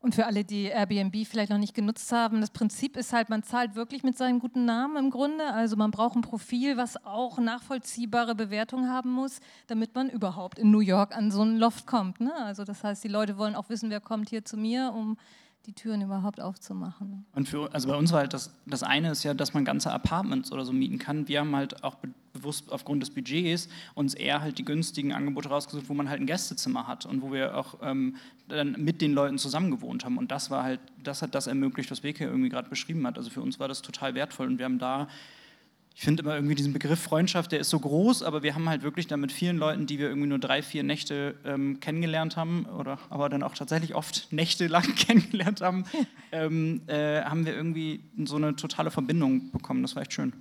Und 0.02 0.14
für 0.14 0.26
alle, 0.26 0.44
die 0.44 0.66
Airbnb 0.66 1.26
vielleicht 1.26 1.50
noch 1.50 1.58
nicht 1.58 1.74
genutzt 1.74 2.12
haben, 2.12 2.42
das 2.42 2.52
Prinzip 2.52 2.96
ist 2.96 3.12
halt, 3.12 3.30
man 3.30 3.44
zahlt 3.44 3.76
wirklich 3.76 4.04
mit 4.04 4.18
seinem 4.18 4.40
guten 4.40 4.66
Namen 4.66 4.98
im 4.98 5.10
Grunde. 5.10 5.46
Also 5.52 5.76
man 5.76 5.92
braucht 5.92 6.16
ein 6.16 6.22
Profil, 6.22 6.78
was 6.78 7.04
auch 7.06 7.40
nachvollziehbare 7.40 8.36
Bewertung 8.36 8.88
haben 8.88 9.12
muss, 9.12 9.40
damit 9.68 9.96
man 9.96 10.10
überhaupt 10.10 10.60
in 10.60 10.70
New 10.70 10.80
York 10.80 11.16
an 11.16 11.32
so 11.32 11.42
einen 11.42 11.58
Loft 11.58 11.88
kommt. 11.88 12.20
Ne? 12.20 12.34
Also 12.36 12.64
das 12.64 12.84
heißt, 12.84 13.04
die 13.04 13.08
Leute 13.08 13.38
wollen 13.38 13.56
auch 13.56 13.70
wissen, 13.70 13.90
wer 13.90 14.00
kommt 14.00 14.30
hier 14.30 14.46
zu 14.46 14.58
mir, 14.58 14.94
um 14.96 15.18
die 15.66 15.74
Türen 15.74 16.02
überhaupt 16.02 16.40
aufzumachen. 16.40 17.26
Und 17.34 17.50
für, 17.50 17.74
also 17.74 17.88
bei 17.88 17.96
uns 17.96 18.12
war 18.12 18.20
halt 18.20 18.34
das, 18.34 18.54
das 18.66 18.84
eine 18.84 19.12
ist 19.12 19.24
ja, 19.24 19.34
dass 19.34 19.54
man 19.54 19.66
ganze 19.66 19.92
Apartments 19.92 20.52
oder 20.52 20.66
so 20.66 20.74
mieten 20.74 21.00
kann. 21.00 21.28
Wir 21.28 21.40
haben 21.40 21.56
halt 21.56 21.84
auch 21.84 21.98
bewusst 22.34 22.72
aufgrund 22.72 23.02
des 23.02 23.10
Budgets 23.10 23.70
uns 23.94 24.14
eher 24.14 24.42
halt 24.42 24.58
die 24.58 24.66
günstigen 24.66 25.14
Angebote 25.14 25.50
rausgesucht, 25.50 25.90
wo 25.90 25.94
man 25.94 26.10
halt 26.10 26.22
ein 26.22 26.28
Gästezimmer 26.28 26.88
hat 26.88 27.06
und 27.06 27.22
wo 27.22 27.32
wir 27.32 27.58
auch 27.58 27.80
ähm, 27.82 28.16
dann 28.48 28.74
mit 28.74 29.02
den 29.02 29.14
Leuten 29.14 29.38
zusammen 29.38 29.72
gewohnt 29.72 30.06
haben. 30.06 30.18
Und 30.18 30.32
das 30.32 30.52
war 30.52 30.64
halt, 30.64 30.80
das 31.04 31.22
hat 31.22 31.34
das 31.34 31.48
ermöglicht, 31.48 31.90
was 31.92 32.02
Beke 32.02 32.26
irgendwie 32.26 32.50
gerade 32.50 32.70
beschrieben 32.70 33.06
hat. 33.08 33.18
Also 33.18 33.30
für 33.30 33.42
uns 33.42 33.60
war 33.60 33.68
das 33.68 33.82
total 33.82 34.16
wertvoll 34.16 34.48
und 34.48 34.58
wir 34.58 34.66
haben 34.66 34.80
da 34.80 35.08
ich 35.96 36.02
finde 36.02 36.24
immer 36.24 36.36
irgendwie 36.36 36.56
diesen 36.56 36.74
Begriff 36.74 37.00
Freundschaft, 37.00 37.54
der 37.54 37.62
ist 37.62 37.70
so 37.70 37.80
groß, 37.80 38.22
aber 38.22 38.44
wir 38.44 38.54
haben 38.54 38.68
halt 38.68 38.84
wirklich 38.84 39.08
dann 39.08 39.22
mit 39.22 39.32
vielen 39.32 39.58
Leuten, 39.58 39.86
die 39.88 39.98
wir 39.98 40.10
irgendwie 40.10 40.28
nur 40.28 40.40
drei, 40.40 40.62
vier 40.62 40.84
Nächte 40.84 41.36
ähm, 41.46 41.80
kennengelernt 41.80 42.36
haben, 42.36 42.66
oder 42.66 43.00
aber 43.10 43.30
dann 43.30 43.44
auch 43.44 43.54
tatsächlich 43.54 43.96
oft 43.96 44.28
nächtelang 44.32 44.84
kennengelernt 44.96 45.62
haben, 45.62 45.86
ähm, 46.34 46.82
äh, 46.88 47.22
haben 47.22 47.46
wir 47.46 47.56
irgendwie 47.56 48.04
so 48.26 48.36
eine 48.36 48.58
totale 48.58 48.92
Verbindung 48.92 49.52
bekommen. 49.52 49.82
Das 49.84 49.96
war 49.96 50.02
echt 50.02 50.12
schön. 50.12 50.34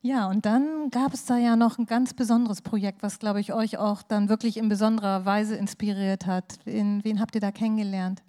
Ja, 0.00 0.30
und 0.30 0.46
dann 0.46 0.88
gab 0.90 1.12
es 1.12 1.26
da 1.26 1.36
ja 1.36 1.56
noch 1.56 1.76
ein 1.76 1.84
ganz 1.84 2.14
besonderes 2.14 2.62
Projekt, 2.62 3.02
was, 3.02 3.18
glaube 3.18 3.38
ich, 3.38 3.52
euch 3.52 3.76
auch 3.76 4.00
dann 4.00 4.30
wirklich 4.30 4.56
in 4.56 4.70
besonderer 4.70 5.26
Weise 5.26 5.56
inspiriert 5.56 6.24
hat. 6.24 6.58
In, 6.64 7.04
wen 7.04 7.20
habt 7.20 7.34
ihr 7.34 7.42
da 7.42 7.52
kennengelernt? 7.52 8.22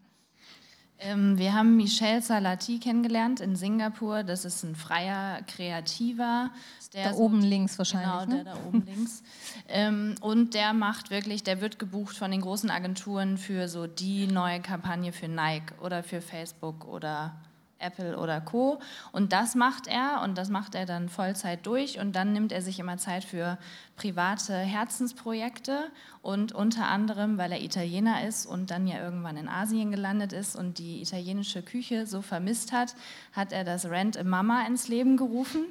Ähm, 1.04 1.38
wir 1.38 1.54
haben 1.54 1.78
Michel 1.78 2.22
Salati 2.22 2.80
kennengelernt 2.80 3.40
in 3.40 3.56
Singapur. 3.56 4.24
Das 4.24 4.46
ist 4.46 4.64
ein 4.64 4.76
freier 4.76 5.42
Kreativer. 5.48 6.52
Der 6.94 7.12
da 7.12 7.16
oben 7.16 7.42
links 7.42 7.78
wahrscheinlich. 7.78 8.26
Genau, 8.26 8.38
ne? 8.38 8.44
der 8.44 8.54
da 8.54 8.60
oben 8.68 8.86
links. 8.86 9.24
Ähm, 9.68 10.16
und 10.22 10.54
der 10.54 10.74
macht 10.74 11.10
wirklich, 11.10 11.44
der 11.44 11.60
wird 11.60 11.80
gebucht 11.80 12.16
von 12.16 12.30
den 12.30 12.42
großen 12.42 12.70
Agenturen 12.70 13.38
für 13.38 13.68
so 13.68 13.88
die 13.88 14.28
neue 14.28 14.60
Kampagne 14.60 15.12
für 15.12 15.28
Nike 15.28 15.74
oder 15.82 16.04
für 16.04 16.22
Facebook 16.22 16.86
oder 16.86 17.36
Apple 17.82 18.18
oder 18.18 18.42
Co. 18.42 18.80
Und 19.12 19.34
das 19.34 19.56
macht 19.56 19.88
er 19.88 20.22
und 20.24 20.38
das 20.38 20.50
macht 20.50 20.76
er 20.76 20.86
dann 20.86 21.10
Vollzeit 21.10 21.66
durch 21.66 22.00
und 22.00 22.16
dann 22.16 22.34
nimmt 22.34 22.52
er 22.52 22.62
sich 22.62 22.80
immer 22.80 22.98
Zeit 22.98 23.24
für 23.24 23.58
private 23.96 24.56
Herzensprojekte 24.56 25.92
und 26.22 26.52
unter 26.54 26.88
anderem, 26.88 27.38
weil 27.38 27.52
er 27.52 27.62
Italiener 27.62 28.28
ist 28.28 28.46
und 28.46 28.72
dann 28.72 28.88
ja 28.88 29.04
irgendwann 29.04 29.38
in 29.38 29.50
Asien 29.50 29.92
gelandet 29.92 30.34
ist 30.34 30.56
und 30.56 30.80
die 30.80 31.02
italienische 31.02 31.62
Küche 31.62 32.06
so 32.08 32.22
vermisst 32.22 32.72
hat, 32.72 32.96
hat 33.34 33.52
er 33.52 33.64
das 33.64 33.86
Rent 33.86 34.18
a 34.18 34.24
Mama 34.24 34.66
ins 34.66 34.88
Leben 34.88 35.18
gerufen 35.18 35.66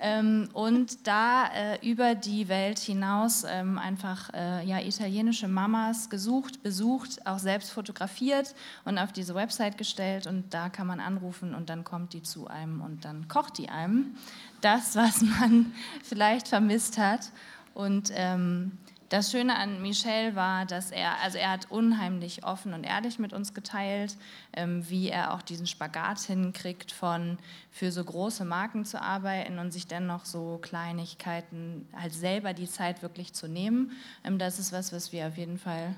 ähm, 0.00 0.48
und 0.54 1.06
da 1.06 1.46
äh, 1.48 1.88
über 1.88 2.14
die 2.14 2.48
Welt 2.48 2.78
hinaus 2.78 3.44
ähm, 3.46 3.78
einfach 3.78 4.32
äh, 4.32 4.64
ja, 4.66 4.80
italienische 4.80 5.46
Mamas 5.46 6.08
gesucht, 6.08 6.62
besucht, 6.62 7.26
auch 7.26 7.38
selbst 7.38 7.70
fotografiert 7.70 8.54
und 8.84 8.98
auf 8.98 9.12
diese 9.12 9.34
Website 9.34 9.76
gestellt. 9.76 10.26
Und 10.26 10.54
da 10.54 10.70
kann 10.70 10.86
man 10.86 11.00
anrufen 11.00 11.54
und 11.54 11.68
dann 11.68 11.84
kommt 11.84 12.14
die 12.14 12.22
zu 12.22 12.46
einem 12.46 12.80
und 12.80 13.04
dann 13.04 13.28
kocht 13.28 13.58
die 13.58 13.68
einem. 13.68 14.16
Das, 14.62 14.96
was 14.96 15.20
man 15.20 15.72
vielleicht 16.02 16.48
vermisst 16.48 16.96
hat. 16.96 17.30
Und 17.74 18.10
ähm, 18.14 18.72
das 19.10 19.32
Schöne 19.32 19.56
an 19.56 19.82
Michel 19.82 20.36
war, 20.36 20.64
dass 20.66 20.92
er, 20.92 21.20
also 21.20 21.36
er 21.36 21.50
hat 21.50 21.68
unheimlich 21.68 22.44
offen 22.44 22.72
und 22.72 22.84
ehrlich 22.84 23.18
mit 23.18 23.32
uns 23.32 23.54
geteilt, 23.54 24.16
ähm, 24.52 24.88
wie 24.88 25.08
er 25.08 25.34
auch 25.34 25.42
diesen 25.42 25.66
Spagat 25.66 26.20
hinkriegt, 26.20 26.92
von 26.92 27.36
für 27.72 27.90
so 27.90 28.04
große 28.04 28.44
Marken 28.44 28.84
zu 28.84 29.02
arbeiten 29.02 29.58
und 29.58 29.72
sich 29.72 29.88
dennoch 29.88 30.24
so 30.24 30.60
Kleinigkeiten 30.62 31.88
halt 31.92 32.14
selber 32.14 32.54
die 32.54 32.68
Zeit 32.68 33.02
wirklich 33.02 33.32
zu 33.32 33.48
nehmen. 33.48 33.90
Ähm, 34.22 34.38
das 34.38 34.60
ist 34.60 34.72
was, 34.72 34.92
was 34.92 35.10
wir 35.12 35.26
auf 35.26 35.36
jeden 35.36 35.58
Fall 35.58 35.96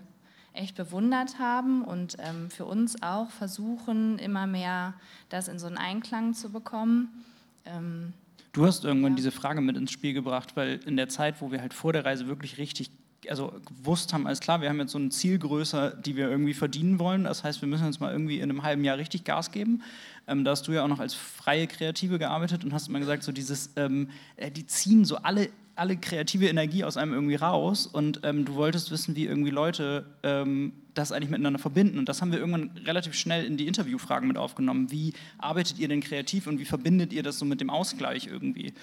echt 0.54 0.74
bewundert 0.74 1.38
haben 1.38 1.84
und 1.84 2.16
ähm, 2.18 2.50
für 2.50 2.64
uns 2.64 3.02
auch 3.02 3.30
versuchen, 3.30 4.18
immer 4.18 4.46
mehr 4.46 4.94
das 5.28 5.48
in 5.48 5.58
so 5.58 5.66
einen 5.66 5.76
Einklang 5.76 6.32
zu 6.32 6.50
bekommen. 6.50 7.24
Ähm, 7.66 8.14
Du 8.54 8.66
hast 8.66 8.84
irgendwann 8.84 9.12
ja. 9.12 9.16
diese 9.16 9.30
Frage 9.30 9.62
mit 9.62 9.78
ins 9.78 9.92
Spiel 9.92 10.12
gebracht, 10.12 10.56
weil 10.56 10.80
in 10.84 10.96
der 10.96 11.08
Zeit, 11.08 11.40
wo 11.40 11.50
wir 11.50 11.62
halt 11.62 11.72
vor 11.72 11.94
der 11.94 12.04
Reise 12.04 12.26
wirklich 12.26 12.58
richtig 12.58 12.90
also 13.28 13.52
gewusst 13.66 14.12
haben, 14.12 14.26
alles 14.26 14.40
klar, 14.40 14.60
wir 14.60 14.68
haben 14.68 14.78
jetzt 14.80 14.92
so 14.92 14.98
eine 14.98 15.10
Zielgröße, 15.10 15.98
die 16.04 16.16
wir 16.16 16.28
irgendwie 16.28 16.54
verdienen 16.54 16.98
wollen. 16.98 17.24
Das 17.24 17.44
heißt, 17.44 17.60
wir 17.60 17.68
müssen 17.68 17.86
uns 17.86 18.00
mal 18.00 18.12
irgendwie 18.12 18.38
in 18.38 18.50
einem 18.50 18.62
halben 18.62 18.84
Jahr 18.84 18.98
richtig 18.98 19.24
Gas 19.24 19.52
geben. 19.52 19.82
Ähm, 20.26 20.44
da 20.44 20.52
hast 20.52 20.66
du 20.66 20.72
ja 20.72 20.84
auch 20.84 20.88
noch 20.88 21.00
als 21.00 21.14
freie 21.14 21.66
Kreative 21.66 22.18
gearbeitet 22.18 22.64
und 22.64 22.72
hast 22.72 22.88
immer 22.88 23.00
gesagt, 23.00 23.22
so 23.22 23.32
dieses, 23.32 23.70
ähm, 23.76 24.08
äh, 24.36 24.50
die 24.50 24.66
ziehen 24.66 25.04
so 25.04 25.16
alle, 25.16 25.48
alle 25.74 25.96
kreative 25.96 26.48
Energie 26.48 26.84
aus 26.84 26.96
einem 26.96 27.14
irgendwie 27.14 27.34
raus 27.34 27.86
und 27.86 28.20
ähm, 28.24 28.44
du 28.44 28.54
wolltest 28.54 28.90
wissen, 28.90 29.16
wie 29.16 29.26
irgendwie 29.26 29.50
Leute 29.50 30.04
ähm, 30.22 30.72
das 30.94 31.12
eigentlich 31.12 31.30
miteinander 31.30 31.58
verbinden. 31.58 31.98
Und 31.98 32.08
das 32.08 32.20
haben 32.20 32.32
wir 32.32 32.38
irgendwann 32.38 32.70
relativ 32.84 33.14
schnell 33.14 33.44
in 33.44 33.56
die 33.56 33.66
Interviewfragen 33.66 34.28
mit 34.28 34.36
aufgenommen. 34.36 34.90
Wie 34.90 35.14
arbeitet 35.38 35.78
ihr 35.78 35.88
denn 35.88 36.00
kreativ 36.00 36.46
und 36.46 36.58
wie 36.58 36.64
verbindet 36.64 37.12
ihr 37.12 37.22
das 37.22 37.38
so 37.38 37.44
mit 37.44 37.60
dem 37.60 37.70
Ausgleich 37.70 38.26
irgendwie? 38.26 38.74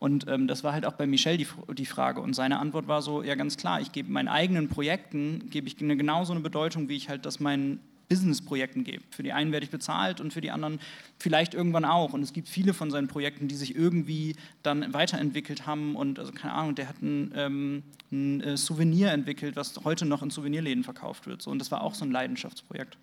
Und 0.00 0.26
ähm, 0.28 0.48
das 0.48 0.64
war 0.64 0.72
halt 0.72 0.86
auch 0.86 0.94
bei 0.94 1.06
Michel 1.06 1.36
die, 1.36 1.46
die, 1.76 1.86
Frage. 1.86 2.20
Und 2.20 2.34
seine 2.34 2.58
Antwort 2.58 2.88
war 2.88 3.02
so, 3.02 3.22
ja 3.22 3.34
ganz 3.34 3.58
klar, 3.58 3.82
ich 3.82 3.92
gebe 3.92 4.10
meinen 4.10 4.28
eigenen 4.28 4.68
Projekten, 4.68 5.50
gebe 5.50 5.68
ich 5.68 5.78
eine, 5.80 5.94
genauso 5.94 6.32
eine 6.32 6.40
Bedeutung, 6.40 6.88
wie 6.88 6.96
ich 6.96 7.10
halt 7.10 7.26
das 7.26 7.38
meinen 7.38 7.80
Business-Projekten 8.08 8.82
gebe. 8.82 9.04
Für 9.10 9.22
die 9.22 9.32
einen 9.32 9.52
werde 9.52 9.64
ich 9.64 9.70
bezahlt 9.70 10.20
und 10.20 10.32
für 10.32 10.40
die 10.40 10.50
anderen 10.50 10.80
vielleicht 11.18 11.52
irgendwann 11.52 11.84
auch. 11.84 12.14
Und 12.14 12.22
es 12.22 12.32
gibt 12.32 12.48
viele 12.48 12.72
von 12.72 12.90
seinen 12.90 13.08
Projekten, 13.08 13.46
die 13.46 13.54
sich 13.54 13.76
irgendwie 13.76 14.36
dann 14.62 14.92
weiterentwickelt 14.94 15.66
haben. 15.66 15.94
Und 15.94 16.18
also 16.18 16.32
keine 16.32 16.54
Ahnung, 16.54 16.74
der 16.74 16.88
hat 16.88 17.02
ein, 17.02 17.32
ähm, 17.36 17.82
ein 18.10 18.40
äh, 18.40 18.56
Souvenir 18.56 19.12
entwickelt, 19.12 19.54
was 19.54 19.84
heute 19.84 20.06
noch 20.06 20.22
in 20.22 20.30
Souvenirläden 20.30 20.82
verkauft 20.82 21.26
wird. 21.26 21.42
So. 21.42 21.50
Und 21.50 21.58
das 21.58 21.70
war 21.70 21.82
auch 21.82 21.94
so 21.94 22.06
ein 22.06 22.10
Leidenschaftsprojekt. 22.10 22.96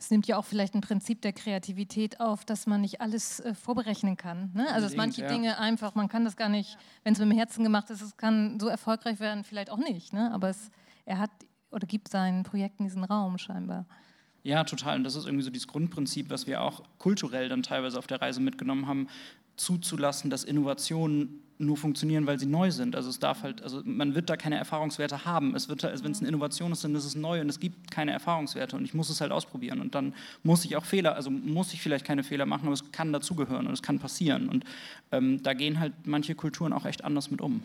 Es 0.00 0.10
nimmt 0.10 0.26
ja 0.26 0.38
auch 0.38 0.46
vielleicht 0.46 0.74
ein 0.74 0.80
Prinzip 0.80 1.20
der 1.20 1.34
Kreativität 1.34 2.20
auf, 2.20 2.46
dass 2.46 2.66
man 2.66 2.80
nicht 2.80 3.02
alles 3.02 3.40
äh, 3.40 3.54
vorberechnen 3.54 4.16
kann. 4.16 4.50
Ne? 4.54 4.66
Also 4.72 4.86
dass 4.86 4.96
manche 4.96 5.20
ja. 5.20 5.28
Dinge 5.28 5.58
einfach, 5.58 5.94
man 5.94 6.08
kann 6.08 6.24
das 6.24 6.36
gar 6.36 6.48
nicht, 6.48 6.78
wenn 7.04 7.12
es 7.12 7.18
mit 7.18 7.30
dem 7.30 7.36
Herzen 7.36 7.62
gemacht 7.64 7.90
ist, 7.90 8.00
es 8.00 8.16
kann 8.16 8.58
so 8.58 8.68
erfolgreich 8.68 9.20
werden, 9.20 9.44
vielleicht 9.44 9.70
auch 9.70 9.76
nicht. 9.76 10.14
Ne? 10.14 10.32
Aber 10.32 10.48
es, 10.48 10.70
er 11.04 11.18
hat 11.18 11.30
oder 11.70 11.86
gibt 11.86 12.08
seinen 12.08 12.44
Projekten 12.44 12.84
diesen 12.84 13.04
Raum 13.04 13.36
scheinbar. 13.36 13.84
Ja, 14.42 14.64
total. 14.64 14.96
Und 14.96 15.04
das 15.04 15.16
ist 15.16 15.26
irgendwie 15.26 15.44
so 15.44 15.50
dieses 15.50 15.68
Grundprinzip, 15.68 16.30
was 16.30 16.46
wir 16.46 16.62
auch 16.62 16.82
kulturell 16.98 17.50
dann 17.50 17.62
teilweise 17.62 17.98
auf 17.98 18.06
der 18.06 18.22
Reise 18.22 18.40
mitgenommen 18.40 18.86
haben, 18.86 19.06
zuzulassen, 19.56 20.30
dass 20.30 20.44
Innovationen 20.44 21.42
nur 21.60 21.76
funktionieren, 21.76 22.26
weil 22.26 22.38
sie 22.38 22.46
neu 22.46 22.70
sind. 22.70 22.96
Also 22.96 23.10
es 23.10 23.18
darf 23.18 23.42
halt, 23.42 23.62
also 23.62 23.82
man 23.84 24.14
wird 24.14 24.30
da 24.30 24.36
keine 24.36 24.56
Erfahrungswerte 24.56 25.24
haben. 25.24 25.54
Es 25.54 25.68
wird, 25.68 25.82
wenn 25.82 26.12
es 26.12 26.20
eine 26.20 26.28
Innovation 26.28 26.72
ist, 26.72 26.82
dann 26.84 26.94
ist 26.94 27.04
es 27.04 27.14
neu 27.14 27.40
und 27.40 27.48
es 27.48 27.60
gibt 27.60 27.90
keine 27.90 28.12
Erfahrungswerte 28.12 28.76
und 28.76 28.84
ich 28.84 28.94
muss 28.94 29.10
es 29.10 29.20
halt 29.20 29.32
ausprobieren 29.32 29.80
und 29.80 29.94
dann 29.94 30.14
muss 30.42 30.64
ich 30.64 30.76
auch 30.76 30.84
Fehler, 30.84 31.14
also 31.14 31.30
muss 31.30 31.72
ich 31.72 31.82
vielleicht 31.82 32.04
keine 32.04 32.22
Fehler 32.22 32.46
machen, 32.46 32.64
aber 32.64 32.74
es 32.74 32.90
kann 32.92 33.12
dazugehören 33.12 33.66
und 33.66 33.72
es 33.72 33.82
kann 33.82 33.98
passieren 33.98 34.48
und 34.48 34.64
ähm, 35.12 35.42
da 35.42 35.54
gehen 35.54 35.78
halt 35.78 35.92
manche 36.06 36.34
Kulturen 36.34 36.72
auch 36.72 36.86
echt 36.86 37.04
anders 37.04 37.30
mit 37.30 37.40
um. 37.40 37.62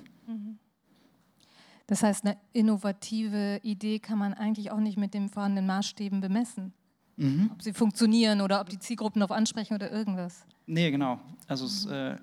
Das 1.88 2.01
heißt, 2.01 2.25
eine 2.25 2.38
innovative 2.51 3.60
Idee 3.62 3.99
kann 3.99 4.17
man 4.17 4.34
eigentlich 4.34 4.71
auch 4.71 4.79
nicht 4.79 4.97
mit 4.97 5.13
den 5.13 5.29
vorhandenen 5.29 5.67
Maßstäben 5.67 6.19
bemessen. 6.19 6.73
Mhm. 7.17 7.51
Ob 7.53 7.62
sie 7.62 7.73
funktionieren 7.73 8.41
oder 8.41 8.60
ob 8.60 8.69
die 8.69 8.79
Zielgruppen 8.79 9.21
auf 9.21 9.31
ansprechen 9.31 9.75
oder 9.75 9.91
irgendwas. 9.91 10.45
Nee, 10.65 10.89
genau. 10.91 11.19
Also 11.47 11.65
es 11.65 11.86
äh, 11.86 12.17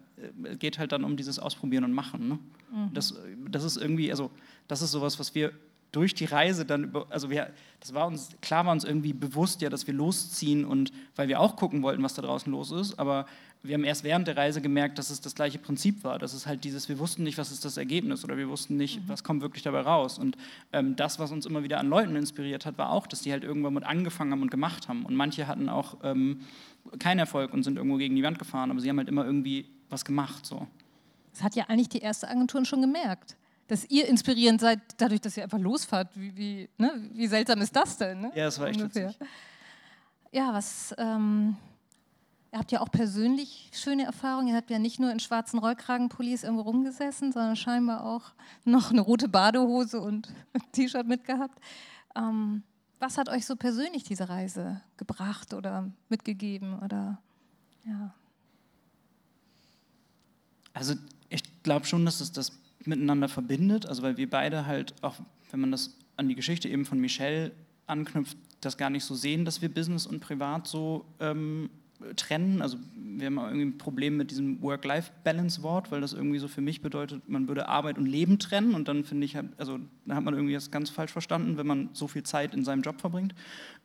geht 0.58 0.78
halt 0.78 0.92
dann 0.92 1.04
um 1.04 1.16
dieses 1.16 1.38
Ausprobieren 1.38 1.85
und 1.85 1.92
Machen. 1.92 2.28
Ne? 2.28 2.38
Mhm. 2.72 2.94
Das, 2.94 3.14
das 3.48 3.64
ist 3.64 3.76
irgendwie, 3.76 4.11
also 4.11 4.30
das 4.68 4.82
ist 4.82 4.90
sowas, 4.92 5.18
was 5.18 5.35
wir 5.35 5.52
durch 5.92 6.14
die 6.14 6.24
Reise 6.24 6.64
dann, 6.64 6.85
über, 6.85 7.06
also 7.11 7.30
wir, 7.30 7.50
das 7.80 7.92
war 7.92 8.06
uns, 8.06 8.30
klar 8.40 8.64
war 8.64 8.72
uns 8.72 8.85
irgendwie 8.85 9.12
bewusst 9.12 9.61
ja, 9.61 9.68
dass 9.68 9.87
wir 9.87 9.94
losziehen 9.94 10.64
und 10.64 10.90
weil 11.16 11.28
wir 11.28 11.38
auch 11.38 11.56
gucken 11.56 11.82
wollten, 11.82 12.02
was 12.02 12.14
da 12.14 12.22
draußen 12.22 12.50
los 12.50 12.72
ist, 12.72 12.98
aber 12.98 13.26
wir 13.62 13.74
haben 13.74 13.85
erst 13.85 14.02
während 14.02 14.26
der 14.26 14.37
Reise 14.37 14.61
gemerkt, 14.61 14.98
dass 14.98 15.11
es 15.11 15.20
das 15.20 15.37
gleiche 15.37 15.58
Prinzip 15.58 16.02
war. 16.02 16.18
Das 16.18 16.35
ist 16.35 16.46
halt 16.46 16.64
dieses, 16.64 16.88
wir 16.88 16.98
wussten 16.98 17.22
nicht, 17.22 17.38
was 17.38 17.52
ist 17.52 17.64
das 17.64 17.76
Ergebnis 17.76 18.24
oder 18.24 18.37
wir 18.37 18.48
wussten 18.48 18.76
nicht, 18.76 18.98
mhm. 18.98 19.08
was 19.08 19.22
kommt 19.22 19.40
wirklich 19.40 19.62
dabei 19.62 19.82
raus. 19.82 20.18
Und 20.18 20.37
ähm, 20.72 20.96
das, 20.96 21.20
was 21.20 21.30
uns 21.30 21.46
immer 21.46 21.62
wieder 21.62 21.78
an 21.78 21.88
Leuten 21.88 22.16
inspiriert 22.16 22.66
hat, 22.66 22.76
war 22.78 22.90
auch, 22.90 23.06
dass 23.06 23.22
die 23.22 23.30
halt 23.30 23.44
irgendwann 23.44 23.74
mit 23.74 23.85
angefangen 23.85 24.32
haben 24.32 24.42
und 24.42 24.50
gemacht 24.50 24.88
haben. 24.88 25.04
Und 25.04 25.14
manche 25.14 25.46
hatten 25.46 25.68
auch 25.68 25.98
ähm, 26.02 26.40
keinen 26.98 27.20
Erfolg 27.20 27.52
und 27.52 27.62
sind 27.62 27.76
irgendwo 27.76 27.98
gegen 27.98 28.16
die 28.16 28.24
Wand 28.24 28.40
gefahren, 28.40 28.70
aber 28.72 28.80
sie 28.80 28.88
haben 28.88 28.98
halt 28.98 29.08
immer 29.08 29.24
irgendwie 29.24 29.66
was 29.92 30.05
gemacht. 30.05 30.46
So. 30.46 30.66
Das 31.33 31.42
hat 31.42 31.55
ja 31.55 31.64
eigentlich 31.68 31.88
die 31.88 32.00
erste 32.00 32.28
Agentur 32.28 32.64
schon 32.64 32.81
gemerkt 32.81 33.37
dass 33.72 33.88
ihr 33.88 34.07
inspirierend 34.07 34.61
seid, 34.61 34.81
dadurch, 34.98 35.22
dass 35.22 35.37
ihr 35.37 35.44
einfach 35.44 35.59
losfahrt. 35.59 36.11
Wie, 36.14 36.37
wie, 36.37 36.68
ne? 36.76 37.09
wie 37.14 37.26
seltsam 37.26 37.62
ist 37.62 37.74
das 37.74 37.96
denn? 37.96 38.20
Ne? 38.20 38.33
Ja, 38.35 38.44
das 38.44 38.61
war 38.61 38.68
echt 38.68 38.81
Ungefähr. 38.81 39.09
witzig. 39.09 39.28
Ja, 40.31 40.52
was. 40.52 40.94
Ähm, 40.98 41.57
ihr 42.52 42.59
habt 42.59 42.70
ja 42.70 42.83
auch 42.83 42.90
persönlich 42.90 43.70
schöne 43.72 44.05
Erfahrungen. 44.05 44.48
Ihr 44.48 44.57
habt 44.57 44.68
ja 44.68 44.78
nicht 44.78 45.00
nur 45.00 45.11
in 45.11 45.20
schwarzen 45.20 45.59
Rollkragenpullis 45.59 46.42
irgendwo 46.42 46.64
rumgesessen, 46.64 47.33
sondern 47.33 47.57
scheinbar 47.57 48.05
auch 48.05 48.33
noch 48.64 48.90
eine 48.90 49.00
rote 49.00 49.28
Badehose 49.28 50.02
und 50.02 50.28
ein 50.52 50.62
T-Shirt 50.72 51.07
mitgehabt. 51.07 51.59
Ähm, 52.14 52.62
was 52.98 53.16
hat 53.16 53.31
euch 53.31 53.46
so 53.46 53.57
persönlich 53.57 54.05
diese 54.05 54.28
Reise 54.28 54.83
gebracht 54.98 55.55
oder 55.55 55.90
mitgegeben? 56.11 56.78
Oder 56.81 57.22
ja. 57.85 58.14
Also 60.74 60.94
ich 61.28 61.42
glaube 61.62 61.87
schon, 61.87 62.04
dass 62.04 62.20
es 62.20 62.32
das 62.32 62.58
miteinander 62.85 63.28
verbindet, 63.28 63.87
also 63.87 64.02
weil 64.02 64.16
wir 64.16 64.28
beide 64.28 64.66
halt, 64.66 64.94
auch 65.02 65.16
wenn 65.50 65.61
man 65.61 65.70
das 65.70 65.96
an 66.16 66.28
die 66.28 66.35
Geschichte 66.35 66.68
eben 66.68 66.85
von 66.85 66.98
Michelle 66.98 67.52
anknüpft, 67.87 68.37
das 68.61 68.76
gar 68.76 68.90
nicht 68.90 69.04
so 69.04 69.14
sehen, 69.14 69.44
dass 69.44 69.62
wir 69.62 69.68
Business 69.68 70.06
und 70.06 70.20
Privat 70.20 70.66
so 70.66 71.04
ähm, 71.20 71.70
trennen. 72.16 72.62
Also 72.62 72.78
wir 72.94 73.26
haben 73.26 73.38
irgendwie 73.38 73.66
ein 73.66 73.78
Problem 73.78 74.16
mit 74.16 74.30
diesem 74.30 74.61
Work-Life-Balance-Wort, 74.62 75.90
weil 75.90 76.00
das 76.00 76.12
irgendwie 76.12 76.38
so 76.38 76.48
für 76.48 76.61
mich 76.61 76.80
bedeutet, 76.82 77.28
man 77.28 77.48
würde 77.48 77.68
Arbeit 77.68 77.98
und 77.98 78.06
Leben 78.06 78.38
trennen 78.38 78.74
und 78.74 78.88
dann 78.88 79.04
finde 79.04 79.24
ich, 79.24 79.37
also 79.58 79.78
da 80.06 80.16
hat 80.16 80.24
man 80.24 80.35
irgendwie 80.35 80.54
das 80.54 80.70
ganz 80.70 80.90
falsch 80.90 81.12
verstanden, 81.12 81.56
wenn 81.56 81.66
man 81.66 81.90
so 81.92 82.08
viel 82.08 82.22
Zeit 82.22 82.54
in 82.54 82.64
seinem 82.64 82.82
Job 82.82 83.00
verbringt. 83.00 83.35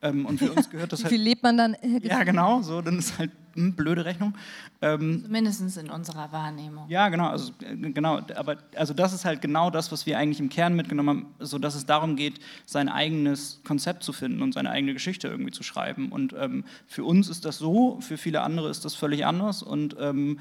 Ähm, 0.02 0.26
und 0.26 0.39
für 0.39 0.52
uns 0.52 0.69
gehört 0.69 0.93
das 0.93 1.04
halt. 1.04 1.12
Wie 1.12 1.17
viel 1.17 1.23
lebt 1.23 1.43
man 1.43 1.58
dann? 1.58 1.76
Ja, 2.02 2.23
genau, 2.23 2.62
so, 2.62 2.82
dann 2.82 3.00
ist 3.00 3.17
halt 3.17 3.32
blöde 3.58 4.06
Rechnung. 4.06 4.34
Ähm, 4.82 5.26
Mindestens 5.28 5.78
in 5.78 5.89
unserer 5.89 6.32
Wahrnehmung. 6.32 6.88
Ja, 6.89 7.10
genau, 7.10 7.28
also, 7.28 7.52
äh, 7.62 7.76
genau, 7.76 8.22
aber 8.36 8.58
also 8.76 8.93
das 8.93 9.13
ist 9.13 9.26
halt 9.26 9.41
genau 9.41 9.70
das, 9.70 9.91
was 9.91 10.06
wir 10.06 10.17
eigentlich 10.17 10.39
im 10.39 10.50
Kern 10.50 10.76
mitgenommen 10.76 11.10
haben, 11.10 11.26
so 11.39 11.58
dass 11.58 11.76
es 11.76 11.86
darum 11.86 12.15
geht, 12.15 12.39
sein 12.65 12.89
eigenes 12.89 13.62
Konzept 13.65 14.04
zu 14.04 14.13
finden 14.13 14.41
und 14.41 14.54
seine 14.54 14.70
eigene 14.70 14.93
Geschichte 14.93 15.28
irgendwie 15.28 15.52
zu 15.52 15.63
schreiben. 15.63 16.12
Und 16.12 16.34
ähm, 16.38 16.63
für 16.88 17.04
uns 17.04 17.30
ist 17.30 17.46
das 17.46 17.58
so, 17.58 18.00
für 18.02 18.17
viele 18.17 18.41
andere 18.41 18.70
ist 18.70 18.86
das 18.86 18.96
völlig 18.96 19.26
anders. 19.26 19.63
Und 19.63 19.96
ähm, 20.00 20.39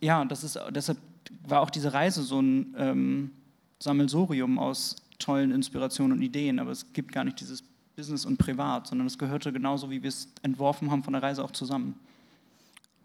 ja, 0.00 0.24
das 0.24 0.44
ist 0.44 0.58
deshalb 0.70 0.98
war 1.46 1.60
auch 1.60 1.70
diese 1.70 1.92
Reise 1.92 2.22
so 2.22 2.40
ein 2.40 2.74
ähm, 2.76 3.30
Sammelsurium 3.78 4.58
aus 4.58 4.96
tollen 5.18 5.52
Inspirationen 5.52 6.16
und 6.16 6.22
Ideen, 6.22 6.58
aber 6.58 6.70
es 6.70 6.92
gibt 6.92 7.12
gar 7.12 7.24
nicht 7.24 7.40
dieses 7.40 7.62
Business 7.96 8.24
und 8.24 8.38
Privat, 8.38 8.86
sondern 8.86 9.06
es 9.06 9.18
gehörte 9.18 9.52
genauso, 9.52 9.90
wie 9.90 10.02
wir 10.02 10.08
es 10.08 10.28
entworfen 10.42 10.90
haben, 10.90 11.02
von 11.02 11.12
der 11.12 11.22
Reise 11.22 11.44
auch 11.44 11.50
zusammen. 11.50 11.94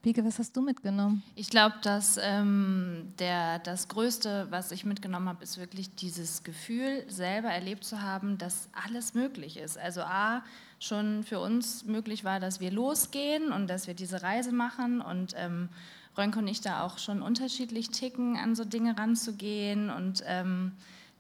Bieke, 0.02 0.24
was 0.24 0.40
hast 0.40 0.56
du 0.56 0.62
mitgenommen? 0.62 1.24
Ich 1.36 1.50
glaube, 1.50 1.76
dass 1.82 2.20
ähm, 2.22 3.14
der, 3.20 3.60
das 3.60 3.88
Größte, 3.88 4.48
was 4.50 4.72
ich 4.72 4.86
mitgenommen 4.86 5.28
habe, 5.28 5.44
ist 5.44 5.58
wirklich 5.58 5.94
dieses 5.96 6.44
Gefühl, 6.44 7.04
selber 7.10 7.50
erlebt 7.50 7.84
zu 7.84 8.02
haben, 8.02 8.38
dass 8.38 8.70
alles 8.86 9.14
möglich 9.14 9.58
ist. 9.58 9.78
Also 9.78 10.02
A, 10.02 10.44
schon 10.80 11.24
für 11.24 11.40
uns 11.40 11.86
möglich 11.86 12.24
war, 12.24 12.40
dass 12.40 12.60
wir 12.60 12.72
losgehen 12.72 13.52
und 13.52 13.68
dass 13.68 13.88
wir 13.88 13.96
diese 13.96 14.22
Reise 14.22 14.52
machen 14.52 15.02
und 15.02 15.34
ähm, 15.36 15.70
Rönke 16.18 16.40
und 16.40 16.48
ich 16.48 16.62
da 16.62 16.84
auch 16.84 16.98
schon 16.98 17.22
unterschiedlich 17.22 17.90
ticken, 17.90 18.38
an 18.38 18.56
so 18.56 18.66
Dinge 18.66 18.98
ranzugehen 18.98 19.90
und 19.90 20.24
ähm, 20.26 20.74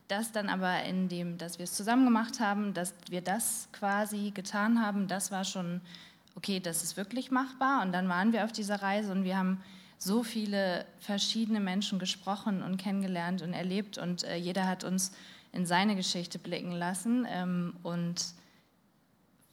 das 0.07 0.31
dann 0.31 0.49
aber 0.49 0.83
in 0.83 1.09
dem, 1.09 1.37
dass 1.37 1.59
wir 1.59 1.65
es 1.65 1.73
zusammen 1.73 2.05
gemacht 2.05 2.39
haben, 2.39 2.73
dass 2.73 2.93
wir 3.09 3.21
das 3.21 3.67
quasi 3.73 4.31
getan 4.31 4.81
haben, 4.81 5.07
das 5.07 5.31
war 5.31 5.43
schon, 5.43 5.81
okay, 6.37 6.59
das 6.59 6.83
ist 6.83 6.95
wirklich 6.95 7.31
machbar. 7.31 7.81
Und 7.81 7.91
dann 7.91 8.07
waren 8.07 8.31
wir 8.31 8.45
auf 8.45 8.51
dieser 8.51 8.81
Reise 8.81 9.11
und 9.11 9.23
wir 9.23 9.37
haben 9.37 9.61
so 9.97 10.21
viele 10.21 10.85
verschiedene 10.99 11.59
Menschen 11.59 11.97
gesprochen 11.97 12.61
und 12.61 12.77
kennengelernt 12.77 13.41
und 13.41 13.53
erlebt 13.53 13.97
und 13.97 14.23
äh, 14.23 14.35
jeder 14.35 14.67
hat 14.67 14.83
uns 14.83 15.11
in 15.51 15.65
seine 15.65 15.95
Geschichte 15.95 16.37
blicken 16.37 16.71
lassen. 16.71 17.25
Ähm, 17.27 17.75
und 17.81 18.23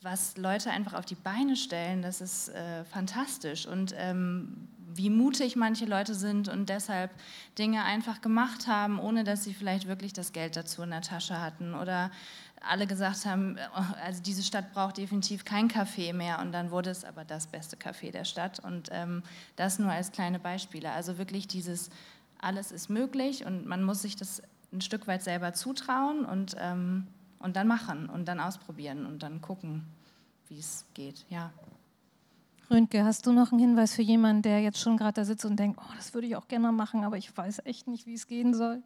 was 0.02 0.36
Leute 0.36 0.70
einfach 0.70 0.92
auf 0.92 1.06
die 1.06 1.14
Beine 1.14 1.56
stellen, 1.56 2.02
das 2.02 2.20
ist 2.20 2.50
äh, 2.50 2.84
fantastisch. 2.84 3.66
Und 3.66 3.94
ähm, 3.96 4.68
wie 4.92 5.08
mutig 5.08 5.56
manche 5.56 5.86
Leute 5.86 6.14
sind 6.14 6.48
und 6.48 6.68
deshalb 6.68 7.10
Dinge 7.58 7.84
einfach 7.84 8.20
gemacht 8.20 8.66
haben, 8.66 9.00
ohne 9.00 9.24
dass 9.24 9.44
sie 9.44 9.54
vielleicht 9.54 9.88
wirklich 9.88 10.12
das 10.12 10.34
Geld 10.34 10.56
dazu 10.56 10.82
in 10.82 10.90
der 10.90 11.00
Tasche 11.00 11.40
hatten 11.40 11.74
oder 11.74 12.10
alle 12.68 12.86
gesagt 12.86 13.26
haben, 13.26 13.56
also 14.02 14.22
diese 14.22 14.42
Stadt 14.42 14.72
braucht 14.72 14.96
definitiv 14.96 15.44
kein 15.44 15.68
Café 15.68 16.12
mehr 16.12 16.40
und 16.40 16.52
dann 16.52 16.70
wurde 16.70 16.90
es 16.90 17.04
aber 17.04 17.24
das 17.24 17.46
beste 17.46 17.76
Café 17.76 18.10
der 18.10 18.24
Stadt 18.24 18.60
und 18.60 18.88
ähm, 18.92 19.22
das 19.56 19.78
nur 19.78 19.90
als 19.90 20.12
kleine 20.12 20.38
Beispiele. 20.38 20.90
Also 20.90 21.18
wirklich 21.18 21.46
dieses, 21.46 21.90
alles 22.40 22.72
ist 22.72 22.90
möglich 22.90 23.44
und 23.44 23.66
man 23.66 23.82
muss 23.82 24.02
sich 24.02 24.16
das 24.16 24.42
ein 24.72 24.80
Stück 24.80 25.06
weit 25.06 25.22
selber 25.22 25.52
zutrauen 25.52 26.24
und, 26.24 26.56
ähm, 26.58 27.06
und 27.38 27.56
dann 27.56 27.66
machen 27.66 28.08
und 28.08 28.26
dann 28.26 28.40
ausprobieren 28.40 29.06
und 29.06 29.22
dann 29.22 29.40
gucken, 29.40 29.84
wie 30.48 30.58
es 30.58 30.84
geht. 30.94 31.24
Ja. 31.28 31.52
Röntge, 32.70 33.04
hast 33.04 33.26
du 33.26 33.32
noch 33.32 33.52
einen 33.52 33.60
Hinweis 33.60 33.94
für 33.94 34.02
jemanden, 34.02 34.42
der 34.42 34.60
jetzt 34.60 34.78
schon 34.80 34.96
gerade 34.96 35.14
da 35.14 35.24
sitzt 35.24 35.44
und 35.44 35.56
denkt, 35.56 35.78
oh, 35.80 35.92
das 35.96 36.14
würde 36.14 36.26
ich 36.26 36.36
auch 36.36 36.48
gerne 36.48 36.72
machen, 36.72 37.04
aber 37.04 37.16
ich 37.16 37.36
weiß 37.36 37.62
echt 37.64 37.86
nicht, 37.86 38.06
wie 38.06 38.14
es 38.14 38.26
gehen 38.26 38.54
soll? 38.54 38.82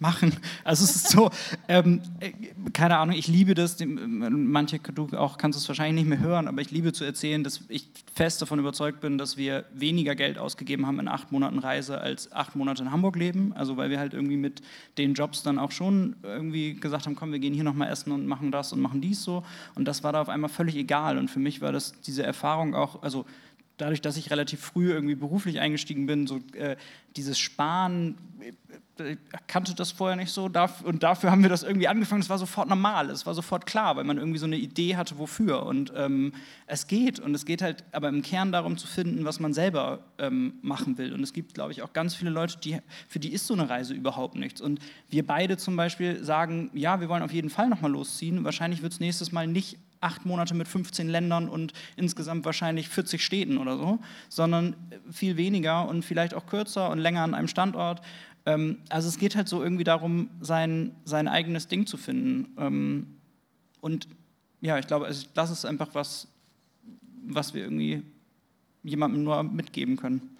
Machen. 0.00 0.32
Also 0.64 0.84
es 0.84 0.96
ist 0.96 1.10
so, 1.10 1.30
ähm, 1.68 2.00
äh, 2.20 2.32
keine 2.72 2.96
Ahnung, 2.98 3.14
ich 3.14 3.28
liebe 3.28 3.54
das, 3.54 3.76
manche, 3.84 4.78
du 4.78 5.08
auch 5.16 5.36
kannst 5.38 5.58
es 5.58 5.68
wahrscheinlich 5.68 6.04
nicht 6.04 6.08
mehr 6.08 6.26
hören, 6.26 6.48
aber 6.48 6.62
ich 6.62 6.70
liebe 6.70 6.92
zu 6.92 7.04
erzählen, 7.04 7.44
dass 7.44 7.60
ich 7.68 7.86
fest 8.14 8.40
davon 8.40 8.58
überzeugt 8.58 9.00
bin, 9.00 9.18
dass 9.18 9.36
wir 9.36 9.66
weniger 9.74 10.14
Geld 10.14 10.38
ausgegeben 10.38 10.86
haben 10.86 10.98
in 11.00 11.08
acht 11.08 11.32
Monaten 11.32 11.58
Reise 11.58 12.00
als 12.00 12.32
acht 12.32 12.56
Monate 12.56 12.82
in 12.82 12.90
Hamburg 12.90 13.16
leben. 13.16 13.52
Also 13.52 13.76
weil 13.76 13.90
wir 13.90 13.98
halt 13.98 14.14
irgendwie 14.14 14.38
mit 14.38 14.62
den 14.96 15.14
Jobs 15.14 15.42
dann 15.42 15.58
auch 15.58 15.70
schon 15.70 16.16
irgendwie 16.22 16.74
gesagt 16.74 17.06
haben, 17.06 17.14
komm, 17.14 17.32
wir 17.32 17.38
gehen 17.38 17.54
hier 17.54 17.64
nochmal 17.64 17.90
essen 17.90 18.12
und 18.12 18.26
machen 18.26 18.50
das 18.50 18.72
und 18.72 18.80
machen 18.80 19.02
dies 19.02 19.22
so. 19.22 19.44
Und 19.74 19.84
das 19.86 20.02
war 20.02 20.12
da 20.12 20.22
auf 20.22 20.30
einmal 20.30 20.50
völlig 20.50 20.76
egal. 20.76 21.18
Und 21.18 21.30
für 21.30 21.40
mich 21.40 21.60
war 21.60 21.72
das 21.72 22.00
diese 22.00 22.22
Erfahrung 22.22 22.74
auch, 22.74 23.02
also 23.02 23.26
dadurch, 23.80 24.00
dass 24.00 24.16
ich 24.16 24.30
relativ 24.30 24.60
früh 24.60 24.90
irgendwie 24.92 25.14
beruflich 25.14 25.60
eingestiegen 25.60 26.06
bin, 26.06 26.26
so 26.26 26.40
äh, 26.54 26.76
dieses 27.16 27.38
Sparen, 27.38 28.16
ich 28.98 29.18
kannte 29.46 29.74
das 29.74 29.92
vorher 29.92 30.16
nicht 30.16 30.30
so 30.30 30.50
und 30.84 31.02
dafür 31.02 31.30
haben 31.30 31.42
wir 31.42 31.48
das 31.48 31.62
irgendwie 31.62 31.88
angefangen. 31.88 32.20
Es 32.20 32.28
war 32.28 32.38
sofort 32.38 32.68
normal, 32.68 33.10
es 33.10 33.24
war 33.26 33.34
sofort 33.34 33.66
klar, 33.66 33.96
weil 33.96 34.04
man 34.04 34.18
irgendwie 34.18 34.38
so 34.38 34.46
eine 34.46 34.56
Idee 34.56 34.96
hatte, 34.96 35.18
wofür. 35.18 35.64
Und 35.64 35.92
ähm, 35.96 36.32
es 36.66 36.86
geht 36.86 37.18
und 37.18 37.34
es 37.34 37.44
geht 37.44 37.62
halt 37.62 37.84
aber 37.92 38.08
im 38.08 38.22
Kern 38.22 38.52
darum 38.52 38.76
zu 38.76 38.86
finden, 38.86 39.24
was 39.24 39.40
man 39.40 39.52
selber 39.52 40.00
ähm, 40.18 40.54
machen 40.62 40.98
will. 40.98 41.12
Und 41.12 41.22
es 41.22 41.32
gibt, 41.32 41.54
glaube 41.54 41.72
ich, 41.72 41.82
auch 41.82 41.92
ganz 41.92 42.14
viele 42.14 42.30
Leute, 42.30 42.58
die, 42.58 42.78
für 43.08 43.18
die 43.18 43.32
ist 43.32 43.46
so 43.46 43.54
eine 43.54 43.68
Reise 43.68 43.94
überhaupt 43.94 44.36
nichts. 44.36 44.60
Und 44.60 44.80
wir 45.08 45.26
beide 45.26 45.56
zum 45.56 45.76
Beispiel 45.76 46.22
sagen, 46.22 46.70
ja, 46.74 47.00
wir 47.00 47.08
wollen 47.08 47.22
auf 47.22 47.32
jeden 47.32 47.50
Fall 47.50 47.68
nochmal 47.68 47.90
losziehen. 47.90 48.44
Wahrscheinlich 48.44 48.82
wird 48.82 48.92
es 48.92 49.00
nächstes 49.00 49.32
Mal 49.32 49.46
nicht 49.46 49.78
acht 50.00 50.24
Monate 50.24 50.54
mit 50.54 50.68
15 50.68 51.08
Ländern 51.08 51.48
und 51.48 51.72
insgesamt 51.96 52.44
wahrscheinlich 52.44 52.88
40 52.88 53.22
Städten 53.22 53.58
oder 53.58 53.76
so, 53.76 53.98
sondern 54.28 54.74
viel 55.10 55.36
weniger 55.36 55.88
und 55.88 56.04
vielleicht 56.04 56.34
auch 56.34 56.46
kürzer 56.46 56.90
und 56.90 56.98
länger 56.98 57.22
an 57.22 57.34
einem 57.34 57.48
Standort. 57.48 58.00
Ähm, 58.46 58.78
also 58.88 59.08
es 59.08 59.18
geht 59.18 59.36
halt 59.36 59.48
so 59.48 59.62
irgendwie 59.62 59.84
darum, 59.84 60.30
sein, 60.40 60.96
sein 61.04 61.28
eigenes 61.28 61.68
Ding 61.68 61.86
zu 61.86 61.96
finden. 61.96 62.54
Ähm, 62.58 63.06
und 63.80 64.08
ja, 64.60 64.78
ich 64.78 64.86
glaube, 64.86 65.06
also 65.06 65.26
das 65.34 65.50
ist 65.50 65.64
einfach 65.64 65.88
was, 65.92 66.28
was 67.26 67.54
wir 67.54 67.62
irgendwie 67.62 68.02
jemandem 68.82 69.24
nur 69.24 69.42
mitgeben 69.42 69.96
können. 69.96 70.36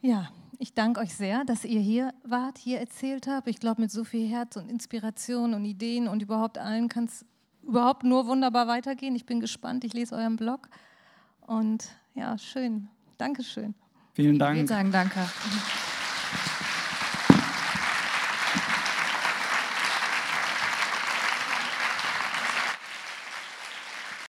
Ja, 0.00 0.30
ich 0.58 0.74
danke 0.74 1.00
euch 1.00 1.14
sehr, 1.14 1.44
dass 1.44 1.64
ihr 1.64 1.80
hier 1.80 2.14
wart, 2.24 2.58
hier 2.58 2.78
erzählt 2.80 3.26
habt. 3.26 3.48
Ich 3.48 3.60
glaube, 3.60 3.82
mit 3.82 3.90
so 3.90 4.04
viel 4.04 4.28
Herz 4.28 4.56
und 4.56 4.70
Inspiration 4.70 5.54
und 5.54 5.64
Ideen 5.64 6.08
und 6.08 6.22
überhaupt 6.22 6.58
allen 6.58 6.88
kann 6.88 7.04
es 7.04 7.24
überhaupt 7.68 8.02
nur 8.02 8.26
wunderbar 8.26 8.66
weitergehen. 8.66 9.14
Ich 9.14 9.26
bin 9.26 9.40
gespannt, 9.40 9.84
ich 9.84 9.92
lese 9.92 10.16
euren 10.16 10.36
Blog. 10.36 10.68
Und 11.46 11.88
ja, 12.14 12.36
schön. 12.38 12.88
Dankeschön. 13.18 13.74
Vielen 14.14 14.38
Dank. 14.38 14.56
Wir 14.56 14.66
sagen 14.66 14.90
danke. 14.90 15.20